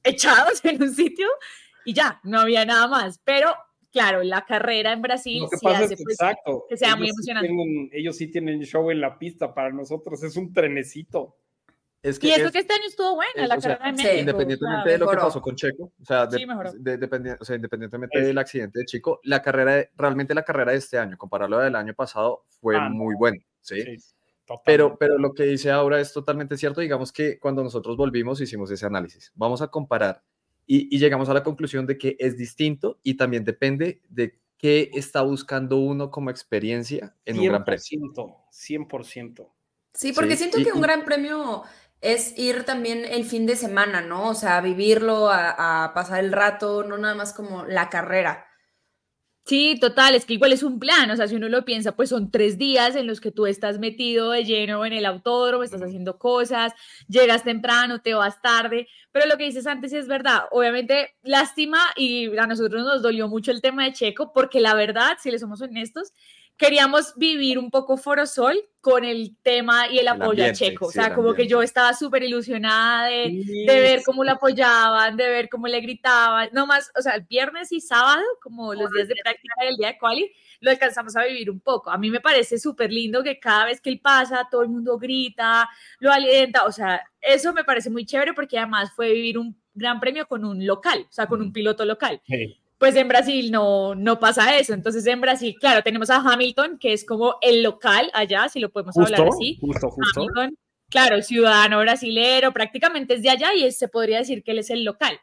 [0.05, 1.27] echados en un sitio
[1.85, 3.21] y ya, no había nada más.
[3.25, 3.53] Pero
[3.91, 6.65] claro, la carrera en Brasil sí pasa hace es que, pues, exacto.
[6.69, 7.49] que sea muy ellos sí emocionante.
[7.49, 11.37] tienen- ellos sí tienen show en la pista para nosotros, es un trenecito.
[12.03, 13.97] Es Y eso es- que este año estuvo buena, es- la o sea, carrera de
[13.99, 14.21] sí, México.
[14.21, 15.29] independientemente o sea, de lo que mejoró.
[15.29, 16.45] pasó con Checo, o sea, de- Sí,
[16.79, 20.45] de- dependi- o sea, independientemente Es- del accidente de Chico, la carrera, de- realmente la
[20.45, 23.81] carrera de este año, compararlo del año pasado, fue Ah, muy buena, ¿sí?
[23.83, 23.97] Sí.
[24.65, 26.81] Pero, pero lo que dice ahora es totalmente cierto.
[26.81, 29.33] Digamos que cuando nosotros volvimos hicimos ese análisis.
[29.35, 30.23] Vamos a comparar
[30.67, 34.91] y, y llegamos a la conclusión de que es distinto y también depende de qué
[34.95, 37.81] está buscando uno como experiencia en un gran premio.
[37.83, 39.53] 100%, 100%.
[39.93, 41.65] Sí, porque Sí, siento y- que un y- gran premio
[42.13, 44.31] es ir también el fin de semana, ¿no?
[44.31, 48.47] O sea, vivirlo, a, a pasar el rato, no nada más como la carrera.
[49.47, 52.09] Sí, total, es que igual es un plan, o sea, si uno lo piensa, pues
[52.09, 55.83] son tres días en los que tú estás metido de lleno en el autódromo, estás
[55.83, 56.73] haciendo cosas,
[57.07, 62.37] llegas temprano, te vas tarde, pero lo que dices antes es verdad, obviamente lástima y
[62.37, 65.63] a nosotros nos dolió mucho el tema de Checo, porque la verdad, si le somos
[65.63, 66.13] honestos,
[66.57, 70.91] queríamos vivir un poco Forosol con el tema y el El apoyo a Checo, o
[70.91, 75.49] sea, como que yo estaba súper ilusionada de, de ver cómo lo apoyaban, de ver
[75.49, 79.17] cómo le gritaban, no más, o sea, el viernes y sábado, como los días de
[79.23, 81.91] práctica y el día de quali, lo alcanzamos a vivir un poco.
[81.91, 84.99] A mí me parece súper lindo que cada vez que él pasa, todo el mundo
[84.99, 85.69] grita,
[85.99, 89.99] lo alienta, o sea, eso me parece muy chévere porque además fue vivir un gran
[89.99, 92.23] premio con un local, o sea, con un piloto local.
[92.25, 92.61] Sí.
[92.79, 94.75] Pues en Brasil no, no pasa eso.
[94.75, 98.71] Entonces en Brasil, claro, tenemos a Hamilton, que es como el local allá, si lo
[98.71, 99.59] podemos hablar Justo, así.
[99.61, 100.21] justo, justo.
[100.21, 100.57] Hamilton,
[100.91, 104.69] claro, ciudadano brasilero, prácticamente es de allá y es- se podría decir que él es
[104.71, 105.19] el local.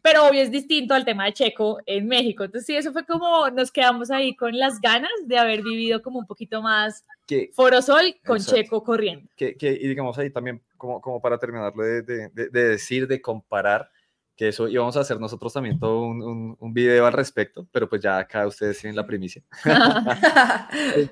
[0.00, 2.44] Pero obvio es distinto al tema de Checo en México.
[2.44, 6.18] Entonces sí, eso fue como nos quedamos ahí con las ganas de haber vivido como
[6.20, 8.56] un poquito más Que, Forosol con Exacto.
[8.62, 9.28] Checo corriendo.
[9.36, 13.06] que, que- y digamos ahí también, como, como para terminarlo de, de- de- de decir,
[13.08, 13.90] de comparar,
[14.38, 17.88] que eso íbamos a hacer nosotros también todo un, un, un video al respecto, pero
[17.88, 19.42] pues ya acá ustedes tienen la primicia.
[20.96, 21.08] Eh,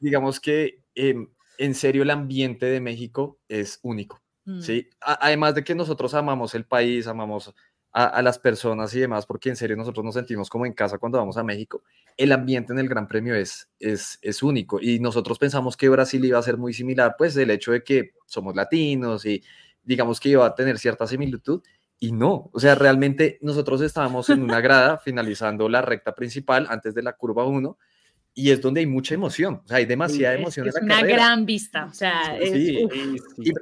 [0.00, 1.28] digamos que em,
[1.58, 4.20] en serio el ambiente de México es único.
[4.44, 4.60] Mm.
[4.60, 4.88] ¿sí?
[5.00, 7.52] A- Además de que nosotros amamos el país, amamos
[7.92, 10.98] a, a las personas y demás, porque en serio nosotros nos sentimos como en casa
[10.98, 11.82] cuando vamos a México,
[12.16, 16.24] el ambiente en el Gran Premio es, es, es único y nosotros pensamos que Brasil
[16.24, 19.42] iba a ser muy similar, pues el hecho de que somos latinos y
[19.82, 21.60] digamos que iba a tener cierta similitud.
[22.04, 26.94] Y no, o sea, realmente nosotros estábamos en una grada finalizando la recta principal antes
[26.96, 27.78] de la curva 1
[28.34, 30.94] y es donde hay mucha emoción, o sea, hay demasiada Es, emoción es en la
[30.94, 31.16] una carrera.
[31.16, 31.84] gran vista.
[31.84, 32.66] O sea, es- Sí.
[32.66, 33.42] Sí, sí.
[33.50, 33.52] Y-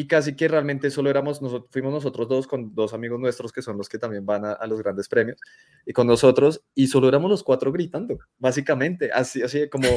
[0.00, 3.62] y casi que realmente solo éramos, nosotros, fuimos nosotros dos con dos amigos nuestros que
[3.62, 5.40] son los que también van a, a los grandes premios
[5.84, 9.88] y con nosotros y solo éramos los cuatro gritando, básicamente, así, así como...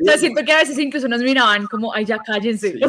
[0.00, 2.72] O sea, siento que a veces incluso nos miraban como, ay, ya cállense.
[2.72, 2.80] Sí,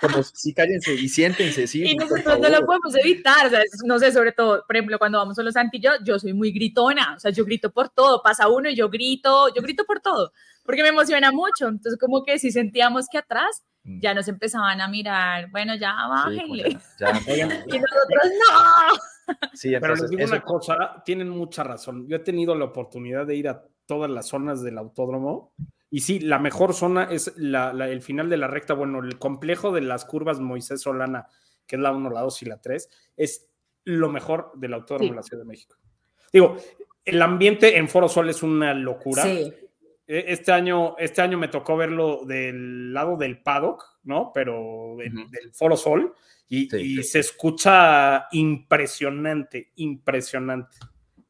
[0.00, 1.82] como, sí, cállense y siéntense, sí.
[1.90, 2.66] Y nosotros no lo favor".
[2.66, 5.54] podemos evitar, o sea, es- no sé, sobre todo, por ejemplo, cuando vamos a los
[5.54, 8.88] Santillos, yo soy muy gritona, o sea, yo grito por todo, pasa uno y yo
[8.88, 10.32] grito, yo grito por todo,
[10.64, 14.00] porque me emociona mucho, entonces como que si sentíamos que atrás Mm.
[14.02, 19.36] ya nos empezaban a mirar, bueno, ya Sí, bájenle, ya, ya, Oigan, y nosotros no.
[19.54, 22.06] sí, Pero les entonces, digo eso- una cosa, tienen mucha razón.
[22.06, 25.54] Yo he tenido la oportunidad de ir a todas las zonas del autódromo
[25.90, 29.18] y sí, la mejor zona es la- la- el final de la recta, bueno, el
[29.18, 31.26] complejo de las curvas Moisés Solana,
[31.66, 33.48] que es la 1, la 2 y la 3, es
[33.84, 35.10] lo mejor del autódromo Sí.
[35.10, 35.76] de la Ciudad de México.
[36.32, 36.56] Digo,
[37.04, 39.22] el ambiente en Foro Sol es una locura.
[39.24, 39.52] Sí.
[40.06, 44.32] E- Este año, este año me tocó verlo del lado del paddock, ¿no?
[44.34, 46.12] Pero del Foro Sol
[46.48, 47.02] y, Sí, y sí.
[47.04, 50.76] se escucha impresionante, impresionante.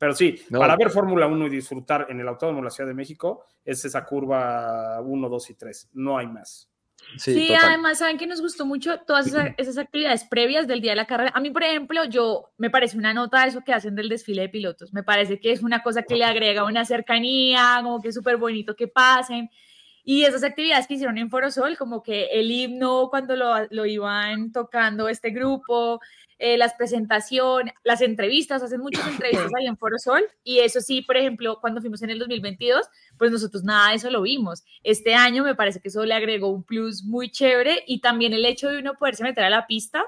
[0.00, 0.60] Pero sí, No.
[0.60, 3.84] para ver Fórmula 1 y disfrutar en el Autódromo de la Ciudad de México es
[3.84, 5.90] esa curva 1, 2 y 3.
[5.92, 6.70] No hay más.
[7.18, 8.98] sí, Sí, además, ¿saben que nos gustó mucho?
[9.00, 11.32] Todas esas, esas actividades previas del día de la carrera.
[11.34, 14.48] A mí, por ejemplo, yo me parece una nota eso que hacen del desfile de
[14.48, 14.94] pilotos.
[14.94, 18.38] Me parece que es una cosa que le agrega una cercanía, como que es súper
[18.38, 19.50] bonito que pasen.
[20.04, 24.52] Y esas actividades que hicieron en Forosol, como que el himno cuando lo, lo iban
[24.52, 26.00] tocando este grupo,
[26.42, 31.18] eh, las presentaciones, las entrevistas, hacen muchas entrevistas ahí en Forosol y eso sí, por
[31.18, 32.86] ejemplo, cuando fuimos en el 2022,
[33.18, 34.64] pues nosotros nada de eso lo vimos.
[34.82, 38.46] Este año me parece que eso le agregó un plus muy chévere y también el
[38.46, 40.02] hecho de uno poderse meter a la pista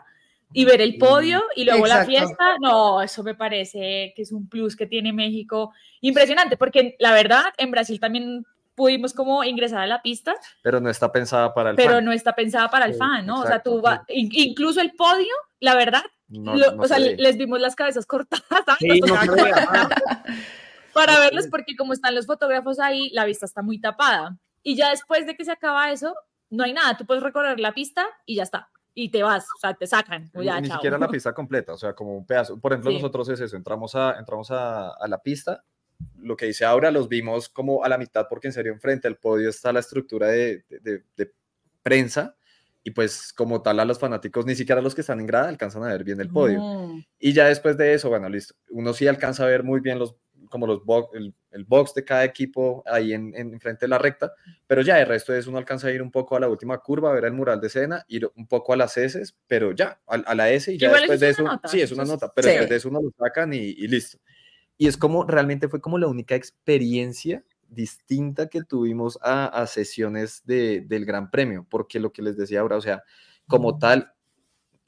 [0.55, 4.49] y ver el podio y luego la fiesta, no, eso me parece que es un
[4.49, 9.87] plus que tiene México impresionante, porque la verdad, en Brasil también pudimos como ingresar a
[9.87, 12.05] la pista, Pero no está pensada para el pero fan.
[12.05, 13.35] no está pensada para el Sí, fan, ¿no?
[13.35, 16.87] o sea, exacto, tú va- in- incluso el podio, la verdad, No- lo- no o
[16.89, 18.79] sea, se les vimos las cabezas cortadas, ¿sabes?
[18.81, 19.15] Sí, no
[20.95, 24.37] para verlos porque como están los fotógrafos ahí, la vista está muy tapada.
[24.63, 26.15] Y ya después de que se acaba eso,
[26.51, 28.69] no hay nada, tú puedes recorrer la pista y ya está.
[28.95, 30.31] Y te vas, o sea, te sacan.
[30.35, 30.77] o Ni, ya, ni chao.
[30.77, 32.61] siquiera la pista completa, o sea, como un pedazo.
[32.61, 32.97] Por ejemplo, Sí.
[32.99, 35.65] nosotros es eso, entramos a, entramos a, a la pista,
[36.21, 39.17] lo que dice ahora los vimos como a la mitad, porque en serio, enfrente al
[39.17, 41.33] podio está la estructura de, de- de- de
[41.83, 42.37] prensa,
[42.85, 45.85] y pues como tal a los fanáticos, ni siquiera los que están en grada alcanzan
[45.85, 46.61] a ver bien el podio.
[47.19, 50.17] Y ya después de eso, bueno, listo, uno sí alcanza a ver muy bien los,
[50.49, 53.99] como los box, el, el box de cada equipo ahí en, en frente de la
[53.99, 54.33] recta,
[54.67, 57.11] pero ya el resto eso uno alcanza a ir un poco a la última curva,
[57.11, 60.15] a ver el mural de escena, ir un poco a las S, pero ya, a,
[60.17, 62.03] a la S y ya Igual después eso de es eso, nota, sí, es una
[62.03, 62.51] es- nota, pero Sí.
[62.55, 64.19] después de eso uno lo sacan y, y listo.
[64.79, 70.43] Y es como, realmente fue como la única experiencia distinta que tuvimos a, a sesiones
[70.45, 73.03] de, del Gran Premio, porque lo que les decía ahora, o sea,
[73.47, 74.13] como tal,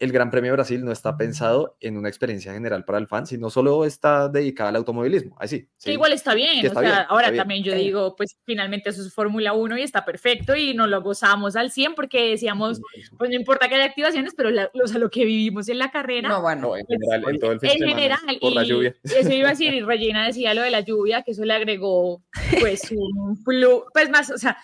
[0.01, 3.27] el Gran Premio de Brasil no está pensado en una experiencia general para el fan,
[3.27, 5.37] sino solo está dedicada al automovilismo.
[5.39, 5.93] Así, Que sí.
[5.93, 7.41] igual está bien, que o está sea, bien, ahora está bien.
[7.41, 11.01] también yo digo, pues finalmente eso es Fórmula 1 y está perfecto y nos lo
[11.01, 12.81] gozamos al 100 porque decíamos,
[13.17, 15.91] pues no importa que haya activaciones, pero la- o sea, lo que vivimos en la
[15.91, 16.61] carrera, No, bueno.
[16.63, 18.97] No, en general, en todo el fin de en semana, general, por la y lluvia.
[19.05, 22.23] eso iba a decir, y Regina decía lo de la lluvia, que eso le agregó
[22.61, 24.57] pues un plus, pues más, o sea,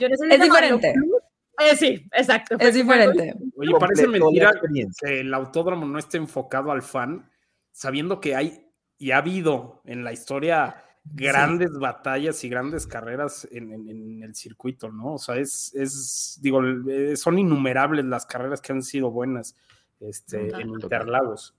[0.00, 0.92] yo no sé si Es diferente.
[0.94, 1.22] plus,
[1.58, 2.56] eh, sí, exacto.
[2.58, 3.34] Es diferente.
[3.56, 4.52] Oye, parece mentira
[5.00, 7.30] que el autódromo no esté enfocado al fan,
[7.70, 8.66] sabiendo que hay
[8.98, 14.34] y ha habido en la historia grandes batallas y grandes carreras en, en- en el
[14.36, 15.14] circuito, ¿no?
[15.14, 19.56] O sea, es, es digo, eh, son innumerables las carreras que han sido buenas
[19.98, 20.60] este, Total.
[20.60, 21.54] en Interlagos.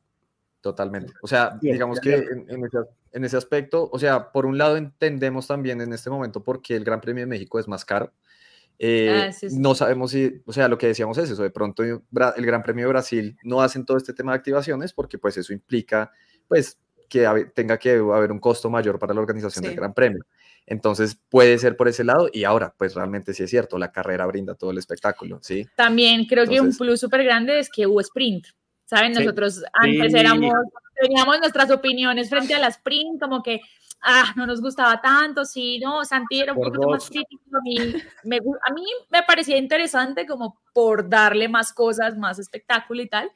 [0.61, 1.11] Totalmente.
[1.21, 2.31] O sea, Bien, digamos ya, que ya.
[2.31, 2.77] en, en ese,
[3.11, 6.77] en ese aspecto, o sea, por un lado entendemos también en este momento por qué
[6.77, 8.13] el Gran Premio de México es más caro.
[8.85, 9.57] Eh, Ah, sí, sí.
[9.57, 12.83] No sabemos si, o sea, lo que decíamos es eso, de pronto el Gran Premio
[12.85, 16.11] de Brasil no hacen todo este tema de activaciones porque pues eso implica
[16.49, 16.77] pues
[17.07, 19.75] que tenga que haber un costo mayor para la organización del.
[19.75, 20.25] Gran Premio.
[20.65, 24.25] Entonces puede ser por ese lado y ahora pues realmente sí es cierto, la carrera
[24.25, 25.65] brinda todo el espectáculo, ¿sí?
[25.77, 28.47] También creo que un plus súper grande es que hubo sprint.
[28.85, 29.13] ¿Saben?
[29.15, 29.23] Sí.
[29.23, 30.53] Nosotros antes éramos,
[31.01, 33.61] teníamos nuestras opiniones frente a la sprint, como que,
[34.01, 37.41] ah, no nos gustaba tanto, sí, no, Santi era un Por poquito más crítico.
[37.57, 37.75] A mí,
[38.23, 43.31] me, a mí me parecía interesante como por darle más cosas, más espectáculo y tal.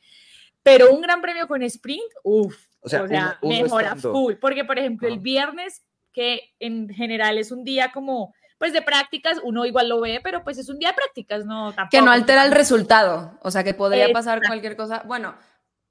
[0.63, 4.33] Pero un gran premio con sprint, uff, O sea, o sea, uno- uno mejora full.
[4.35, 9.39] Porque, por ejemplo, el viernes, que en general es un día como, pues de prácticas,
[9.43, 12.43] uno igual lo ve, pero pues es un día de prácticas, no Que no altera
[12.45, 13.37] el resultado.
[13.43, 14.49] O sea, que podría pasar Exacto.
[14.49, 15.03] cualquier cosa.
[15.05, 15.35] Bueno,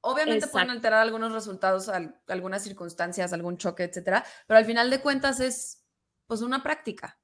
[0.01, 4.25] obviamente pueden alterar algunos resultados, al- algunas circunstancias, algún choque, etcétera.
[4.47, 5.85] Pero al final de cuentas es
[6.27, 7.19] pues una práctica.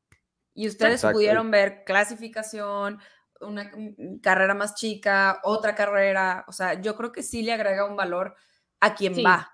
[0.54, 1.14] Y ustedes Exacto.
[1.16, 3.00] pudieron ver clasificación,
[3.40, 6.44] una mm, carrera más chica, otra carrera.
[6.46, 8.36] O sea, yo creo que sí le agrega un valor
[8.80, 9.22] a quien Sí.
[9.24, 9.50] va.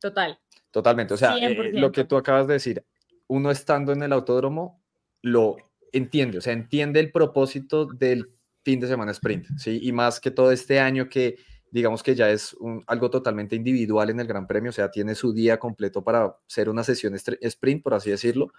[0.00, 0.40] Total.
[0.72, 1.14] Totalmente.
[1.14, 1.78] O sea, eh, 100%.
[1.80, 2.84] lo que tú acabas de decir,
[3.28, 4.79] uno estando en el autódromo
[5.22, 5.56] lo
[5.92, 8.30] entiende, o sea, entiende el propósito del
[8.62, 9.80] fin de semana sprint, ¿sí?
[9.82, 11.36] Y más que todo este año que
[11.70, 12.56] digamos que ya es
[12.86, 16.68] algo totalmente individual en el Gran Premio, o sea, tiene su día completo para ser
[16.68, 18.52] una sesión sprint, por así decirlo,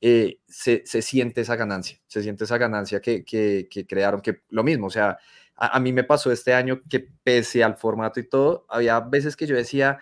[0.00, 4.86] eh, se, siente esa ganancia, se siente esa ganancia que, que, crearon, que lo mismo,
[4.86, 5.18] o sea,
[5.56, 9.46] a mí me pasó este año que pese al formato y todo, había veces que
[9.46, 10.00] yo decía,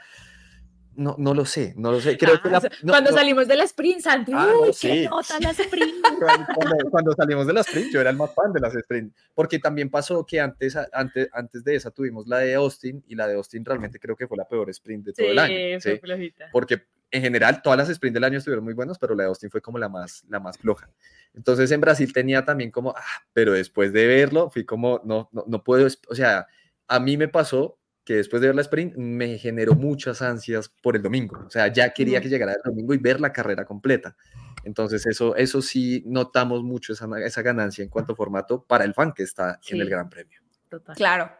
[0.96, 3.10] no, no lo sé, no lo sé, creo que Ah, la- o sea, no- cuando
[3.10, 5.08] no- salimos de la sprint, Santi, Ah, uy, qué sí.
[5.08, 5.94] nota la sprint.
[6.18, 9.58] cuando, cuando- salimos de la sprint, yo era el más fan de las sprint, porque
[9.58, 13.34] también pasó que antes, antes, antes de esa tuvimos la de Austin y la de
[13.34, 15.54] Austin realmente creo que fue la peor sprint de todo el año.
[15.54, 15.88] Sí, ¿sí?
[15.90, 16.48] fue flojita.
[16.52, 19.50] Porque en general todas las sprint del año estuvieron muy buenas, pero la de Austin
[19.50, 20.88] fue como la más, la más floja.
[21.34, 23.02] Entonces en Brasil tenía también como, ah,
[23.32, 26.46] pero después de verlo, fui como, no, no, no puedo, o sea,
[26.88, 30.96] a mí me pasó que después de ver la sprint me generó muchas ansias por
[30.96, 31.44] el domingo.
[31.46, 34.16] O sea, ya quería que llegara el domingo y ver la carrera completa.
[34.64, 38.94] Entonces eso, eso sí notamos mucho esa, esa ganancia en cuanto a formato para el
[38.94, 39.88] fan que está en el.
[39.88, 40.40] Gran Premio.
[40.68, 40.96] Total.
[40.96, 41.30] Claro.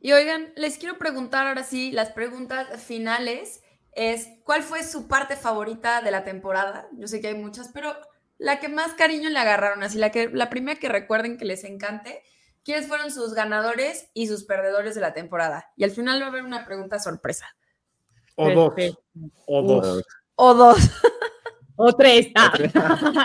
[0.00, 5.36] Y oigan, les quiero preguntar ahora sí, las preguntas finales es, ¿cuál fue su parte
[5.36, 6.88] favorita de la temporada?
[6.96, 7.94] Yo sé que hay muchas, pero
[8.38, 11.64] la que más cariño le agarraron, así la que la primera que recuerden que les
[11.64, 12.22] encante,
[12.64, 15.70] quiénes fueron sus ganadores y sus perdedores de la temporada.
[15.76, 17.46] Y al final va a haber una pregunta sorpresa.
[18.36, 18.74] O dos.
[18.74, 19.02] Perfecto.
[19.46, 20.04] O dos.
[20.36, 20.78] O dos.
[21.82, 22.28] O tres.
[22.36, 22.52] Ah.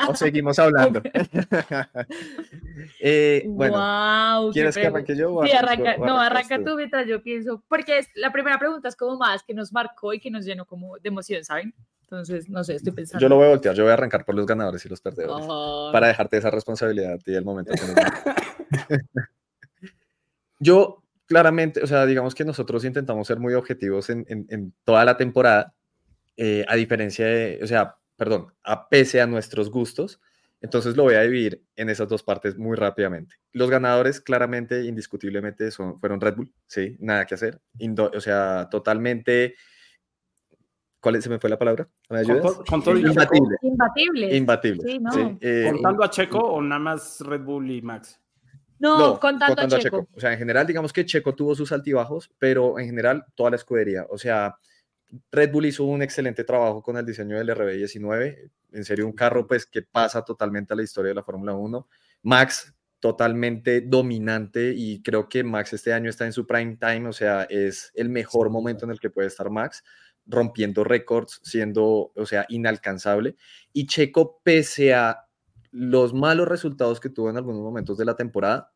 [0.08, 1.02] o seguimos hablando.
[3.00, 5.34] Eh, bueno, ¿quieres que arranque yo?
[5.34, 6.04] o Sí, arrancas arranca, tú?
[6.04, 6.64] ¿O no, arranca tú?
[6.66, 10.14] tú mientras yo pienso, porque es- la primera pregunta es como más que nos marcó
[10.14, 11.74] y que nos llenó como de emoción, ¿saben?
[12.10, 13.22] Entonces, no sé, estoy pensando.
[13.22, 15.46] Yo lo voy a voltear, yo voy a arrancar por los ganadores y los perdedores.
[15.50, 15.92] Ay.
[15.92, 17.96] Para dejarte esa responsabilidad a ti el momento que nos
[20.60, 25.04] Yo, claramente, o sea, digamos que nosotros intentamos ser muy objetivos en, en- en toda
[25.04, 25.74] la temporada,
[26.38, 30.22] eh, a diferencia de, o sea, perdón, a pese a nuestros gustos.
[30.62, 33.36] Entonces lo voy a dividir en esas dos partes muy rápidamente.
[33.52, 37.60] Los ganadores, claramente, indiscutiblemente, son, fueron Red Bull, sí, nada que hacer.
[37.80, 39.56] Indo- o sea, totalmente.
[41.06, 41.88] ¿Cuál es- se me fue la palabra?
[42.10, 42.64] ¿Me ayudas?
[42.64, 43.58] Checo, Imbatible.
[43.62, 44.36] Imbatible.
[44.38, 44.84] Imbatible.
[44.88, 45.12] Sí, no.
[45.12, 48.20] sí, eh, ¿Contando a Checo o nada más Red Bull y Max?
[48.80, 50.08] No, no, contando, a Checo.
[50.16, 53.58] O sea, en general, digamos que Checo tuvo sus altibajos, pero en general toda la
[53.58, 54.08] escudería.
[54.10, 54.56] O sea,
[55.32, 58.50] Red Bull hizo un excelente trabajo con el diseño del RB19.
[58.72, 61.88] En serio, un carro pues que pasa totalmente a la historia de la Fórmula 1.
[62.24, 67.14] Max totalmente dominante y creo que Max este año está en su prime time, o
[67.14, 69.84] sea, es el mejor momento en el que puede estar Max
[70.26, 73.36] rompiendo récords, siendo, o sea, inalcanzable.
[73.74, 75.26] Y Checo, pese a
[75.72, 78.74] los malos resultados que tuvo en algunos momentos de la temporada,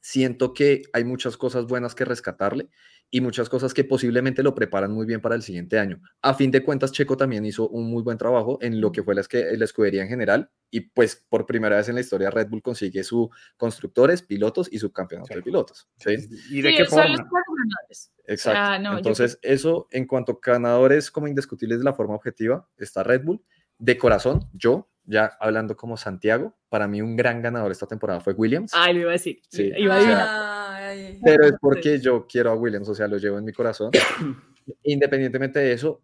[0.00, 2.70] siento que hay muchas cosas buenas que rescatarle
[3.10, 6.00] y muchas cosas que posiblemente lo preparan muy bien para el siguiente año.
[6.22, 9.14] A fin de cuentas, Checo también hizo un muy buen trabajo en lo que fue
[9.14, 12.62] la, la escudería en general y pues por primera vez en la historia Red Bull
[12.62, 15.88] consigue su constructores, pilotos y su campeonato de pilotos.
[15.98, 16.10] ¿sí?
[16.50, 17.40] ¿Y de Sí, qué son los forma?
[17.56, 18.12] ganadores.
[18.26, 18.58] Exacto.
[18.60, 22.68] sea, no, yo Entonces, eso en cuanto a ganadores como indiscutibles de la forma objetiva,
[22.76, 23.42] está Red Bull.
[23.78, 28.32] De corazón, yo, ya hablando como Santiago, para mí un gran ganador esta temporada fue
[28.32, 28.72] Williams.
[28.74, 29.40] Ay, lo iba a decir.
[29.48, 30.65] Sí, Iba a o sea, adivinar.
[30.88, 31.20] Ay.
[31.24, 33.90] pero es porque yo quiero a Williams, o sea, lo llevo en mi corazón.
[34.82, 36.02] Independientemente de eso,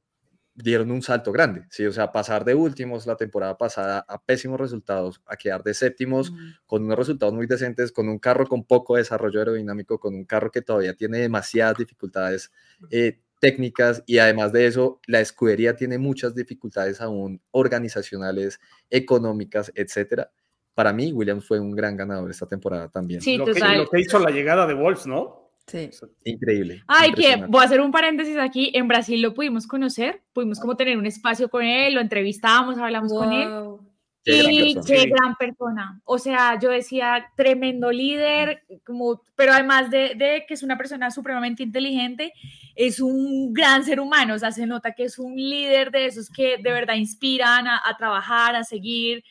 [0.55, 1.87] dieron un salto grande, ¿sí?
[1.87, 6.31] O sea, pasar de últimos la temporada pasada a pésimos resultados, a quedar de séptimos,
[6.31, 6.37] Mm.
[6.67, 10.51] con unos resultados muy decentes, con un carro con poco desarrollo aerodinámico, con un carro
[10.51, 12.51] que todavía tiene demasiadas dificultades
[12.91, 18.61] eh, técnicas y además de eso, la escudería tiene muchas dificultades aún organizacionales,
[18.91, 20.31] económicas, etcétera.
[20.75, 23.21] Para mí, Williams fue un gran ganador esta temporada también.
[23.21, 25.51] Sí, Lo que, lo que hizo la llegada de Wolves, ¿no?
[25.67, 25.91] Sí.
[26.25, 26.83] Increíble.
[26.87, 28.73] Ay, que voy a hacer un paréntesis aquí.
[28.75, 33.13] En Brasil lo pudimos conocer, pudimos como tener un espacio con él, lo entrevistamos, hablamos
[33.13, 33.49] con él.
[33.49, 33.89] Wow.
[34.25, 34.87] Qué gran y persona.
[34.87, 35.11] qué Sí.
[35.11, 36.01] gran persona.
[36.05, 41.11] O sea, yo decía, tremendo líder, como, pero además de, de que es una persona
[41.11, 42.33] supremamente inteligente,
[42.77, 44.35] es un gran ser humano.
[44.35, 47.81] O sea, se nota que es un líder de esos que de verdad inspiran a,
[47.85, 49.25] a trabajar, a seguir.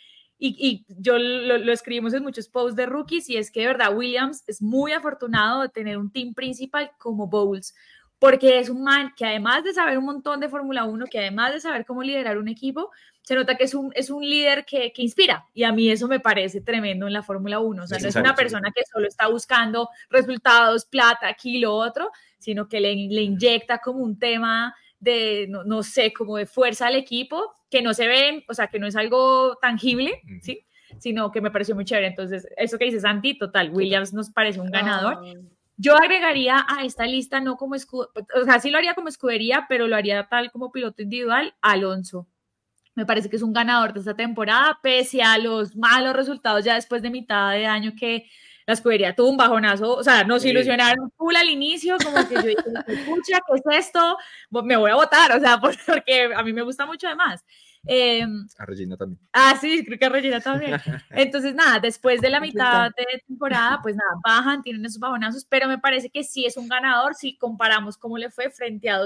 [0.44, 3.68] Y, y yo lo, lo escribimos en muchos posts de rookies y es que de
[3.68, 7.76] verdad Williams es muy afortunado de tener un team principal como Bowles,
[8.18, 11.54] porque es un man que además de saber un montón de Fórmula 1, que además
[11.54, 12.90] de saber cómo liderar un equipo,
[13.22, 16.08] se nota que es un, es un líder que, que inspira y a mí eso
[16.08, 17.84] me parece tremendo en la Fórmula 1.
[17.84, 18.36] O sea, no es una sí.
[18.36, 22.10] persona que solo está buscando resultados, plata, aquí, lo otro,
[22.40, 26.88] sino que le, le inyecta como un tema de, no, no sé, como de fuerza
[26.88, 30.22] al equipo, que no se ve, o sea, que no es algo tangible.
[30.42, 30.66] ¿sí?
[31.00, 32.08] Sino que me pareció muy chévere.
[32.08, 35.22] Entonces, eso que dice Santi, total, Williams nos parece un ganador.
[35.78, 39.66] Yo agregaría a esta lista, no como escudería, o sea, sí lo haría como escudería,
[39.68, 42.28] pero lo haría tal como piloto individual, Alonso.
[42.94, 46.76] Me parece que es un ganador de esta temporada, pese a los malos resultados ya
[46.76, 48.30] después de mitad de año que
[48.66, 50.50] la escudería tuvo un bajonazo, o sea, nos Sí.
[50.50, 52.56] ilusionaron full al inicio, como que yo dije,
[52.88, 54.18] escucha, ¿qué es esto?
[54.64, 55.60] Me voy a votar, o sea,
[56.04, 57.44] porque a mí me gusta mucho además.
[57.88, 58.24] Eh,
[58.60, 59.20] A Regina también.
[59.34, 60.74] Ah, sí, creo que a Regina también.
[61.10, 65.68] Entonces, nada, después de la mitad de temporada, pues nada, bajan, tienen esos bajonazos, pero
[65.68, 68.98] me parece que sí es un ganador si comparamos cómo le fue frente a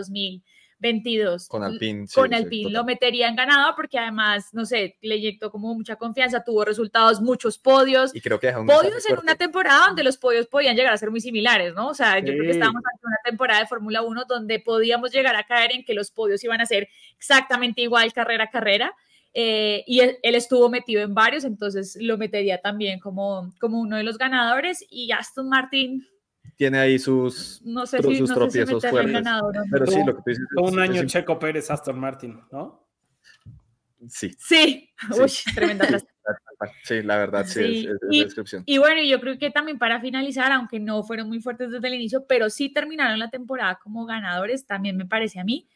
[0.79, 1.47] 2022.
[1.47, 2.07] Con Alpine.
[2.07, 2.73] sí, Con sí, Alpine total.
[2.73, 7.21] lo metería en ganador porque además, no sé, le inyectó como mucha confianza, tuvo resultados,
[7.21, 8.13] muchos podios.
[8.15, 10.97] Y creo que deja un Podios en una temporada donde los podios podían llegar a
[10.97, 11.87] ser muy similares, ¿no?
[11.89, 12.59] O sea, yo creo que Sí.
[12.59, 16.11] estábamos ante una temporada de Fórmula 1 donde podíamos llegar a caer en que los
[16.11, 16.87] podios iban a ser
[17.17, 18.93] exactamente igual carrera a carrera.
[19.37, 23.97] eh, y él, él estuvo metido en varios, entonces lo metería también como, como uno
[23.97, 24.85] de los ganadores.
[24.89, 26.07] Y Aston Martin,
[26.57, 29.13] Tiene ahí sus, no sé tro- si, sus no sé si tropiezos en fuertes.
[29.13, 29.65] ganador o no.
[29.71, 30.45] Pero sí, lo que tú dices.
[30.55, 32.87] Todo un año es- Checo Pérez, Aston Martin, ¿no?
[34.07, 35.19] Sí, Sí, Sí.
[35.21, 36.05] Uy, tremenda frase.
[36.83, 38.63] sí, la verdad, sí, Sí, es, es- es y- la descripción.
[38.65, 41.95] Y bueno, yo creo que también para finalizar, aunque no fueron muy fuertes desde el
[41.95, 45.67] inicio, pero sí terminaron la temporada como ganadores, también me parece a mí,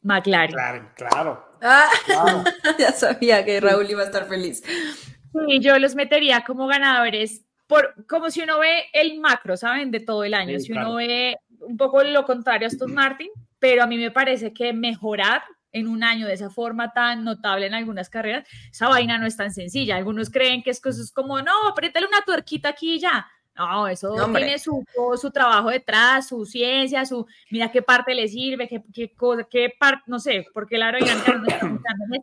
[0.00, 0.52] McLaren.
[0.54, 1.48] Claro, claro.
[1.60, 2.44] Ah, claro.
[2.78, 4.62] ya sabía que Raúl iba a estar feliz.
[4.64, 9.90] Sí, yo los metería como ganadores, por, como si uno ve el macro, ¿saben?
[9.90, 10.58] De todo el año.
[10.58, 10.88] Sí, si claro.
[10.88, 14.72] uno ve un poco lo contrario a Aston Martin, pero a mí me parece que
[14.72, 19.26] mejorar en un año de esa forma tan notable en algunas carreras, esa vaina no
[19.26, 19.96] es tan sencilla.
[19.96, 23.26] Algunos creen que es, que eso es como, no, apriétale una tuerquita aquí y ya.
[23.54, 24.82] No, eso No, tiene su,
[25.20, 29.74] su trabajo detrás, su ciencia, su, mira qué parte le sirve, qué, qué cosa, qué
[29.78, 31.62] parte, no sé, porque la aerodinámica no está.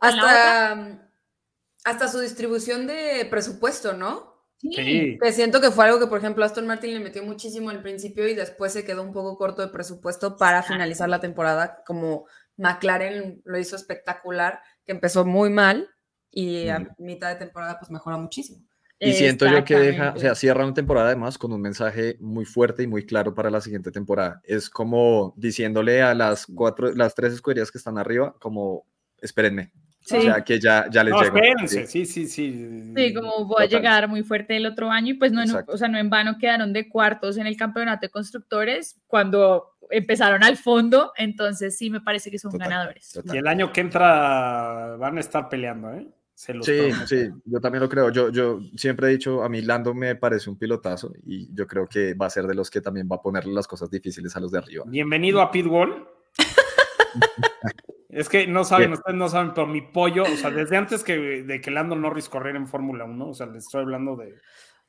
[0.02, 1.10] Hasta,
[1.84, 4.29] hasta su distribución de presupuesto, ¿no?
[4.60, 5.18] Sí.
[5.20, 8.28] Que siento que fue algo que, por ejemplo, Aston Martin le metió muchísimo al principio
[8.28, 12.26] y después se quedó un poco corto de presupuesto para finalizar la temporada, como
[12.58, 15.88] McLaren lo hizo espectacular, que empezó muy mal
[16.30, 18.62] y a mitad de temporada pues mejora muchísimo.
[19.02, 22.44] Y siento yo que deja, o sea, cierra una temporada además con un mensaje muy
[22.44, 24.42] fuerte y muy claro para la siguiente temporada.
[24.44, 28.84] Es como diciéndole a las cuatro, las tres escuderías que están arriba, como,
[29.22, 29.72] espérenme.
[30.02, 30.22] O Sí.
[30.22, 31.36] sea, que ya, ya les No, llego.
[31.36, 32.06] espérense, Sí.
[32.06, 32.92] sí, sí, sí.
[32.96, 35.76] Sí, como voy a llegar muy fuerte el otro año y pues no, en- o
[35.76, 40.56] sea, no en vano quedaron de cuartos en el campeonato de constructores cuando empezaron al
[40.56, 43.12] fondo, entonces sí me parece que son Total, ganadores.
[43.12, 43.34] total.
[43.34, 46.08] Y el año que entra van a estar peleando, ¿eh?
[46.34, 48.08] Se los Sí, sí, yo también lo creo.
[48.10, 51.86] Yo, yo siempre he dicho, a mí Lando me parece un pilotazo y yo creo
[51.86, 54.40] que va a ser de los que también va a ponerle las cosas difíciles a
[54.40, 54.84] los de arriba.
[54.88, 56.06] Bienvenido a Pitbull.
[58.08, 61.42] Es que no saben, ustedes no saben, pero mi pollo, o sea, desde antes que,
[61.42, 64.34] de que Lando Norris corriera en Fórmula 1, o sea, les estoy hablando de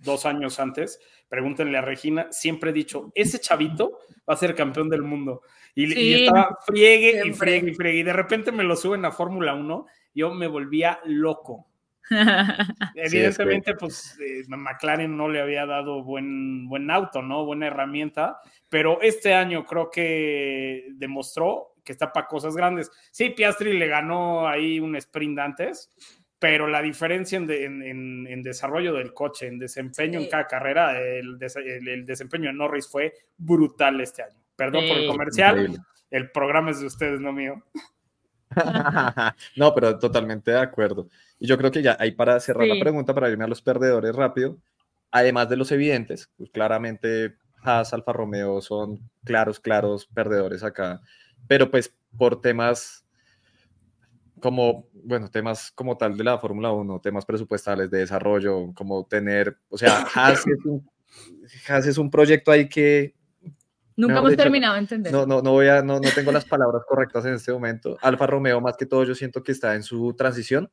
[0.01, 0.99] dos años antes,
[1.29, 3.99] pregúntenle a Regina, siempre he dicho, ese chavito
[4.29, 5.41] va a ser campeón del mundo.
[5.75, 7.99] Y, estaba friegue y friegue y friegue.
[7.99, 11.67] Y de repente me lo suben a Fórmula 1, yo me volvía loco.
[12.95, 17.45] Evidentemente, pues eh, McLaren no le había dado buen, buen auto, ¿no?
[17.45, 22.91] Buena herramienta, pero este año creo que demostró que está para cosas grandes.
[23.11, 25.89] Sí, Piastri le ganó ahí un sprint antes,
[26.39, 30.31] pero la diferencia en, de- en- en- en desarrollo del coche, en desempeño en Sí.
[30.31, 34.39] cada carrera, el, des- el- el desempeño de Norris fue brutal este año.
[34.55, 35.07] Perdón por el Sí.
[35.09, 35.83] comercial, Increíble.
[36.11, 37.63] el programa es de ustedes, no mío.
[39.55, 41.07] no, pero totalmente de acuerdo.
[41.39, 42.81] Y yo creo que ya ahí para cerrar la Sí.
[42.81, 44.57] pregunta, para irme a los perdedores rápido,
[45.11, 50.99] además de los evidentes, pues claramente Haas, Alfa Romeo son claros, claros perdedores acá,
[51.47, 53.05] pero pues por temas
[54.39, 59.57] como, bueno, temas como tal de la Fórmula 1, temas presupuestales de desarrollo, como tener,
[59.69, 60.89] o sea, Haas es un,
[61.67, 63.13] Haas es un proyecto ahí que
[63.95, 65.11] Nunca hemos dicho, terminado de entender.
[65.13, 67.97] no, no, no voy a, no, no tengo las palabras correctas en este momento.
[68.01, 70.71] Alfa Romeo, más que todo, yo siento que está en su transición.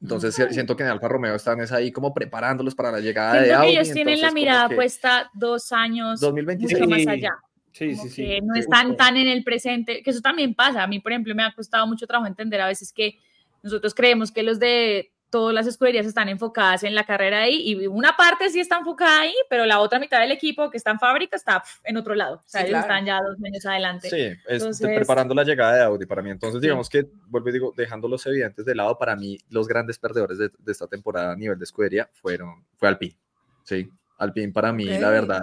[0.00, 3.34] Entonces si- siento que en Alfa Romeo están es ahí como preparándolos para la llegada
[3.34, 3.76] de Siento que Audi.
[3.76, 6.80] ellos tienen la mirada que puesta dos años 2026.
[6.80, 7.36] mucho más allá.
[7.78, 8.26] Sí, como sí, sí.
[8.26, 10.82] que no están tan en el presente, que eso también pasa.
[10.82, 13.18] A mí, por ejemplo, me ha costado mucho trabajo entender a veces que
[13.62, 17.86] nosotros creemos que los de todas las escuderías están enfocadas en la carrera ahí y
[17.86, 20.98] una parte sí está enfocada ahí, pero la otra mitad del equipo que está en
[20.98, 22.36] fábrica está en otro lado.
[22.36, 22.94] O sea, Sí, ellos claro.
[22.94, 24.08] están ya dos años adelante.
[24.08, 26.30] Sí, Entonces- preparando la llegada de Audi para mí.
[26.30, 26.66] Entonces, Sí.
[26.66, 30.38] digamos que, vuelvo y digo, dejando los evidentes de lado, para mí los grandes perdedores
[30.38, 33.16] de, de esta temporada a nivel de escudería fueron, fue Alpine.
[33.64, 33.86] Sí,
[34.16, 35.42] Alpine para mí, la verdad,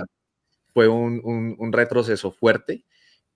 [0.75, 2.83] fue un, un- un retroceso fuerte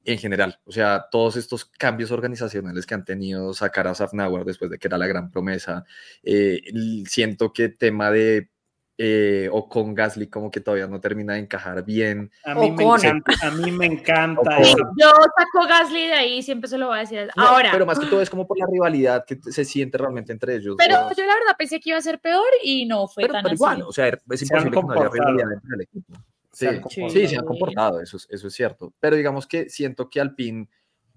[0.04, 0.60] en general.
[0.66, 4.90] O sea, todos estos cambios organizacionales que han tenido, sacar a Safnauer después de que
[4.90, 5.86] era la gran promesa,
[6.22, 6.62] eh,
[7.06, 8.50] siento que tema de...
[8.98, 12.30] eh, o con Gasly como que todavía no termina de encajar bien.
[12.44, 14.62] A mí, me encanta, a mí me encanta
[14.98, 17.30] Yo saco Gasly de ahí, siempre se lo voy a decir.
[17.38, 20.34] No, Ahora, Pero más que todo es como por la rivalidad que se siente realmente
[20.34, 20.76] entre ellos.
[20.78, 23.44] pero yo la verdad pensé que iba a ser peor y no fue pero, tan
[23.44, 23.64] pero así.
[23.64, 26.14] igual, o sea, es imposible que no haya rivalidad entre el equipo.
[26.60, 28.94] Sí, Se sí, se han comportado, eso es, eso es cierto.
[29.00, 30.68] Pero digamos que siento que Alpine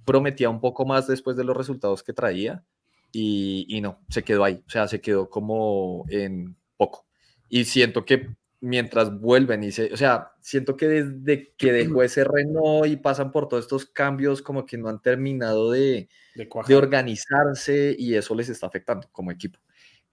[0.04, 2.64] prometía un poco más después de los resultados que traía
[3.10, 7.06] y, y no, se quedó ahí, o sea, se quedó como en poco.
[7.48, 8.28] Y siento que
[8.60, 13.32] mientras vuelven y se, o sea, siento que desde que dejó ese Renault y pasan
[13.32, 18.36] por todos estos cambios, como que no han terminado de, de de organizarse y eso
[18.36, 19.58] les está afectando como equipo.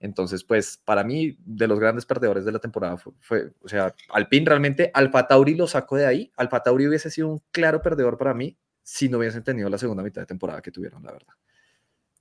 [0.00, 3.94] Entonces, pues para mí, de los grandes perdedores de la temporada fue, fue, o sea,
[4.08, 6.32] Alpine realmente, Alfa Tauri lo sacó de ahí.
[6.36, 10.02] Alfa Tauri hubiese sido un claro perdedor para mí si no hubiesen tenido la segunda
[10.02, 11.34] mitad de temporada que tuvieron, la verdad.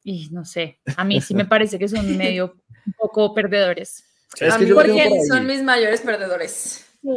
[0.03, 4.03] Y no sé, a mí sí me parece que son medio un poco perdedores.
[4.39, 6.85] Es a que porque por son mis mayores perdedores.
[7.01, 7.13] Yo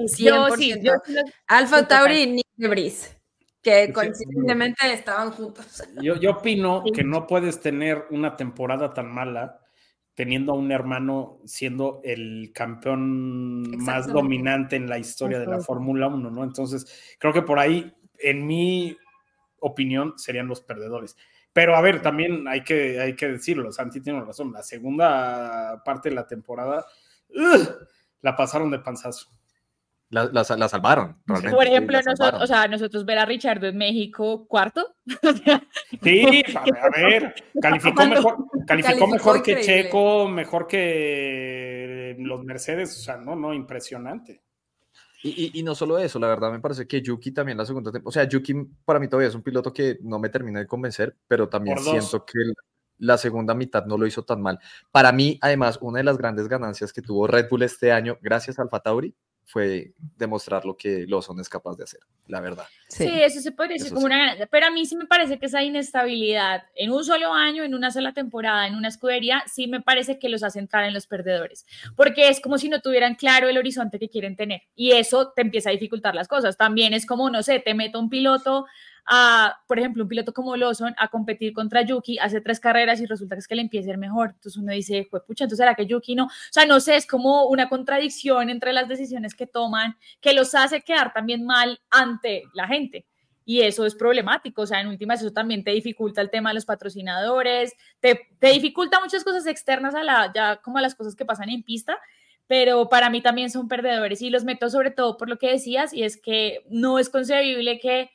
[0.46, 0.56] 100%.
[0.56, 1.16] sí, yo sí
[1.48, 1.88] Alfa.
[1.88, 3.16] Tauri y Nick de Vries,
[3.60, 3.92] que Sí.
[3.92, 5.82] coincidentemente estaban juntos.
[6.00, 6.92] Yo, yo opino Sí.
[6.92, 9.58] que no puedes tener una temporada tan mala
[10.14, 15.60] teniendo a un hermano siendo el campeón más dominante en la historia de la.
[15.60, 16.44] Fórmula 1, ¿no?
[16.44, 18.96] Entonces, creo que por ahí, en mi
[19.60, 21.16] opinión, serían los perdedores.
[21.52, 26.08] Pero a ver, también hay que, hay que decirlo, Santi tiene razón, la segunda parte
[26.08, 26.86] de la temporada
[28.22, 29.30] la pasaron de panzazo.
[30.12, 31.56] La, la- la salvaron, realmente.
[31.56, 32.42] Por sí, ejemplo, la nosotros, salvaron.
[32.42, 34.94] o sea, nosotros ver a Richard en México cuarto.
[36.02, 38.36] Sí, a ver, calificó mejor,
[38.66, 39.60] calificó Calificó mejor que.
[39.60, 44.42] Checo, mejor que los Mercedes, o sea, no, no, impresionante.
[45.22, 47.90] Y, y- y no solo eso, la verdad me parece que Yuki también la segunda
[47.92, 50.66] temporada, o sea, Yuki para mí todavía es un piloto que no me termina de
[50.66, 52.38] convencer, pero también siento que
[52.98, 54.58] la segunda mitad no lo hizo tan mal.
[54.90, 58.58] Para mí, además, una de las grandes ganancias que tuvo Red Bull este año, gracias
[58.58, 62.64] al Tauri, fue demostrar lo que Lawson es capaz de hacer, la verdad.
[62.88, 64.12] Sí, eso se podría decir Eso como sí.
[64.12, 64.46] una ganancia.
[64.46, 67.90] Pero a mí sí me parece que esa inestabilidad en un solo año, en una
[67.90, 71.66] sola temporada, en una escudería, sí me parece que los hace entrar en los perdedores.
[71.96, 74.62] Porque es como si no tuvieran claro el horizonte que quieren tener.
[74.74, 76.56] Y eso te empieza a dificultar las cosas.
[76.56, 78.66] También es como, no sé, te meto un piloto
[79.06, 83.06] a, por ejemplo, un piloto como Lawson a competir contra Yuki, hace tres carreras y
[83.06, 84.30] resulta que es que le empieza a ir mejor.
[84.34, 86.26] Entonces uno dice, pues pucha, entonces será que Yuki no.
[86.26, 90.54] O sea, no sé, es como una contradicción entre las decisiones que toman que los
[90.54, 93.06] hace quedar también mal ante la gente.
[93.44, 96.54] Y eso es problemático, o sea, en últimas eso también te dificulta el tema de
[96.54, 101.16] los patrocinadores, te, te dificulta muchas cosas externas a la, ya como a las cosas
[101.16, 101.98] que pasan en pista,
[102.46, 105.92] pero para mí también son perdedores y los meto sobre todo por lo que decías
[105.92, 108.10] y es que no es concebible que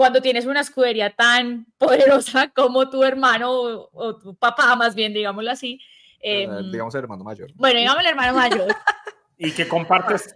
[0.00, 5.12] cuando tienes una escudería tan poderosa como tu hermano o, o tu papá, más bien,
[5.12, 5.78] digámoslo así,
[6.22, 7.50] Eh, em, digamos el hermano mayor.
[7.54, 8.66] bueno, digamos el hermano mayor,
[9.36, 10.34] Y que compartes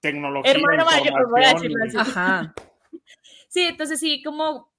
[0.00, 0.50] tecnología.
[0.50, 1.98] Hermano mayor, voy a decirlo así.
[1.98, 2.54] Ajá.
[3.48, 4.72] sí, entonces sí, como,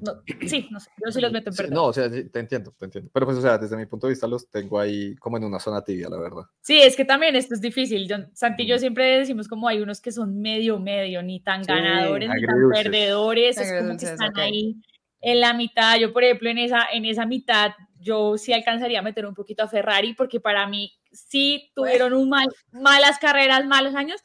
[0.00, 1.74] no, sí, no sé, yo sí los meto en Sí, perdedores.
[1.74, 3.10] no, o sea, te entiendo, te entiendo.
[3.12, 5.58] Pero pues, o sea, desde mi punto de vista los tengo ahí como en una
[5.58, 6.42] zona tibia, la verdad.
[6.60, 8.08] Sí, es que también esto es difícil.
[8.08, 11.64] Yo, Santi y yo siempre decimos como hay unos que son medio, medio, ni tan
[11.64, 14.38] Sí, ganadores, ni tan perdedores, es como que están ok.
[14.38, 14.76] ahí
[15.20, 15.98] en la mitad.
[15.98, 19.62] Yo, por ejemplo, en esa, en esa mitad, yo sí alcanzaría a meter un poquito
[19.62, 24.22] a Ferrari, porque para mí sí tuvieron un mal, malas carreras, malos años,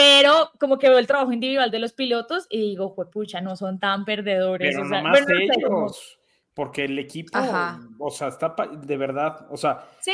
[0.00, 3.78] pero como que veo el trabajo individual de los pilotos y digo, pucha, no son
[3.78, 4.74] tan perdedores.
[4.74, 6.18] Pero o sea, no más bueno, ellos.
[6.54, 7.80] Porque el equipo, Ajá.
[7.98, 10.12] o sea, está pa- de verdad, o sea, Sí,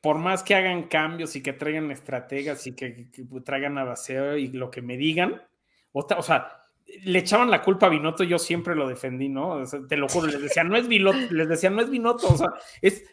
[0.00, 4.36] por más que hagan cambios y que traigan estrategas y que, que traigan a Baseo
[4.36, 5.42] y lo que me digan,
[5.92, 6.60] otra- o sea,
[7.04, 9.48] le echaban la culpa a Binotto, yo siempre lo defendí, ¿no?
[9.50, 12.28] O sea, te lo juro, les decía, no es Binotto, les decía, no es Binotto,
[12.28, 12.48] o sea,
[12.82, 13.04] es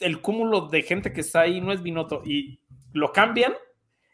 [0.00, 2.60] el cúmulo de gente que está ahí, no es Binotto, y
[2.92, 3.54] lo cambian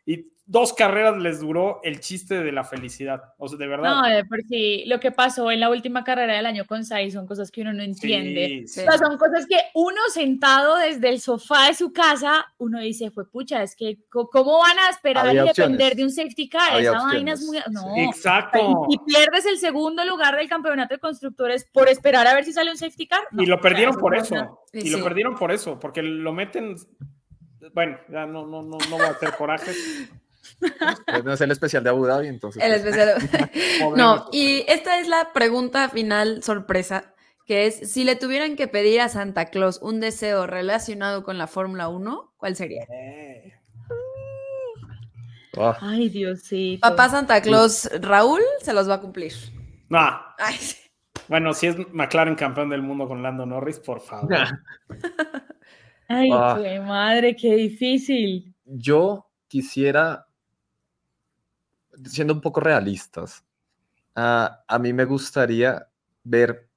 [0.05, 3.91] y dos carreras les duró el chiste de la felicidad, o sea, de verdad.
[3.97, 7.15] no, de por sí, lo que pasó en la última carrera del año con Sainz
[7.15, 8.65] son cosas que uno no entiende.
[8.65, 8.81] Sí, sí.
[8.81, 13.11] O sea, son cosas que uno sentado desde el sofá de su casa, uno dice,
[13.11, 15.97] fue pucha, es que ¿cómo van a esperar Había y depender opciones.
[15.97, 16.73] de un safety car?
[16.75, 17.57] Había Esa vaina es muy...
[17.59, 17.95] opciones, No.
[17.95, 18.01] sí.
[18.03, 18.87] Exacto.
[18.89, 22.71] Y pierdes el segundo lugar del campeonato de constructores por esperar a ver si sale
[22.71, 23.23] un safety car.
[23.33, 24.61] No, Y lo perdieron por no- eso.
[24.73, 26.77] Sí, Y lo perdieron por eso, porque lo meten.
[27.75, 30.09] Bueno, ya no, no, no, no voy a hacer corajes.
[31.07, 32.63] Pues no es el especial de Abu Dhabi, entonces.
[32.63, 33.51] El pues, especial.
[33.97, 37.15] No, y esta es la pregunta final sorpresa,
[37.47, 41.47] que es, si le tuvieran que pedir a Santa Claus un deseo relacionado con la
[41.47, 42.85] Fórmula 1, ¿cuál sería?
[42.93, 43.53] Eh,
[45.59, 46.81] ah, Ay, Diosito.
[46.81, 49.33] Papá Santa Claus Raúl se los va a cumplir.
[49.89, 49.99] No,
[50.39, 50.77] Ay, sí.
[51.29, 54.35] bueno, si es McLaren campeón del mundo con Lando Norris, por favor.
[56.09, 56.59] Ay, Ah.
[56.63, 58.55] qué madre, qué difícil.
[58.65, 60.27] yo quisiera,
[62.05, 63.45] siendo un poco realistas,
[64.15, 65.89] ah, a mí me gustaría
[66.25, 66.69] ver,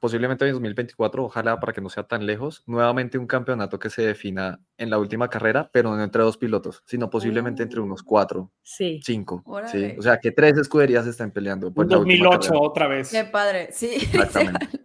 [0.00, 4.02] posiblemente en 2024, ojalá para que no sea tan lejos, nuevamente un campeonato que se
[4.02, 8.50] defina en la última carrera, pero no entre dos pilotos, sino posiblemente entre unos cuatro,
[8.62, 9.00] Sí.
[9.04, 9.44] cinco.
[9.70, 9.94] ¿sí?
[9.98, 11.72] O sea, que tres escuderías estén peleando.
[11.72, 12.66] por la última 2008 carrera.
[12.68, 13.10] otra vez.
[13.10, 13.90] Qué padre, sí.
[14.12, 14.80] Exactamente.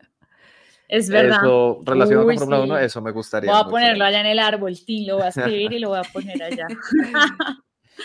[0.88, 1.39] Es verdad.
[1.43, 2.69] Eso, relacionado Uy, con Fórmula sí.
[2.69, 3.51] 1, eso me gustaría.
[3.51, 3.72] Voy a mucho.
[3.72, 6.41] ponerlo allá en el árbol, sí, lo voy a escribir y lo voy a poner
[6.41, 6.68] allá.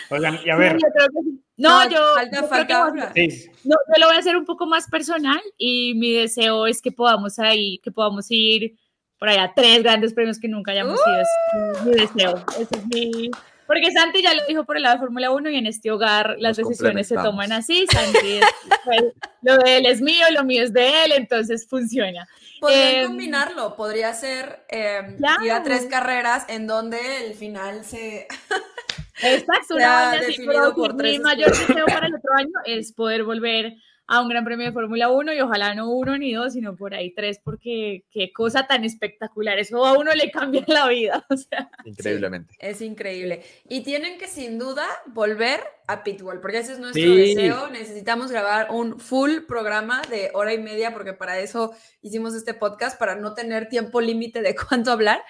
[0.09, 1.39] Oigan, y a ver, Sí, yo creo que sí.
[1.57, 4.45] No, No, yo, falta- yo creo que sí, no, yo lo voy a hacer un
[4.45, 8.75] poco más personal y mi deseo es que podamos ahí, que podamos ir
[9.19, 11.21] por allá a tres grandes premios que nunca hayamos ido.
[11.21, 12.43] Es mi deseo.
[12.59, 13.29] Ese es mi-
[13.65, 16.35] Porque Santi ya lo dijo por el lado de Fórmula 1 y en este hogar
[16.39, 17.85] las Nos decisiones se toman así.
[17.89, 18.45] Santi, es-
[18.83, 19.03] pues,
[19.41, 22.27] lo de él es mío, lo mío es de él, entonces funciona.
[22.59, 25.45] Podrían Em, combinarlo, podría ser eh, Claro.
[25.45, 28.27] ir a tres carreras en donde el final se...
[29.21, 32.33] Exacto, una vaina así, definido pero por sí, tres mi mayor deseo para el otro
[32.35, 33.73] año es poder volver
[34.05, 36.93] a un gran premio de Fórmula 1 y ojalá no uno ni dos, sino por
[36.93, 41.37] ahí tres, porque qué cosa tan espectacular, eso a uno le cambia la vida, o
[41.37, 42.53] sea, Increíblemente.
[42.59, 43.43] Es increíble.
[43.69, 47.33] Y tienen que sin duda volver a Pitbull, porque ese es nuestro Sí.
[47.33, 47.69] deseo.
[47.69, 52.99] Necesitamos grabar un full programa de hora y media, porque para eso hicimos este podcast,
[52.99, 55.23] para no tener tiempo límite de cuánto hablar.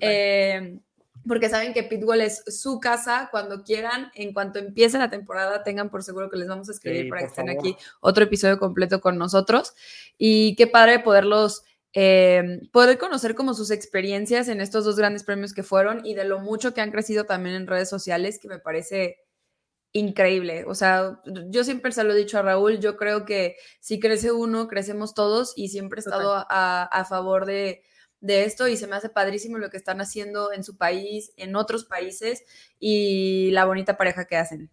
[0.00, 0.78] Eh,
[1.26, 5.90] porque saben que Pitbull es su casa cuando quieran, en cuanto empiece la temporada, tengan
[5.90, 7.60] por seguro que les vamos a escribir Sí, para que estén favor.
[7.60, 9.74] aquí otro episodio completo con nosotros.
[10.18, 15.52] Y qué padre poderlos, eh, poder conocer como sus experiencias en estos dos grandes premios
[15.52, 18.58] que fueron y de lo mucho que han crecido también en redes sociales, que me
[18.58, 19.18] parece
[19.92, 20.64] increíble.
[20.66, 24.32] O sea, yo siempre se lo he dicho a Raúl, yo creo que si crece
[24.32, 27.82] uno, crecemos todos y siempre he estado a, a favor de,
[28.20, 31.56] de esto y se me hace padrísimo lo que están haciendo en su país, en
[31.56, 32.44] otros países
[32.78, 34.70] y la bonita pareja que hacen.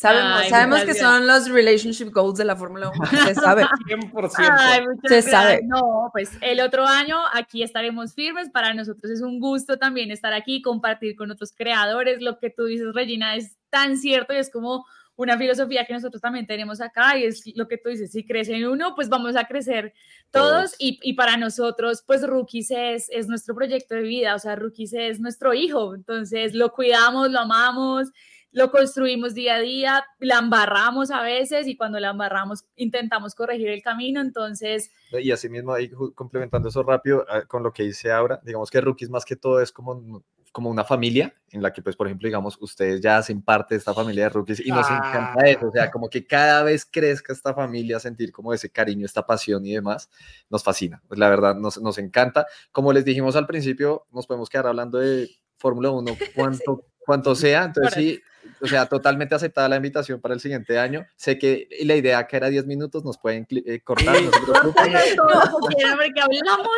[0.00, 3.64] Sabemos, Ay, sabemos que son los relationship goals de la Fórmula 1, se sabe.
[3.64, 4.30] 100%.
[4.38, 5.30] Ay, muchas Se gracias.
[5.30, 5.60] sabe.
[5.64, 8.48] No, pues el otro año aquí estaremos firmes.
[8.48, 12.22] Para nosotros es un gusto también estar aquí, compartir con otros creadores.
[12.22, 14.86] Lo que tú dices, Regina, es tan cierto y es como
[15.20, 18.66] una filosofía que nosotros también tenemos acá y es lo que tú dices, si crece
[18.66, 19.92] uno, pues vamos a crecer
[20.30, 20.76] todos Todos.
[20.78, 24.94] y, y para nosotros, pues Rookies es, es nuestro proyecto de vida, o sea, Rookies
[24.94, 28.08] es nuestro hijo, entonces lo cuidamos, lo amamos,
[28.52, 33.68] lo construimos día a día, la embarramos a veces y cuando la embarramos intentamos corregir
[33.68, 38.10] el camino, entonces Y así mismo, ahí complementando eso rápido ah, con lo que dice
[38.10, 41.82] ahora, digamos que Rookies más que todo es como, como una familia en la que,
[41.82, 44.88] pues, por ejemplo, digamos, ustedes ya hacen parte de esta familia de Rookies y nos
[44.88, 49.06] encanta eso, o sea, como que cada vez crezca esta familia, sentir como ese cariño,
[49.06, 50.08] esta pasión y demás,
[50.48, 52.46] nos fascina, pues, la verdad, nos, nos encanta.
[52.72, 57.64] Como les dijimos al principio, nos podemos quedar hablando de Fórmula 1 cuanto, cuanto sea,
[57.64, 58.20] entonces sí,
[58.62, 61.06] o sea, totalmente aceptada la invitación para el siguiente año.
[61.16, 64.16] Sé que la idea que era 10 minutos nos pueden eh, cortar.
[65.16, 66.68] no porque hablamos.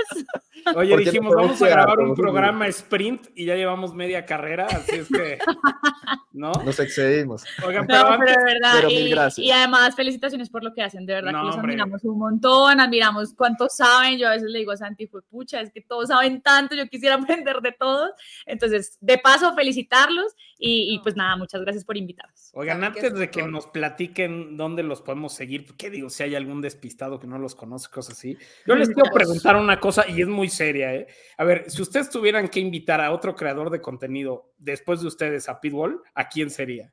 [0.76, 4.96] Oye, Porque dijimos, vamos a grabar un programa sprint y ya llevamos media carrera, así
[4.96, 5.38] es que,
[6.32, 6.52] ¿no?
[6.64, 7.44] Nos excedimos.
[7.66, 9.44] Oigan, pero No, pero de verdad, pero mil y, gracias.
[9.44, 11.72] y además felicitaciones por lo que hacen, de verdad No, que los hombre.
[11.72, 15.60] admiramos un montón, admiramos cuánto saben, yo a veces le digo a Santi, fue pucha,
[15.60, 18.10] es que todos saben tanto, yo quisiera aprender de todos,
[18.46, 22.50] entonces, de paso, felicitarlos y, y, pues nada, muchas gracias por invitarnos.
[22.54, 26.10] oigan, antes es de que nos platiquen dónde los podemos seguir, ¿qué digo?
[26.10, 28.36] Si hay algún despistado que no los conoce, cosas así.
[28.66, 31.06] Yo les quiero preguntar una cosa y es muy seria, ¿eh?
[31.38, 35.48] A ver, si ustedes tuvieran que invitar a otro creador de contenido después de ustedes
[35.48, 36.92] a Pitbull, ¿a quién sería?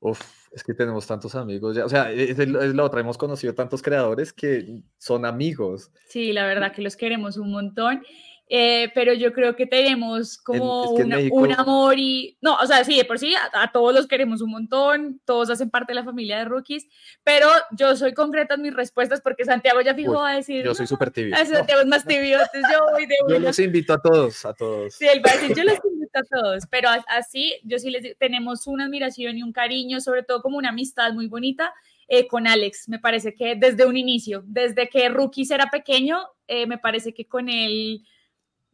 [0.00, 0.20] Uf,
[0.52, 1.86] es que tenemos tantos amigos ya.
[1.86, 5.90] O sea, es, el- es la otra, hemos conocido tantos creadores que son amigos.
[6.08, 8.02] Sí, la verdad que los queremos un montón.
[8.48, 12.56] Eh, pero yo creo que tenemos como es que una- México- un amor y, no,
[12.56, 15.70] o sea, sí, de por sí, a, a todos los queremos un montón, todos hacen
[15.70, 16.86] parte de la familia de rookies,
[17.22, 20.74] pero yo soy concreta en mis respuestas porque Santiago ya fijó Uy, a decir, Yo
[20.74, 21.34] soy súper tibio.
[21.38, 23.46] "Ah, Santiago es más tibio, entonces yo voy de Yo una.
[23.48, 24.94] los invito a todos, a todos.
[24.94, 28.02] Sí, él va a decir, yo los invito a todos, pero así, yo sí les
[28.02, 31.72] digo, tenemos una admiración y un cariño, sobre todo como una amistad muy bonita
[32.08, 32.90] eh, con Alex.
[32.90, 37.26] Me parece que desde un inicio, desde que Rookies era pequeño, eh, me parece que
[37.26, 38.04] con él,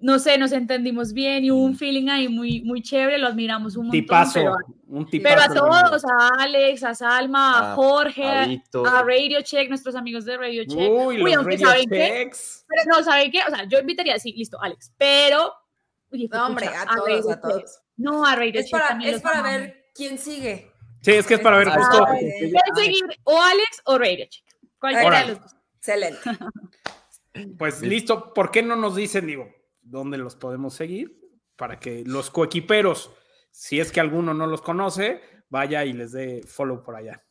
[0.00, 3.76] no sé, nos entendimos bien y hubo un feeling ahí muy, muy chévere, lo admiramos
[3.76, 4.00] un montón.
[4.00, 4.56] Tipazo, Pero,
[4.88, 5.36] un tipazo.
[5.36, 8.42] pero a todos, a Alex, a Salma, a A- Jorge, a
[8.98, 9.02] a.
[9.02, 10.90] Radio Check, nuestros amigos de Radio Check.
[10.90, 12.30] Uy, los aunque radio ¿saben qué?
[12.68, 13.40] Pero no, ¿saben qué?
[13.46, 15.52] O sea, yo invitaría, sí, listo, Alex, pero...
[16.12, 17.40] No, hombre, pucha, a todos, Radio a Check.
[17.42, 17.80] todos.
[17.96, 19.60] No, a Radio Es Check para, también es para amamos.
[19.60, 20.72] ver quién sigue.
[21.02, 22.06] Sí, es que es para ver Ah, justo.
[22.76, 24.44] Seguir o Alex o Radio Check.
[24.78, 25.54] Cualquiera de los dos.
[25.76, 26.18] Excelente.
[27.58, 29.48] Pues listo, ¿por qué no nos dicen, digo,
[29.90, 31.18] dónde los podemos seguir?
[31.56, 33.10] Para que los coequiperos,
[33.50, 37.24] si es que alguno no los conoce, vaya y les dé follow por allá.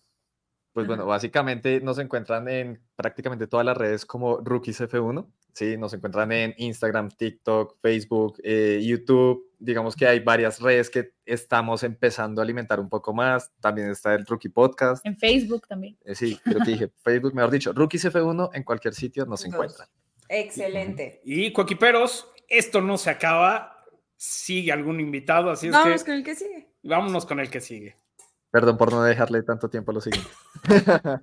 [0.74, 5.28] Pues bueno, básicamente nos encuentran en prácticamente todas las redes como Rookies F1.
[5.54, 9.52] Sí, nos encuentran en Instagram, TikTok, Facebook, eh, YouTube.
[9.58, 13.52] Digamos que hay varias redes que estamos empezando a alimentar un poco más.
[13.60, 15.06] También está el Rookie Podcast.
[15.06, 15.98] En Facebook también.
[16.06, 19.88] Eh, sí, creo que dije Facebook, mejor dicho, Rookies F1 en cualquier sitio nos encuentran.
[20.30, 21.20] Excelente.
[21.26, 23.86] Y coequiperos, esto no se acaba.
[24.18, 26.68] Sigue algún invitado, así es Vamos que con el que sigue.
[26.84, 27.96] vámonos con el que sigue.
[28.52, 30.34] Perdón por no dejarle tanto tiempo a los siguientes.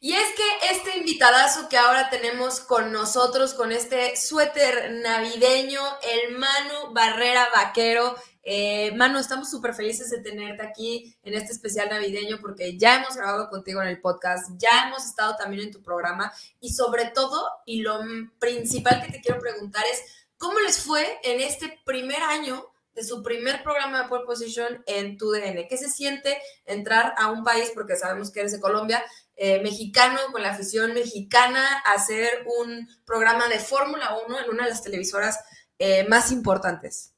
[0.00, 6.36] Y es que este invitadazo que ahora tenemos con nosotros, con este suéter navideño, el
[6.36, 8.16] Manu Barrera Vaquero.
[8.42, 13.16] Eh, Manu, estamos súper felices de tenerte aquí en este especial navideño porque ya hemos
[13.16, 17.44] grabado contigo en el podcast, ya hemos estado también en tu programa y sobre todo,
[17.64, 18.00] y lo
[18.38, 20.00] principal que te quiero preguntar es,
[20.38, 25.18] ¿cómo les fue en este primer año de su primer programa de Pole Position en
[25.18, 25.66] tu DN?
[25.68, 29.04] ¿Qué se siente entrar a un país, porque sabemos que eres de Colombia,
[29.36, 32.28] eh, mexicano, con la afición mexicana, hacer
[32.60, 35.38] un programa de Fórmula 1 en una de las televisoras
[35.78, 37.14] eh, más importantes.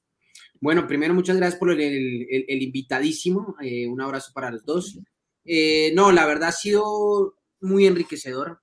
[0.60, 3.56] Bueno, primero muchas gracias por el, invitadísimo.
[3.62, 4.98] eh, un abrazo para los dos.
[5.44, 8.60] Eh, no, la verdad ha sido muy enriquecedor.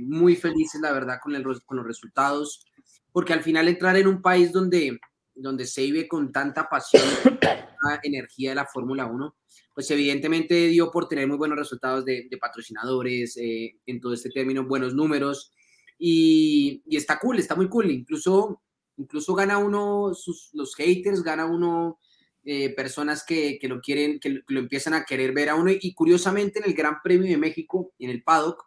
[0.00, 2.64] muy felices, la verdad, con, el, con los resultados.
[3.12, 5.00] porque al final entrar en un país donde,
[5.36, 7.02] donde se vive con tanta pasión,
[7.40, 9.36] tanta energía de la Fórmula 1,
[9.74, 14.30] pues evidentemente dio por tener muy buenos resultados de, de patrocinadores, eh, en todo este
[14.30, 15.52] término, buenos números,
[15.98, 18.62] y, y, está cool, está muy cool, incluso,
[18.96, 21.98] incluso gana uno, sus, los haters, gana uno
[22.44, 25.94] eh, personas que, que, lo quieren, que lo empiezan a querer ver a uno, y
[25.94, 28.66] curiosamente en el Gran Premio de México, en el paddock,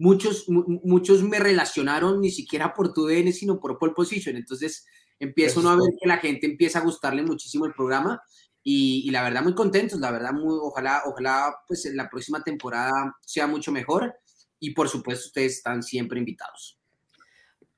[0.00, 4.34] muchos, muchos me relacionaron ni siquiera por tu DN, sino por pole position.
[4.34, 4.86] Entonces
[5.20, 8.20] empieza uno a ver que la gente empieza a gustarle muchísimo el programa
[8.62, 12.42] y, y la verdad muy contentos, la verdad muy, ojalá, ojalá pues en la próxima
[12.42, 14.14] temporada sea mucho mejor
[14.58, 16.78] y por supuesto ustedes están siempre invitados.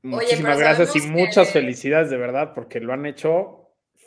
[0.03, 3.63] Muchísimas Oye, gracias y muchas felicidades de verdad porque lo han hecho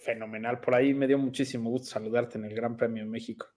[0.06, 0.60] fenomenal.
[0.60, 3.48] Por ahí me dio muchísimo gusto saludarte en el Gran Premio de México.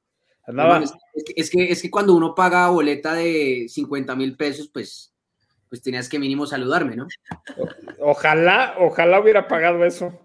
[0.44, 0.82] Andaba.
[0.82, 0.94] Es,
[1.36, 5.12] es, que, es que cuando uno paga boleta de 50 mil pesos, pues,
[5.68, 7.06] pues tenías que mínimo saludarme, ¿no?
[8.00, 10.18] Ojalá, ojalá hubiera pagado eso.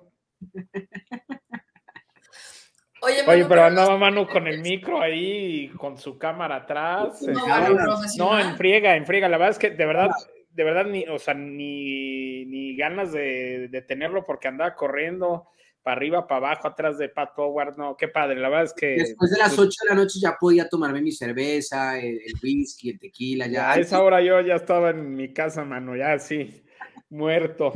[3.01, 7.21] Oye, Manu, Oye, pero andaba Manu con el micro ahí, con su cámara atrás.
[7.21, 9.27] No, no, en friega, en friega.
[9.27, 10.09] La verdad es que de verdad,
[10.51, 15.49] de verdad, ni, o sea, ni, ni ganas de, de tenerlo porque andaba corriendo
[15.83, 18.95] para arriba, para abajo, atrás de Pat Howard, no, qué padre, la verdad es que...
[18.95, 22.91] Después de las 8 de la noche ya podía tomarme mi cerveza, el, el whisky,
[22.91, 23.71] el tequila, ya...
[23.71, 26.63] A esa hora yo ya estaba en mi casa, mano, ya sí,
[27.09, 27.73] muerto.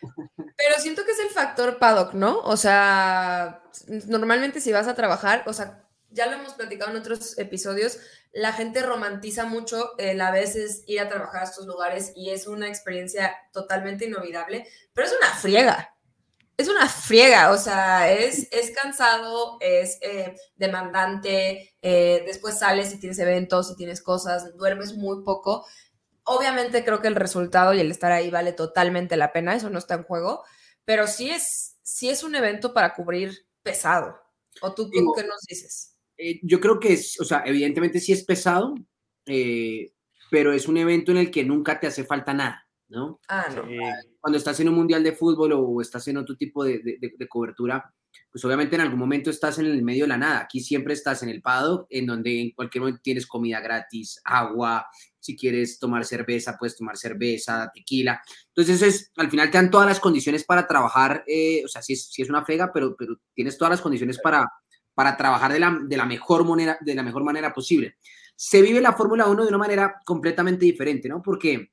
[0.00, 2.40] Pero siento que es el factor paddock, ¿no?
[2.40, 3.62] O sea,
[4.06, 7.98] normalmente si vas a trabajar, o sea, ya lo hemos platicado en otros episodios,
[8.32, 12.46] la gente romantiza mucho el a veces ir a trabajar a estos lugares y es
[12.46, 15.94] una experiencia totalmente inolvidable, pero es una friega
[16.60, 23.00] es una friega, o sea, es, es cansado, es eh, demandante, eh, después sales y
[23.00, 25.64] tienes eventos y tienes cosas, duermes muy poco.
[26.24, 29.78] Obviamente creo que el resultado y el estar ahí vale totalmente la pena, eso no
[29.78, 30.44] está en juego,
[30.84, 34.16] pero sí es, sí es un evento para cubrir pesado.
[34.60, 35.96] ¿O tú Digo, qué nos dices?
[36.18, 38.74] Eh, yo creo que, es, o sea, evidentemente sí es pesado,
[40.30, 42.68] pero es un evento en el que nunca te hace falta nada.
[42.90, 43.20] ¿No?
[43.28, 43.62] Ah, no.
[44.20, 47.28] Cuando estás en un mundial de fútbol o estás en otro tipo de, de, de,
[47.28, 47.94] cobertura,
[48.30, 50.40] pues obviamente en algún momento estás en el medio de la nada.
[50.40, 54.86] Aquí siempre estás en el paddock, en donde en cualquier momento tienes comida gratis, agua,
[55.20, 58.20] si quieres tomar cerveza, puedes tomar cerveza, tequila.
[58.48, 61.92] Entonces, es, al final te dan todas las condiciones para trabajar, eh, o sea, sí
[61.92, 64.50] es, sí es una frega, pero, pero tienes todas las condiciones para,
[64.94, 67.96] para trabajar de la, de, la mejor manera, de la mejor manera posible.
[68.34, 71.22] Se vive la Fórmula 1 de una manera completamente diferente, ¿no?
[71.22, 71.70] Porque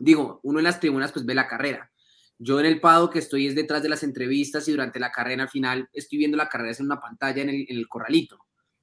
[0.00, 1.90] digo, uno en las tribunas pues ve la carrera.
[2.38, 5.44] Yo en el Pado que estoy es detrás de las entrevistas y durante la carrera
[5.44, 8.38] al final estoy viendo la carrera en una pantalla en el, en el corralito.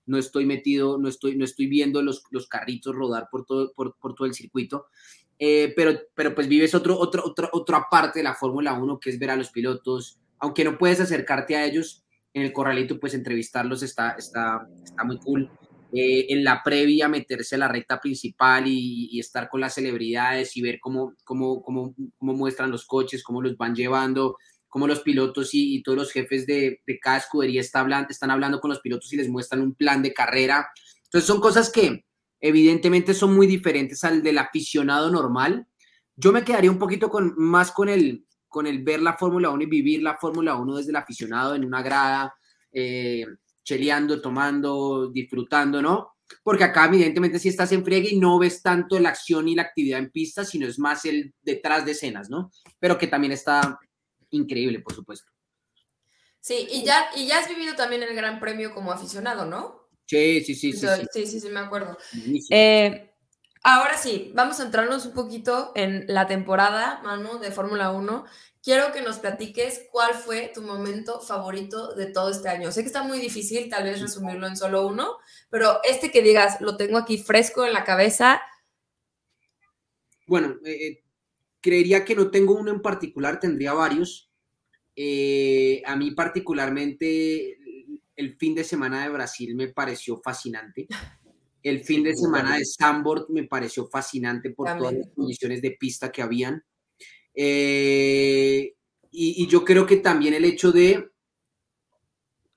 [0.06, 3.98] No estoy metido, no estoy, no estoy viendo los, los carritos rodar por todo, por,
[3.98, 4.86] por todo el circuito.
[5.40, 9.10] Eh, pero, pero pues vives otro, otro, otro, otra parte de la Fórmula 1 que
[9.10, 10.20] es ver a los pilotos.
[10.40, 15.18] Aunque no puedes acercarte a ellos en el corralito, pues entrevistarlos está, está, está muy
[15.20, 15.50] cool
[16.00, 20.56] eh, en la previa meterse a la recta principal y, y, estar con las celebridades
[20.56, 24.38] y ver cómo, cómo, cómo, cómo muestran los coches, cómo los van llevando,
[24.70, 28.70] cómo los pilotos y, todos los jefes de, cada escudería está hablando, están hablando con
[28.70, 30.70] los pilotos y les muestran un plan de carrera.
[31.06, 32.06] Entonces son cosas que
[32.40, 35.68] evidentemente son muy diferentes al del aficionado normal.
[36.16, 39.68] Yo me quedaría un poquito más con el, con el ver la Fórmula 1 y
[39.68, 42.36] vivir la Fórmula 1 desde el aficionado en una grada.
[42.72, 43.26] Eh,
[43.68, 46.16] cheleando, tomando, disfrutando, ¿no?
[46.42, 49.64] Porque acá evidentemente si estás en friegue y no ves tanto la acción y la
[49.64, 52.50] actividad en pista, sino es más el detrás de escenas, ¿no?
[52.80, 53.78] Pero que también está
[54.30, 55.30] increíble, por supuesto.
[56.40, 59.90] Sí, y ya, y ya has vivido también el Gran Premio como aficionado, ¿no?
[60.06, 60.72] Sí, sí, sí.
[60.72, 61.98] Sí, sí, sí, sí, sí me acuerdo.
[62.50, 63.07] Eh,
[63.74, 68.26] ahora sí, vamos a entrarnos un poquito en la temporada, Manu, de Fórmula 1
[68.68, 72.70] quiero que nos platiques cuál fue tu momento favorito de todo este año.
[72.70, 75.20] Sé que está muy difícil tal vez resumirlo en solo uno,
[75.50, 78.42] pero este que digas, lo tengo aquí fresco en la cabeza.
[80.26, 81.02] Bueno, eh,
[81.62, 84.30] creería que no tengo uno en particular, tendría varios.
[84.98, 87.58] Eh, a mí particularmente
[88.18, 90.88] el fin de semana de Brasil me pareció fascinante.
[91.70, 94.92] El fin de semana de Sambord me pareció fascinante por También.
[94.92, 96.64] todas las condiciones de pista que habían.
[97.34, 98.74] Eh,
[99.12, 101.10] y, y, yo creo que también el hecho de...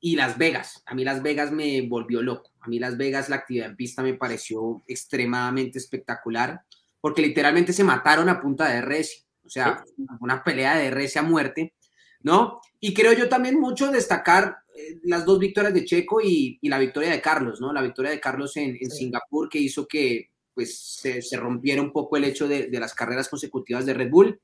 [0.03, 2.51] Y Las Vegas, a mí Las Vegas me volvió loco.
[2.61, 6.63] A mí Las Vegas, la actividad en pista me pareció extremadamente espectacular,
[7.01, 9.27] porque literalmente se mataron a punta de RS.
[9.45, 9.85] O sea,
[10.21, 11.75] una pelea de RS a muerte,
[12.21, 12.61] ¿no?
[12.79, 14.59] Y creo yo también mucho destacar
[15.03, 17.73] las dos victorias de Checo y, y, la victoria de Carlos, ¿no?
[17.73, 18.99] La victoria de Carlos en, en sí.
[19.05, 22.95] Singapur que hizo que pues se, se, rompiera un poco el hecho de, de las
[22.95, 24.41] carreras consecutivas de Red Bull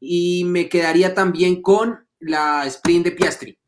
[0.00, 3.58] y me quedaría también con la sprint de Piastri.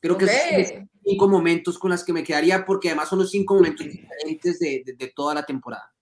[0.00, 0.72] Creo que son los
[1.04, 4.82] cinco momentos con las que me quedaría porque además son los cinco momentos diferentes de,
[4.84, 5.92] de- de toda la temporada.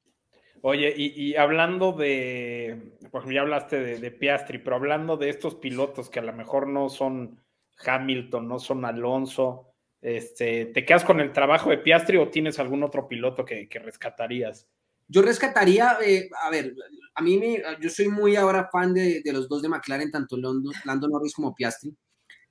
[0.62, 5.30] Oye, y, y hablando de, por ejemplo, ya hablaste de, de Piastri, pero hablando de
[5.30, 7.40] estos pilotos que a lo mejor no son
[7.84, 9.66] Hamilton, no son Alonso,
[10.02, 13.78] este, ¿te quedas con el trabajo de Piastri o tienes algún otro piloto que, que
[13.78, 14.66] rescatarías?
[15.08, 16.74] Yo rescataría, eh, a ver,
[17.14, 20.36] a mí me, yo soy muy ahora fan de, de los dos de McLaren, tanto
[20.36, 21.92] Lando, Lando Norris como Piastri,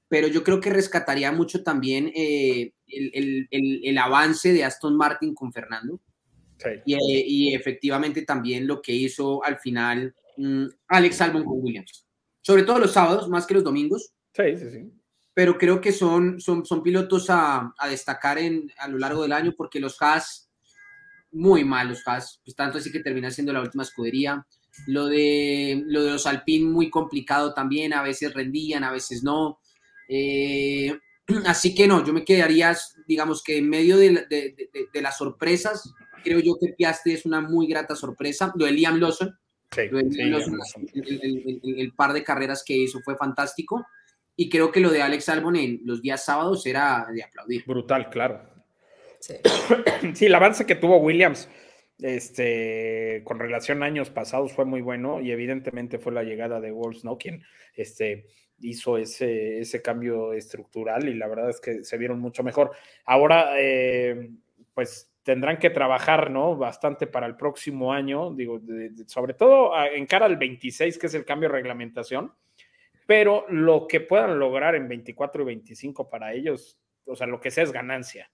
[0.08, 4.98] pero yo creo que rescataría mucho también eh, el, el- el- el avance de Aston
[4.98, 6.00] Martin con Fernando
[6.58, 6.70] Sí.
[6.86, 12.06] y, eh, y efectivamente también lo que hizo al final mm, Alex Albon con Williams,
[12.42, 14.92] sobre todo los sábados, más que los domingos, Sí, sí, sí.
[15.34, 19.32] Pero creo que son, son, son pilotos a, a destacar en, a lo largo del
[19.34, 20.50] año porque los Haas,
[21.32, 24.46] muy mal los Haas, pues tanto así que termina siendo la última escudería.
[24.88, 29.60] Lo de, lo de los Alpine muy complicado también, a veces rendían, a veces no.
[30.08, 30.98] Eh,
[31.46, 32.76] así que no, yo me quedaría,
[33.08, 35.94] digamos que en medio de, de- de- de las sorpresas,
[36.24, 38.52] creo yo que Piastri es una muy grata sorpresa.
[38.56, 39.38] Lo de Liam Lawson,
[39.72, 40.86] Sí, lo de sí, Liam Lawson, Lawson.
[40.94, 43.86] el, el- el- el par de carreras que hizo fue fantástico.
[44.41, 47.66] Y creo que lo de Alex Albon en los días sábados era de aplaudir.
[47.66, 48.40] Brutal, claro.
[49.20, 49.36] Sí.
[50.14, 51.49] Sí, el avance que tuvo Williams
[52.02, 56.72] este, con relación a años pasados fue muy bueno y evidentemente fue la llegada de
[56.72, 57.18] Wolves, ¿no?
[57.18, 57.44] Quien
[57.76, 58.28] este,
[58.61, 62.72] hizo ese, ese cambio estructural y la verdad es que se vieron mucho mejor.
[63.06, 64.30] Ahora, eh,
[64.74, 66.56] pues tendrán que trabajar, ¿no?
[66.56, 70.98] Bastante para el próximo año, digo, de- de- sobre todo a- en cara al 26,
[70.98, 72.32] que es el cambio de reglamentación,
[73.10, 77.49] pero lo que puedan lograr en 24 y 25 para ellos, o sea, lo que
[77.49, 78.30] sea es ganancia.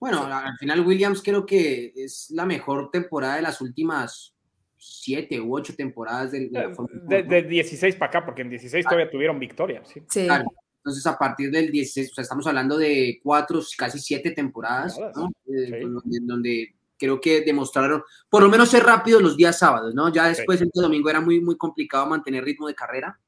[0.00, 4.34] Bueno, al final Williams creo que es la mejor temporada de las últimas
[4.76, 7.30] siete u ocho temporadas del- de, Fórmula De, 1.
[7.30, 9.82] de 16 para acá, porque en 16 todavía tuvieron victoria.
[9.84, 10.02] Sí.
[10.10, 10.24] Sí.
[10.24, 10.46] Claro.
[10.78, 15.28] Entonces, a partir del 16, o sea, estamos hablando de cuatro, casi siete temporadas, ¿no?
[15.46, 15.80] Eh, Sí.
[15.80, 20.12] donde, donde creo que demostraron, por lo menos ser rápidos los días sábados, ¿no?
[20.12, 23.18] Ya después el domingo era muy, muy complicado mantener ritmo de carrera,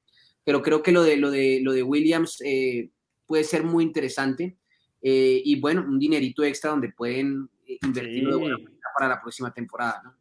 [0.48, 2.88] pero creo que lo de, lo de, lo de Williams eh,
[3.26, 4.56] puede ser muy interesante.
[5.02, 8.40] eh, y bueno, un dinerito extra donde pueden eh, invertirlo de Sí.
[8.40, 10.16] buena manera para la próxima temporada, ¿no?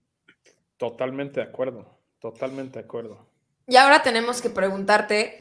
[0.75, 1.97] Totalmente de acuerdo.
[2.19, 3.25] Totalmente de acuerdo.
[3.67, 5.39] Y ahora tenemos que preguntarte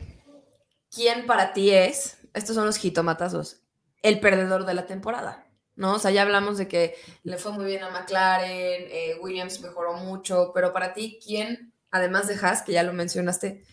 [0.95, 3.63] quién para ti es, estos son los jitomatazos,
[4.03, 5.95] el perdedor de la temporada, ¿no?
[5.95, 6.95] O sea, ya hablamos de que
[7.25, 12.29] le fue muy bien a McLaren, eh, Williams mejoró mucho, pero para ti, ¿quién, además
[12.29, 13.65] de Haas, que ya lo mencionaste,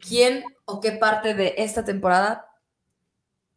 [0.00, 2.46] quién o qué parte de esta temporada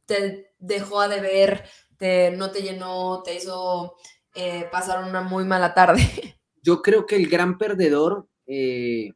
[0.06, 1.64] te dejó a deber,
[1.98, 3.96] te, no te llenó, te hizo
[4.36, 6.02] eh, pasar una muy mala tarde?
[6.62, 9.12] yo creo que el gran perdedor, eh,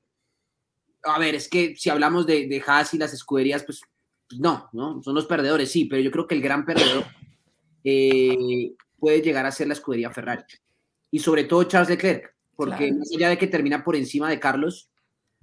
[1.04, 3.82] a ver, es que si hablamos de, de Haas y las escuderías, pues,
[4.28, 5.02] pues no, ¿no?
[5.04, 7.06] Son los perdedores, sí, pero yo creo que el gran perdedor
[7.84, 10.44] eh, puede llegar a ser la escudería Ferrari.
[11.12, 12.96] Y sobre todo Charles Leclerc, porque Claro.
[12.96, 14.90] más allá de que termina por encima de Carlos,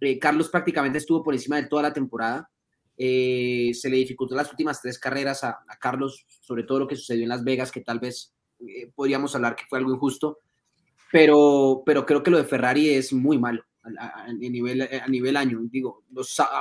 [0.03, 2.51] eh, Carlos prácticamente estuvo por encima de toda la temporada.
[2.97, 7.23] Eh, se le dificultó las últimas tres carreras a, Carlos, sobre todo lo que sucedió
[7.23, 10.39] en Las Vegas, que tal vez eh, podríamos hablar que fue algo injusto
[11.11, 15.61] pero, pero creo que lo de Ferrari es muy malo a, nivel, a nivel año.
[15.65, 16.05] Digo,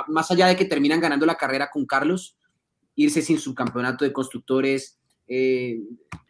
[0.08, 2.36] más allá de que terminan ganando la carrera con Carlos,
[2.94, 4.98] irse sin su campeonato de constructores,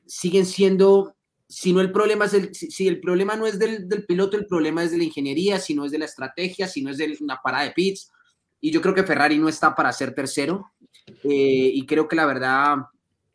[0.07, 1.17] siguen siendo,
[1.53, 4.37] si no el problema es el, si, si el problema no es del, del piloto,
[4.37, 6.99] el problema es de la ingeniería, si no es de la estrategia, si no es
[6.99, 8.11] de una parada de pits.
[8.61, 10.73] Y yo creo que Ferrari no está para ser tercero.
[11.25, 12.77] eh, y creo que la verdad,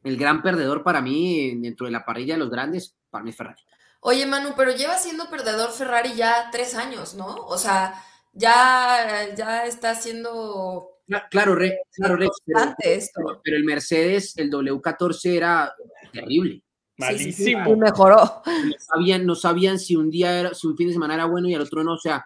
[0.04, 3.36] el gran perdedor para mí, dentro de la parrilla de los grandes, para mí es
[3.36, 3.62] Ferrari.
[4.00, 7.28] Oye, Manu, pero lleva siendo perdedor Ferrari ya tres años, ¿no?
[7.28, 7.94] O sea,
[8.34, 12.18] ya, ya está siendo Cla- Claro, Re- claro,
[12.80, 13.12] esto.
[13.16, 15.74] pero- pero el Mercedes, el W14 era
[16.12, 16.62] terrible.
[16.98, 17.72] Malísimo.
[17.74, 18.42] Y mejoró.
[18.46, 21.48] No sabían, no sabían si un día era, si un fin de semana era bueno
[21.48, 21.94] y al otro no.
[21.94, 22.26] O sea,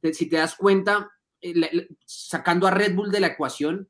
[0.00, 3.88] te- si te das cuenta, eh, sacando a Red Bull de la ecuación,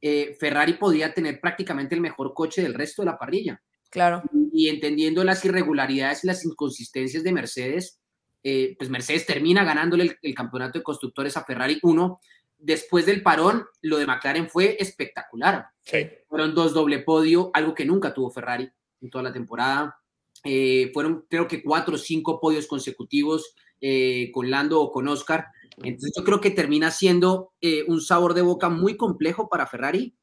[0.00, 3.60] eh, Ferrari podría tener prácticamente el mejor coche del resto de la parrilla.
[3.90, 4.22] Claro.
[4.52, 8.00] Y entendiendo las irregularidades y las inconsistencias de Mercedes,
[8.44, 12.20] eh, pues Mercedes termina ganándole el, el campeonato de constructores a Ferrari 1.
[12.58, 15.68] Después del parón, lo de McLaren fue espectacular.
[15.84, 16.08] Sí.
[16.28, 18.68] Fueron dos doble podio, algo que nunca tuvo Ferrari
[19.00, 19.96] en toda la temporada.
[20.44, 25.46] Eh, fueron creo que cuatro o cinco podios consecutivos eh, con Lando o con Oscar.
[25.82, 30.14] Entonces yo creo que termina siendo eh, un sabor de boca muy complejo para Ferrari,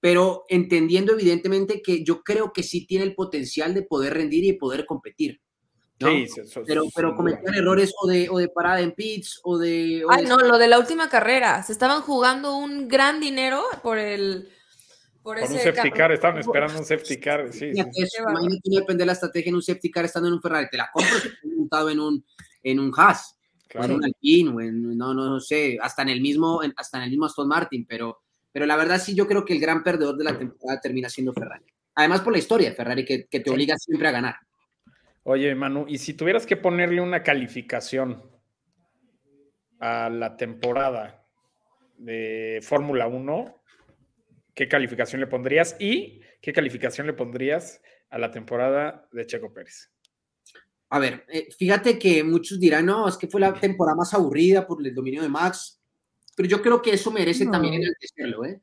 [0.00, 4.52] pero entendiendo evidentemente que yo creo que sí tiene el potencial de poder rendir y
[4.54, 5.40] poder competir.
[6.00, 6.08] ¿no?
[6.08, 7.40] Sí, sí, eso- pero, pero duda.
[7.54, 10.04] errores o de, o de parada en pits o de...
[10.04, 11.62] o Ay, de- no, lo de la última carrera.
[11.62, 14.48] Se estaban jugando un gran dinero por el.
[15.24, 17.50] Por, Con un safety ca- car, estaban esperando un safety car.
[17.50, 17.64] Sí, sí.
[17.70, 20.42] Imagínate eso, imagínate no depender de la estrategia en un safety car estando en un
[20.42, 20.68] Ferrari.
[20.70, 22.24] Te la compro si estás montado en un,
[22.62, 23.36] en un Haas,
[23.74, 26.98] o en un Alpine, o en, no, no sé, hasta en el mismo, en- hasta
[26.98, 28.20] en el mismo Aston Martin, pero,
[28.52, 31.32] pero la verdad sí yo creo que el gran perdedor de la temporada termina siendo
[31.32, 31.64] Ferrari.
[31.94, 34.34] Además por la historia de Ferrari que, que te obliga siempre a ganar.
[35.22, 38.22] Oye, Manu, y si tuvieras que ponerle una calificación
[39.80, 41.24] a la temporada
[41.96, 43.62] de Fórmula 1,
[44.54, 45.76] ¿qué calificación le pondrías?
[45.78, 49.90] ¿Y qué calificación le pondrías a la temporada de Checo Pérez?
[50.90, 54.66] A ver, eh, fíjate que muchos dirán, no, es que fue la temporada más aburrida
[54.66, 55.80] por el dominio de Max,
[56.36, 57.52] pero yo creo que eso merece No.
[57.52, 58.60] también enaltecerlo, ¿eh?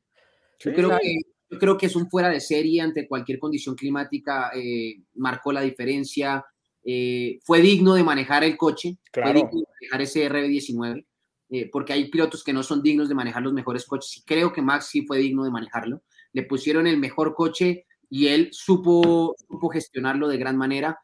[0.59, 1.01] Yo creo, claro.
[1.03, 5.51] que, yo creo que es un fuera de serie ante cualquier condición climática, eh, marcó
[5.51, 6.45] la diferencia,
[6.83, 9.31] eh, fue digno de manejar el coche, Claro.
[9.31, 11.05] fue digno de manejar ese RB19,
[11.51, 14.53] eh, porque hay pilotos que no son dignos de manejar los mejores coches, y creo
[14.53, 16.01] que Max sí fue digno de manejarlo,
[16.31, 20.99] le pusieron el mejor coche y él supo, supo gestionarlo de gran manera.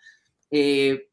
[0.49, 1.09] Eh,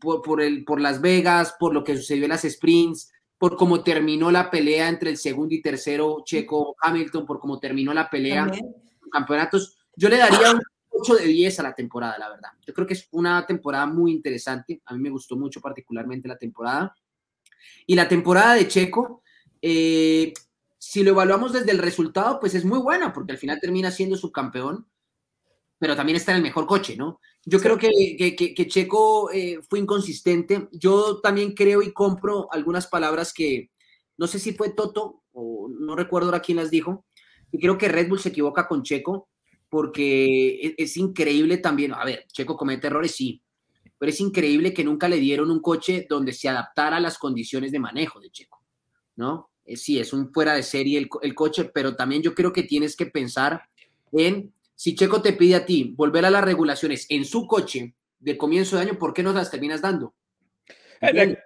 [0.00, 3.82] por, por, el, por Las Vegas, por lo que sucedió en las sprints, por cómo
[3.82, 8.44] terminó la pelea entre el segundo y tercero Checo Hamilton, por cómo terminó la pelea
[8.46, 8.74] También.
[9.10, 9.78] campeonatos.
[9.96, 10.60] Yo le daría un
[10.90, 12.50] 8 de 10 a la temporada, la verdad.
[12.66, 14.80] Yo creo que es una temporada muy interesante.
[14.86, 16.94] A mí me gustó mucho particularmente la temporada.
[17.86, 19.22] Y la temporada de Checo,
[19.62, 20.32] eh,
[20.78, 24.16] si lo evaluamos desde el resultado, pues es muy buena, porque al final termina siendo
[24.16, 24.86] subcampeón,
[25.78, 27.20] pero también está en el mejor coche, ¿no?
[27.44, 30.68] Yo creo que, que, que- que Checo eh, fue inconsistente.
[30.72, 33.70] Yo también creo y compro algunas palabras que
[34.16, 37.04] no sé si fue Toto o no recuerdo ahora quién las dijo.
[37.52, 39.28] Y creo que Red Bull se equivoca con Checo
[39.68, 41.92] porque es, es increíble también.
[41.92, 43.42] A ver, Checo comete errores, sí,
[44.04, 47.72] pero es increíble que nunca le dieron un coche donde se adaptara a las condiciones
[47.72, 48.62] de manejo de Checo,
[49.16, 49.48] ¿no?
[49.64, 52.52] Eh, sí, es un fuera de serie el, co- el coche, pero también yo creo
[52.52, 53.62] que tienes que pensar
[54.12, 58.36] en si Checo te pide a ti volver a las regulaciones en su coche de
[58.36, 60.12] comienzo de año, ¿por qué no las terminas dando?
[61.00, 61.38] Eh, de-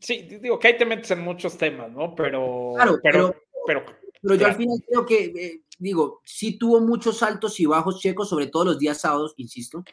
[0.00, 2.12] Sí, digo que ahí te metes en muchos temas, ¿no?
[2.16, 3.36] Pero, Claro, pero,
[3.68, 3.84] pero,
[4.20, 4.52] Pero yo claro.
[4.54, 8.64] al final creo que, eh, digo, sí tuvo muchos altos y bajos Checo, sobre todo
[8.64, 9.84] los días sábados, insisto,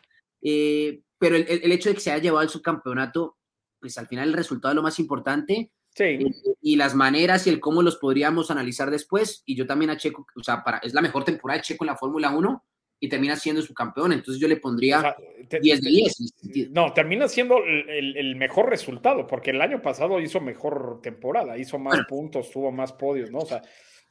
[0.42, 3.38] eh, pero el, el- hecho de que se haya llevado el subcampeonato,
[3.80, 6.26] pues al final el resultado es lo más importante sí, eh,
[6.62, 9.44] y las maneras y el cómo los podríamos analizar después.
[9.46, 11.88] Y yo también a Checo, o sea, para, es la mejor temporada de Checo en
[11.88, 12.64] la Fórmula 1
[13.00, 15.16] y termina siendo subcampeón, entonces yo le pondría o sea,
[15.50, 16.20] te- 10 de te- 10.
[16.20, 16.72] en ese sentido.
[16.74, 21.58] No, termina siendo el, el- el mejor resultado, porque el año pasado hizo mejor temporada,
[21.60, 23.40] hizo más puntos, tuvo más podios, ¿no?
[23.40, 23.62] O sea,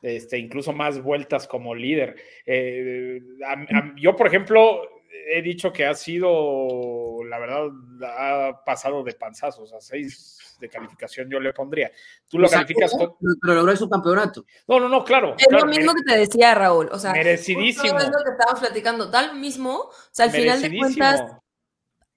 [0.02, 2.14] este, incluso más vueltas como líder.
[2.44, 4.82] Eh, a- a- yo, por ejemplo,
[5.28, 7.68] he dicho que ha sido, la verdad,
[8.02, 11.90] ha pasado de panzazos, a seis de calificación yo le pondría.
[12.28, 13.14] Tú lo O sea, calificas con...
[13.42, 14.44] Pero logró el subcampeonato.
[14.68, 15.34] No, no, no, claro.
[15.38, 17.98] Es claro, lo mismo mere- que te decía Raúl, o sea, Merecidísimo.
[17.98, 21.22] es lo que estábamos platicando, tal mismo, o sea, al final de cuentas,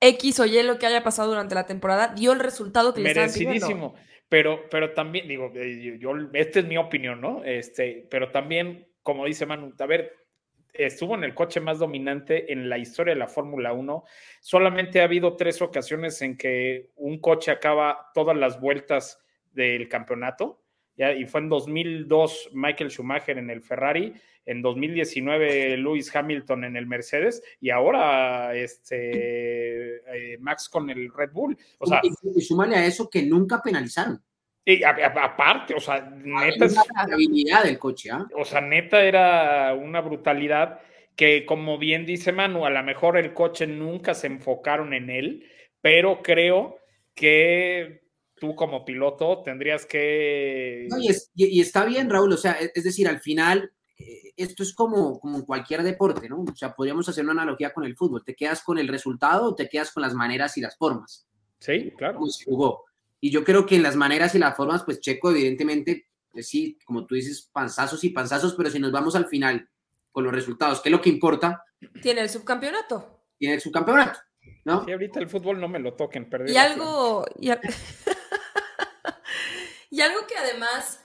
[0.01, 3.09] X o Y lo que haya pasado durante la temporada dio el resultado que le
[3.09, 3.49] estaban pidiendo.
[3.53, 3.95] Merecidísimo.
[4.30, 7.43] Pero, pero también, digo, eh, yo, yo- esta es mi opinión, ¿no?
[7.43, 10.13] Este, pero también, como dice Manu, a ver,
[10.73, 14.03] estuvo en el coche más dominante en la historia de la Fórmula 1.
[14.41, 19.19] Solamente ha habido tres ocasiones en que un coche acaba todas las vueltas
[19.51, 20.63] del campeonato.
[21.17, 24.13] Y fue en 2002 Michael Schumacher en el Ferrari,
[24.45, 31.31] en 2019 Lewis Hamilton en el Mercedes y ahora este, eh, Max con el Red
[31.31, 31.57] Bull.
[31.77, 34.21] O sea, y, y súmale a eso que nunca penalizaron.
[34.65, 36.84] Y a- a- aparte, o sea, neta, es- La
[37.14, 38.27] habilidad del coche, ¿ah?
[38.36, 40.80] o sea, neta era una brutalidad
[41.15, 45.45] que, como bien dice Manu, a lo mejor el coche nunca se enfocaron en él,
[45.81, 46.77] pero creo
[47.14, 48.03] que
[48.36, 50.88] tú como piloto tendrías que...
[50.90, 53.69] No, y, es- y- y está bien, Raúl, o sea, es, es decir, al final,
[53.98, 56.44] eh, esto es como, como en cualquier deporte, ¿no?
[56.49, 58.23] O sea, podríamos hacer una analogía con el fútbol.
[58.23, 61.27] ¿Te quedas con el resultado o te quedas con las maneras y las formas?
[61.60, 62.15] Sí, claro.
[62.19, 62.86] Cómo se jugó.
[63.21, 66.77] Y yo creo que en las maneras y las formas, pues Checo, evidentemente, pues sí,
[66.85, 69.69] como tú dices, panzazos y panzazos, pero si nos vamos al final
[70.11, 71.63] con los resultados, que es lo que importa,
[72.01, 73.23] Tiene el subcampeonato.
[73.37, 74.19] tiene su campeonato,
[74.65, 74.85] ¿no?
[74.85, 77.61] Sí, ahorita el fútbol no me lo toquen, perdí Y algo, y, a-
[79.89, 81.01] y algo que además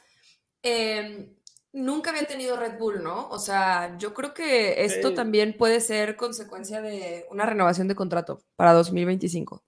[0.63, 1.35] eh,
[1.73, 3.29] nunca había tenido Red Bull, ¿no?
[3.29, 5.15] O sea, yo creo que esto Sí.
[5.15, 9.63] también puede ser consecuencia de una renovación de contrato para 2025.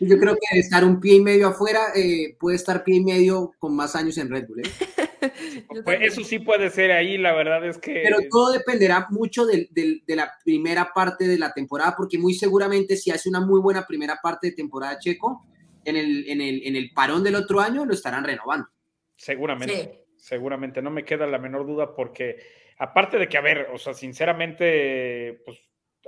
[0.00, 3.04] Yo creo que de estar un pie y medio afuera, eh, puede estar pie y
[3.04, 4.62] medio con más años en Red Bull, ¿eh?
[5.84, 8.00] Pues eso sí puede ser ahí, la verdad es que.
[8.04, 12.34] Pero todo dependerá mucho del- del- de la primera parte de la temporada, porque muy
[12.34, 15.44] seguramente si hace una muy buena primera parte de temporada Checo,
[15.84, 18.68] en el, en el, en el parón del otro año lo estarán renovando.
[19.16, 20.04] Seguramente.
[20.16, 22.36] Seguramente, no me queda la menor duda porque,
[22.78, 25.58] aparte de que, a ver, o sea, sinceramente, pues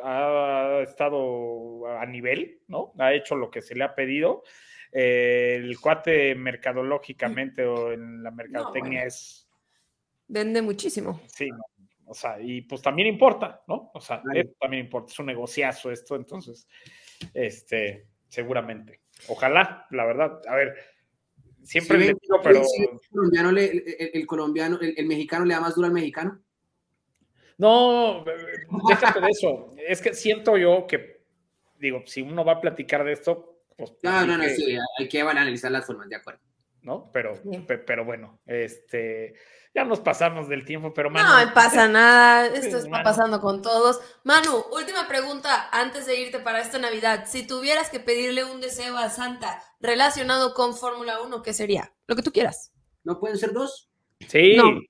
[0.03, 2.93] ha estado a nivel, ¿no?
[2.99, 4.43] Ha hecho lo que se le ha pedido.
[4.93, 9.09] Eh, el cuate mercadológicamente o en la mercadotecnia bueno.
[9.09, 9.49] es,
[10.29, 11.21] Vende muchísimo.
[11.27, 11.63] sí, no,
[12.07, 13.91] o sea, y pues también importa, ¿no?
[13.95, 16.67] O sea, esto también importa, es un negociazo esto, entonces,
[17.35, 19.01] este, seguramente.
[19.29, 20.75] Ojalá, la verdad, a ver,
[21.63, 22.65] siempre Sí, le ven, digo, pero...
[22.65, 25.93] sí, el colombiano, le- el, el colombiano, el, el mexicano le da más duro al
[25.93, 26.43] mexicano.
[27.59, 28.25] No,
[28.89, 29.75] déjate de eso.
[29.87, 31.23] Es que siento yo que,
[31.77, 33.93] digo, si uno va a platicar de esto, pues.
[34.03, 36.41] No, no, no, que- sí, hay que analizar las formas, de acuerdo.
[36.83, 37.11] ¿No?
[37.13, 37.59] Pero, Sí.
[37.67, 39.35] pe- pero bueno, este.
[39.75, 42.47] Ya nos pasamos del tiempo, pero No, Manu, no pasa nada.
[42.47, 43.05] Esto está Manu.
[43.05, 44.01] pasando con todos.
[44.25, 47.25] Manu, última pregunta antes de irte para esta Navidad.
[47.27, 51.93] Si tuvieras que pedirle un deseo a Santa relacionado con Fórmula 1, ¿qué sería?
[52.07, 52.73] Lo que tú quieras.
[53.05, 53.91] ¿No pueden ser dos?
[54.29, 54.57] Sí.
[54.57, 54.81] No.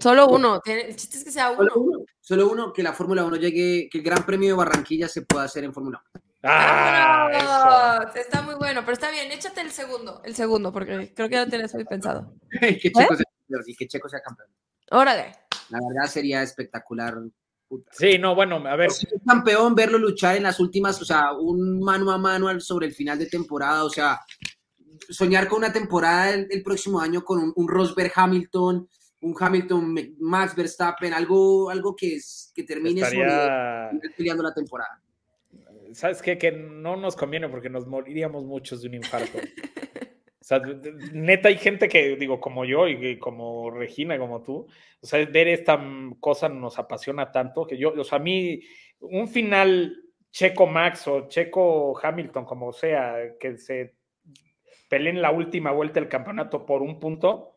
[0.00, 0.60] Solo uno.
[0.64, 1.82] El chiste es que sea Solo uno.
[1.98, 2.04] uno.
[2.20, 5.44] Solo uno, que la Fórmula 1 llegue, que el Gran Premio de Barranquilla se pueda
[5.44, 6.22] hacer en Fórmula 1.
[6.46, 8.10] Ah.
[8.14, 9.30] Está muy bueno, pero está bien.
[9.32, 10.20] Échate el segundo.
[10.24, 12.34] El segundo, porque creo que ya lo tienes muy pensado.
[12.60, 14.48] que Checo sea campeón, y que Checo sea campeón.
[14.90, 15.36] Órale.
[15.70, 17.14] La verdad sería espectacular.
[17.68, 17.90] puta.
[17.92, 18.90] Sí, no, bueno, a ver.
[18.90, 22.92] Ser campeón, verlo luchar en las últimas, o sea, un mano a mano sobre el
[22.94, 24.20] final de temporada, o sea,
[25.08, 28.88] soñar con una temporada el, el próximo año con un, un Rosberg Hamilton,
[29.24, 33.90] un Hamilton Max Verstappen, algo, algo que, es- que termine Estaría.
[34.16, 35.00] peleando la temporada.
[35.92, 36.36] ¿Sabes qué?
[36.36, 39.38] Que no nos conviene porque nos moriríamos muchos de un infarto.
[39.38, 40.60] O sea,
[41.12, 44.66] neta, hay gente que, digo, como yo y como Regina, como tú,
[45.00, 45.80] o sea, ver esta
[46.20, 48.60] cosa nos apasiona tanto que yo, o sea, a mí,
[49.00, 49.96] un final
[50.30, 53.94] Checo Max o Checo Hamilton, como sea, que se
[54.90, 57.53] peleen la última vuelta del campeonato por un punto,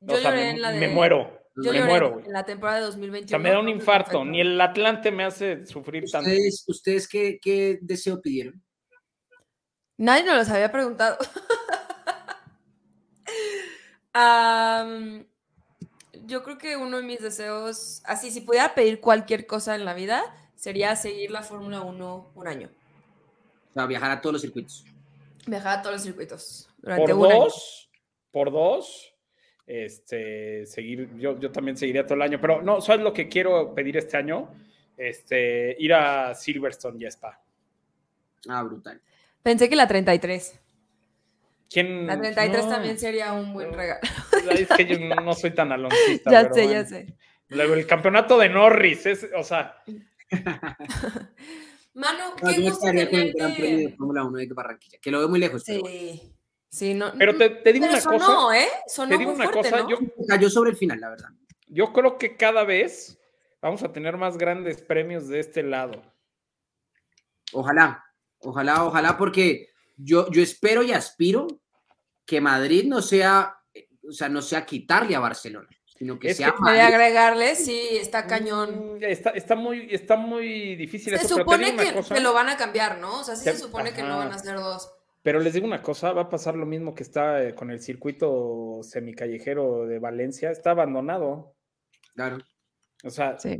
[0.00, 2.26] Yo o sea, lloré me, en la de- me muero, Yo me lloré muero, güey.
[2.26, 3.28] en la temporada de O 2021.
[3.28, 6.30] sea, me da un infarto, ni el Atlante me hace sufrir tanto.
[6.68, 8.62] ¿Ustedes, qué, qué deseo pidieron?
[9.98, 11.16] Nadie nos los había preguntado.
[16.26, 19.94] Yo creo que uno de mis deseos, así, si pudiera pedir cualquier cosa en la
[19.94, 20.22] vida,
[20.56, 22.68] sería seguir la Fórmula 1 un año.
[23.70, 24.84] O sea, viajar a todos los circuitos.
[25.46, 27.40] Viajar a todos los circuitos durante por un año.
[27.44, 27.90] dos,
[28.32, 29.14] por dos,
[29.66, 33.74] este, seguir, yo, yo también seguiría todo el año, pero no, ¿sabes lo que quiero
[33.74, 34.48] pedir este año?
[34.96, 37.40] Este, ir a Silverstone y a Spa.
[38.48, 39.00] Ah, brutal.
[39.42, 40.60] Pensé que la 33.
[41.68, 42.06] ¿Quién?
[42.06, 43.76] La 33 no, también sería un buen no.
[43.76, 44.00] regalo.
[44.50, 46.30] Es que yo no soy tan aloncista.
[46.30, 46.72] ya sé, bueno.
[46.72, 47.06] ya sé.
[47.48, 49.82] Luego el campeonato de Norris, es, o sea,
[51.94, 53.96] Manu, No, qué me gusto el Gran Premio de tenerte.
[53.96, 55.62] Fórmula 1 de Barranquilla, que lo veo muy lejos.
[55.66, 56.35] pero bueno.
[56.76, 56.92] Sí.
[56.94, 57.12] No.
[57.18, 58.68] pero te, te digo pero una sonó, cosa, ¿eh?
[58.86, 59.88] Sonó te digo muy una fuerte, cosa, ¿no?
[59.88, 59.98] yo,
[60.28, 61.28] Cayó sobre el final, la verdad.
[61.68, 63.18] yo creo que cada vez
[63.62, 66.02] vamos a tener más grandes premios de este lado.
[67.52, 68.04] Ojalá,
[68.40, 71.46] ojalá, ojalá, porque yo, yo espero y aspiro
[72.26, 73.56] que Madrid no sea,
[74.06, 76.80] o sea, no sea quitarle a Barcelona, sino que Es sea que- De Madrid.
[76.80, 78.96] agregarle, sí, está cañón.
[78.96, 82.14] Mm, Está, está, muy, está muy difícil Se eso, supone que, cosa.
[82.14, 83.20] que lo van a cambiar, ¿no?
[83.20, 84.16] O sea, sí Te- se supone que no ajá.
[84.26, 84.92] van a ser dos.
[85.26, 87.80] Pero les digo una cosa, va a pasar lo mismo que está eh, con el
[87.80, 91.56] circuito semicallejero de Valencia, está abandonado.
[92.14, 92.38] Claro.
[93.02, 93.58] O sea, Sí.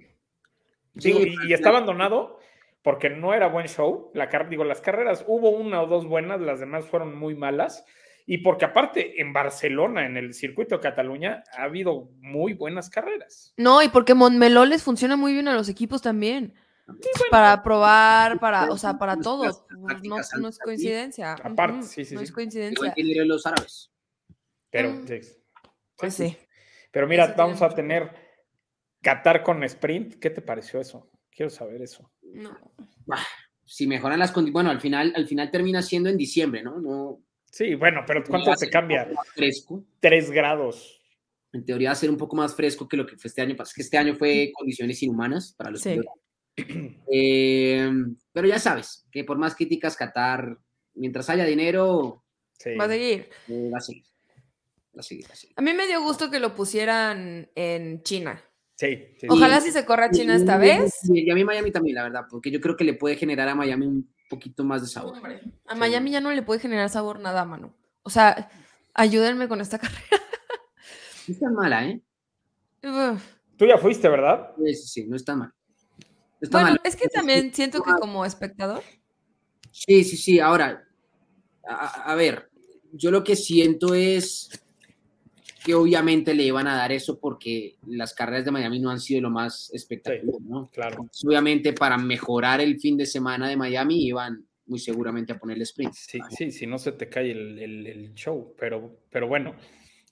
[0.95, 2.39] digo, Sí, y, y está abandonado
[2.83, 4.13] porque no era buen show.
[4.15, 7.85] La, car- digo, las carreras hubo una o dos buenas, las demás fueron muy malas.
[8.27, 13.53] Y porque aparte en Barcelona, en el circuito de Cataluña, ha habido muy buenas carreras.
[13.57, 16.55] No, y porque Montmeló les funciona muy bien a los equipos también.
[17.31, 19.67] Para probar, para, o sea, para todo.
[20.05, 20.19] No,
[20.49, 21.33] es coincidencia.
[21.33, 22.25] Aparte, sí, sí, No sí.
[22.25, 22.95] es Igual coincidencia.
[22.95, 23.91] que los árabes.
[24.71, 25.07] Pero, Mm.
[25.07, 25.21] sí.
[25.97, 26.37] Pues sí.
[26.93, 28.11] Pero mira, vamos a tener
[29.03, 30.15] Qatar con sprint.
[30.21, 31.11] ¿Qué te pareció eso?
[31.31, 32.11] Quiero saber eso.
[32.23, 32.57] No.
[33.05, 33.19] Bah,
[33.65, 36.79] si mejoran las condiciones, bueno, al final, al final termina siendo en diciembre, ¿no?
[36.81, 37.23] No.
[37.51, 39.09] Sí, bueno, pero ¿cuánto se cambia?
[39.35, 39.85] Fresco.
[40.01, 41.01] Tres grados.
[41.53, 43.57] En teoría va a ser un poco más fresco que lo que fue este año.
[43.57, 45.91] Pasa que este año fue condiciones inhumanas para los Sí.
[45.91, 46.13] pilotos.
[47.13, 47.91] Eh,
[48.33, 50.59] pero ya sabes, que por más críticas Qatar,
[50.95, 52.23] mientras haya dinero,
[52.59, 52.75] Sí.
[52.75, 53.29] Va a seguir.
[53.49, 54.05] eh, va a seguir.
[54.97, 55.55] Va a seguir, va a seguir.
[55.59, 58.43] A mí me dio gusto que lo pusieran en China.
[58.77, 59.27] Sí, sí, sí.
[59.29, 60.91] Ojalá si se corra China esta vez.
[61.05, 63.55] Y a mí Miami también, la verdad, porque yo creo que le puede generar a
[63.55, 65.17] Miami un poquito más de sabor.
[65.19, 67.75] Hombre, a Miami ya no le puede generar sabor nada, mano.
[68.03, 68.51] O sea,
[68.95, 70.23] ayúdenme con esta carrera.
[71.29, 72.01] No es tan mala, ¿eh?
[72.85, 73.23] Uf.
[73.59, 74.51] Tú ya fuiste, ¿verdad?
[74.65, 75.53] Sí, sí, sí, no está mal.
[76.41, 76.81] Está Bueno, mal.
[76.85, 78.83] es que también siento que como espectador.
[79.71, 80.39] Sí, sí, sí.
[80.41, 80.85] Ahora,
[81.69, 82.51] a, a ver,
[82.93, 84.49] yo lo que siento es
[85.65, 89.21] que obviamente le iban a dar eso porque las carreras de Miami no han sido
[89.23, 90.71] lo más espectacular, ¿no?
[90.73, 90.97] Claro.
[91.01, 95.65] Entonces, obviamente para mejorar el fin de semana de Miami iban muy seguramente a ponerle
[95.65, 95.93] sprint.
[95.95, 99.57] Sí, sí, si no se te cae el, el- el show, pero, pero bueno,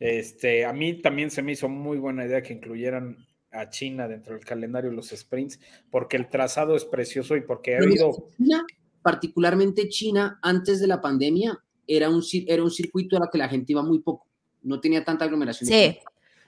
[0.01, 3.17] este, a mí también se me hizo muy buena idea que incluyeran
[3.55, 5.60] a China dentro del calendario de los sprints,
[5.90, 8.28] porque el trazado es precioso y porque ha habido...
[8.36, 8.64] China,
[9.02, 13.39] particularmente China, antes de la pandemia, era un, cir- era un circuito a la que
[13.39, 14.26] la gente iba muy poco.
[14.62, 15.68] No tenía tanta aglomeración.
[15.68, 15.98] Sí.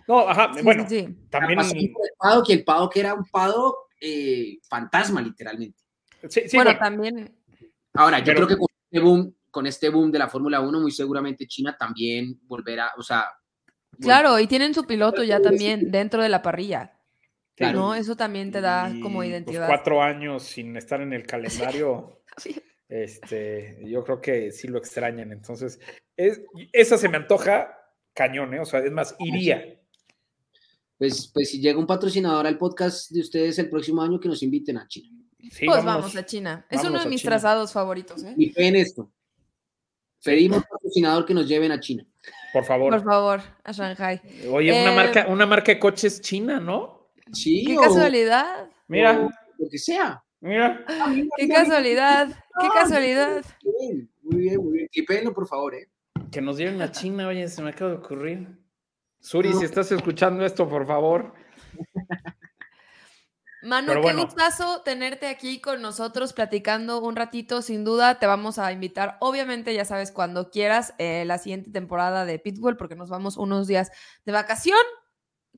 [0.09, 1.17] No, ajá, sí, bueno, sí, sí.
[1.31, 1.61] también...
[1.61, 5.79] El paddock, y el paddock era un paddock eh, fantasma, literalmente.
[6.29, 7.37] Sí, sí, bueno, bueno, también.
[7.95, 10.81] Ahora, yo Pero- creo que con este boom, con este boom de la Fórmula 1,
[10.81, 13.27] muy seguramente China también volverá, o sea,
[13.99, 16.96] Claro, y tienen su piloto ya también dentro de la parrilla.
[17.57, 17.79] Claro.
[17.81, 17.95] ¿No?
[17.95, 19.67] Eso también te da como pues, identidad.
[19.67, 22.55] cuatro años sin estar en el calendario, Sí.
[22.89, 25.33] este, yo creo que sí lo extrañan.
[25.33, 25.81] Entonces,
[26.17, 26.43] es,
[26.73, 27.75] esa se me antoja
[28.15, 28.61] cañón, ¿eh?
[28.61, 29.79] O sea, es más, iría.
[30.99, 34.43] pues, pues si llega un patrocinador al podcast de ustedes el próximo año, que nos
[34.43, 35.11] inviten a China.
[35.39, 35.85] Sí, Pues vámonos.
[36.13, 36.67] vamos a China.
[36.71, 37.31] Es uno de mis China.
[37.33, 38.35] trazados favoritos, ¿eh?
[38.37, 39.11] Y en esto.
[40.25, 42.05] Pedimos patrocinador que nos lleven a China.
[42.53, 42.91] Por favor.
[42.93, 44.21] Por favor, a Shanghai.
[44.51, 46.96] Oye, una, Eh, marca, una marca de coches china, ¿no?
[47.33, 48.69] Sí, Qué o- casualidad.
[48.89, 50.23] Mira, o lo que sea.
[50.41, 50.85] mira.
[51.37, 52.29] Qué casualidad.
[52.61, 53.45] Qué casualidad.
[53.63, 55.35] Muy bien, muy bien, muy bien.
[55.35, 55.89] Por favor, ¿eh?
[56.31, 58.49] Que nos lleven a China, oye, se me acaba de ocurrir.
[59.21, 61.33] Suri, si estás escuchando esto, por favor.
[63.63, 64.25] Manu, Pero qué bueno.
[64.27, 67.63] gustazo tenerte aquí con nosotros platicando un ratito.
[67.63, 72.25] Sin duda, te vamos a invitar, obviamente, ya sabes, cuando quieras, eh, la siguiente temporada
[72.25, 73.91] de Pitbull, porque nos vamos unos días
[74.25, 74.79] de vacación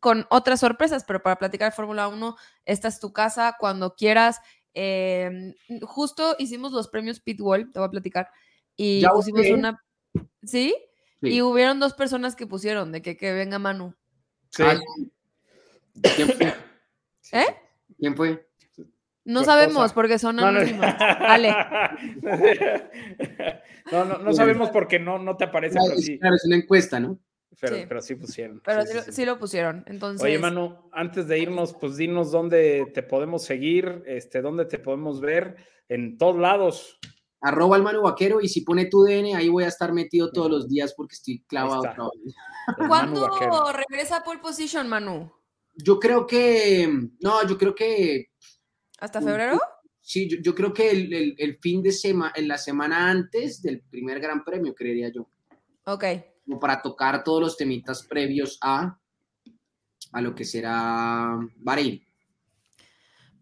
[0.01, 4.41] con otras sorpresas, pero para platicar de Fórmula 1, esta es tu casa cuando quieras.
[4.75, 8.29] Eh, justo hicimos los premios Pitbull, te voy a platicar,
[8.77, 9.83] y Ya pusimos una.
[10.43, 10.75] ¿Sí?
[11.21, 11.29] Sí.
[11.29, 13.95] Y hubieron dos personas que pusieron de que, que venga Manu.
[14.51, 14.63] Sí.
[14.65, 14.79] Ah,
[16.15, 16.55] ¿Quién fue?
[17.33, 17.47] ¿Eh?
[17.99, 18.49] ¿Quién fue?
[19.25, 20.61] No sabemos porque son No, no.
[20.61, 20.87] anónimos.
[20.99, 21.55] Ale.
[23.93, 26.45] No, no, no sabemos porque no, no te aparece, Claro, pero es, sí, claro, es
[26.47, 27.19] una encuesta, ¿no?
[27.61, 27.85] Pero, Sí.
[27.89, 28.61] pero sí pusieron.
[28.65, 29.13] Pero sí, sí, sí, lo- sí.
[29.13, 29.85] sí lo pusieron.
[29.87, 34.79] Entonces, Oye, Manu, antes de irnos, pues dinos dónde te podemos seguir, este, dónde te
[34.79, 35.57] podemos ver,
[35.89, 36.99] en todos lados.
[37.41, 40.51] Arroba al Manu Vaquero y si pone tu DN, ahí voy a estar metido todos
[40.51, 41.83] los días porque estoy clavado.
[42.89, 43.29] ¿cuándo
[43.73, 45.31] regresa a pole position, Manu?
[45.77, 46.89] Yo creo que,
[47.21, 48.27] no, yo creo que,
[48.99, 49.61] ¿Hasta febrero?
[50.01, 53.63] sí, yo, yo creo que el, el- el fin de semana, en la semana antes
[53.63, 55.29] del primer Gran Premio, creería yo,
[55.85, 56.05] Ok.
[56.49, 58.99] Como para tocar todos los temitas previos a,
[60.13, 62.03] a lo que será Bahrein.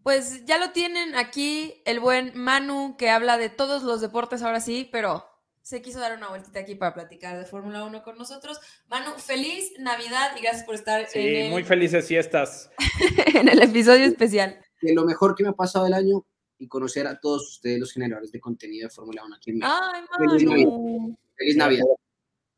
[0.03, 4.59] Pues ya lo tienen aquí el buen Manu que habla de todos los deportes ahora
[4.59, 5.25] sí, pero
[5.61, 8.59] se quiso dar una vueltita aquí para platicar de Fórmula 1 con nosotros.
[8.89, 12.69] Manu, feliz Navidad y gracias por estar en, Sí, el, muy felices fiestas.
[13.35, 14.59] en el episodio especial.
[14.81, 16.25] De lo mejor que me ha pasado el año
[16.57, 19.77] y conocer a todos ustedes los generadores de contenido de Fórmula 1 aquí en México.
[19.93, 21.17] Ay, Feliz Manu.
[21.37, 21.85] Feliz Navidad.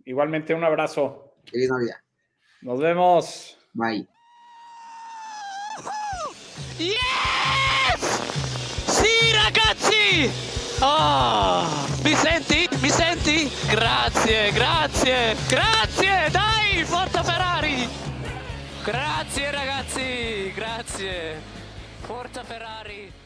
[0.09, 1.35] Igualmente, un abrazo.
[1.45, 1.97] Feliz Navidad.
[2.61, 3.57] Nos vemos.
[3.73, 4.07] Bye.
[6.79, 6.97] Yes!
[8.87, 10.31] Sì, ragazzi!
[10.79, 11.63] Oh,
[12.03, 12.67] mi senti?
[12.81, 13.51] Mi senti?
[13.69, 16.29] Grazie, grazie, grazie!
[16.31, 17.87] Dai, forza Ferrari!
[18.83, 21.39] Grazie ragazzi, grazie!
[21.99, 23.18] Forza Ferrari!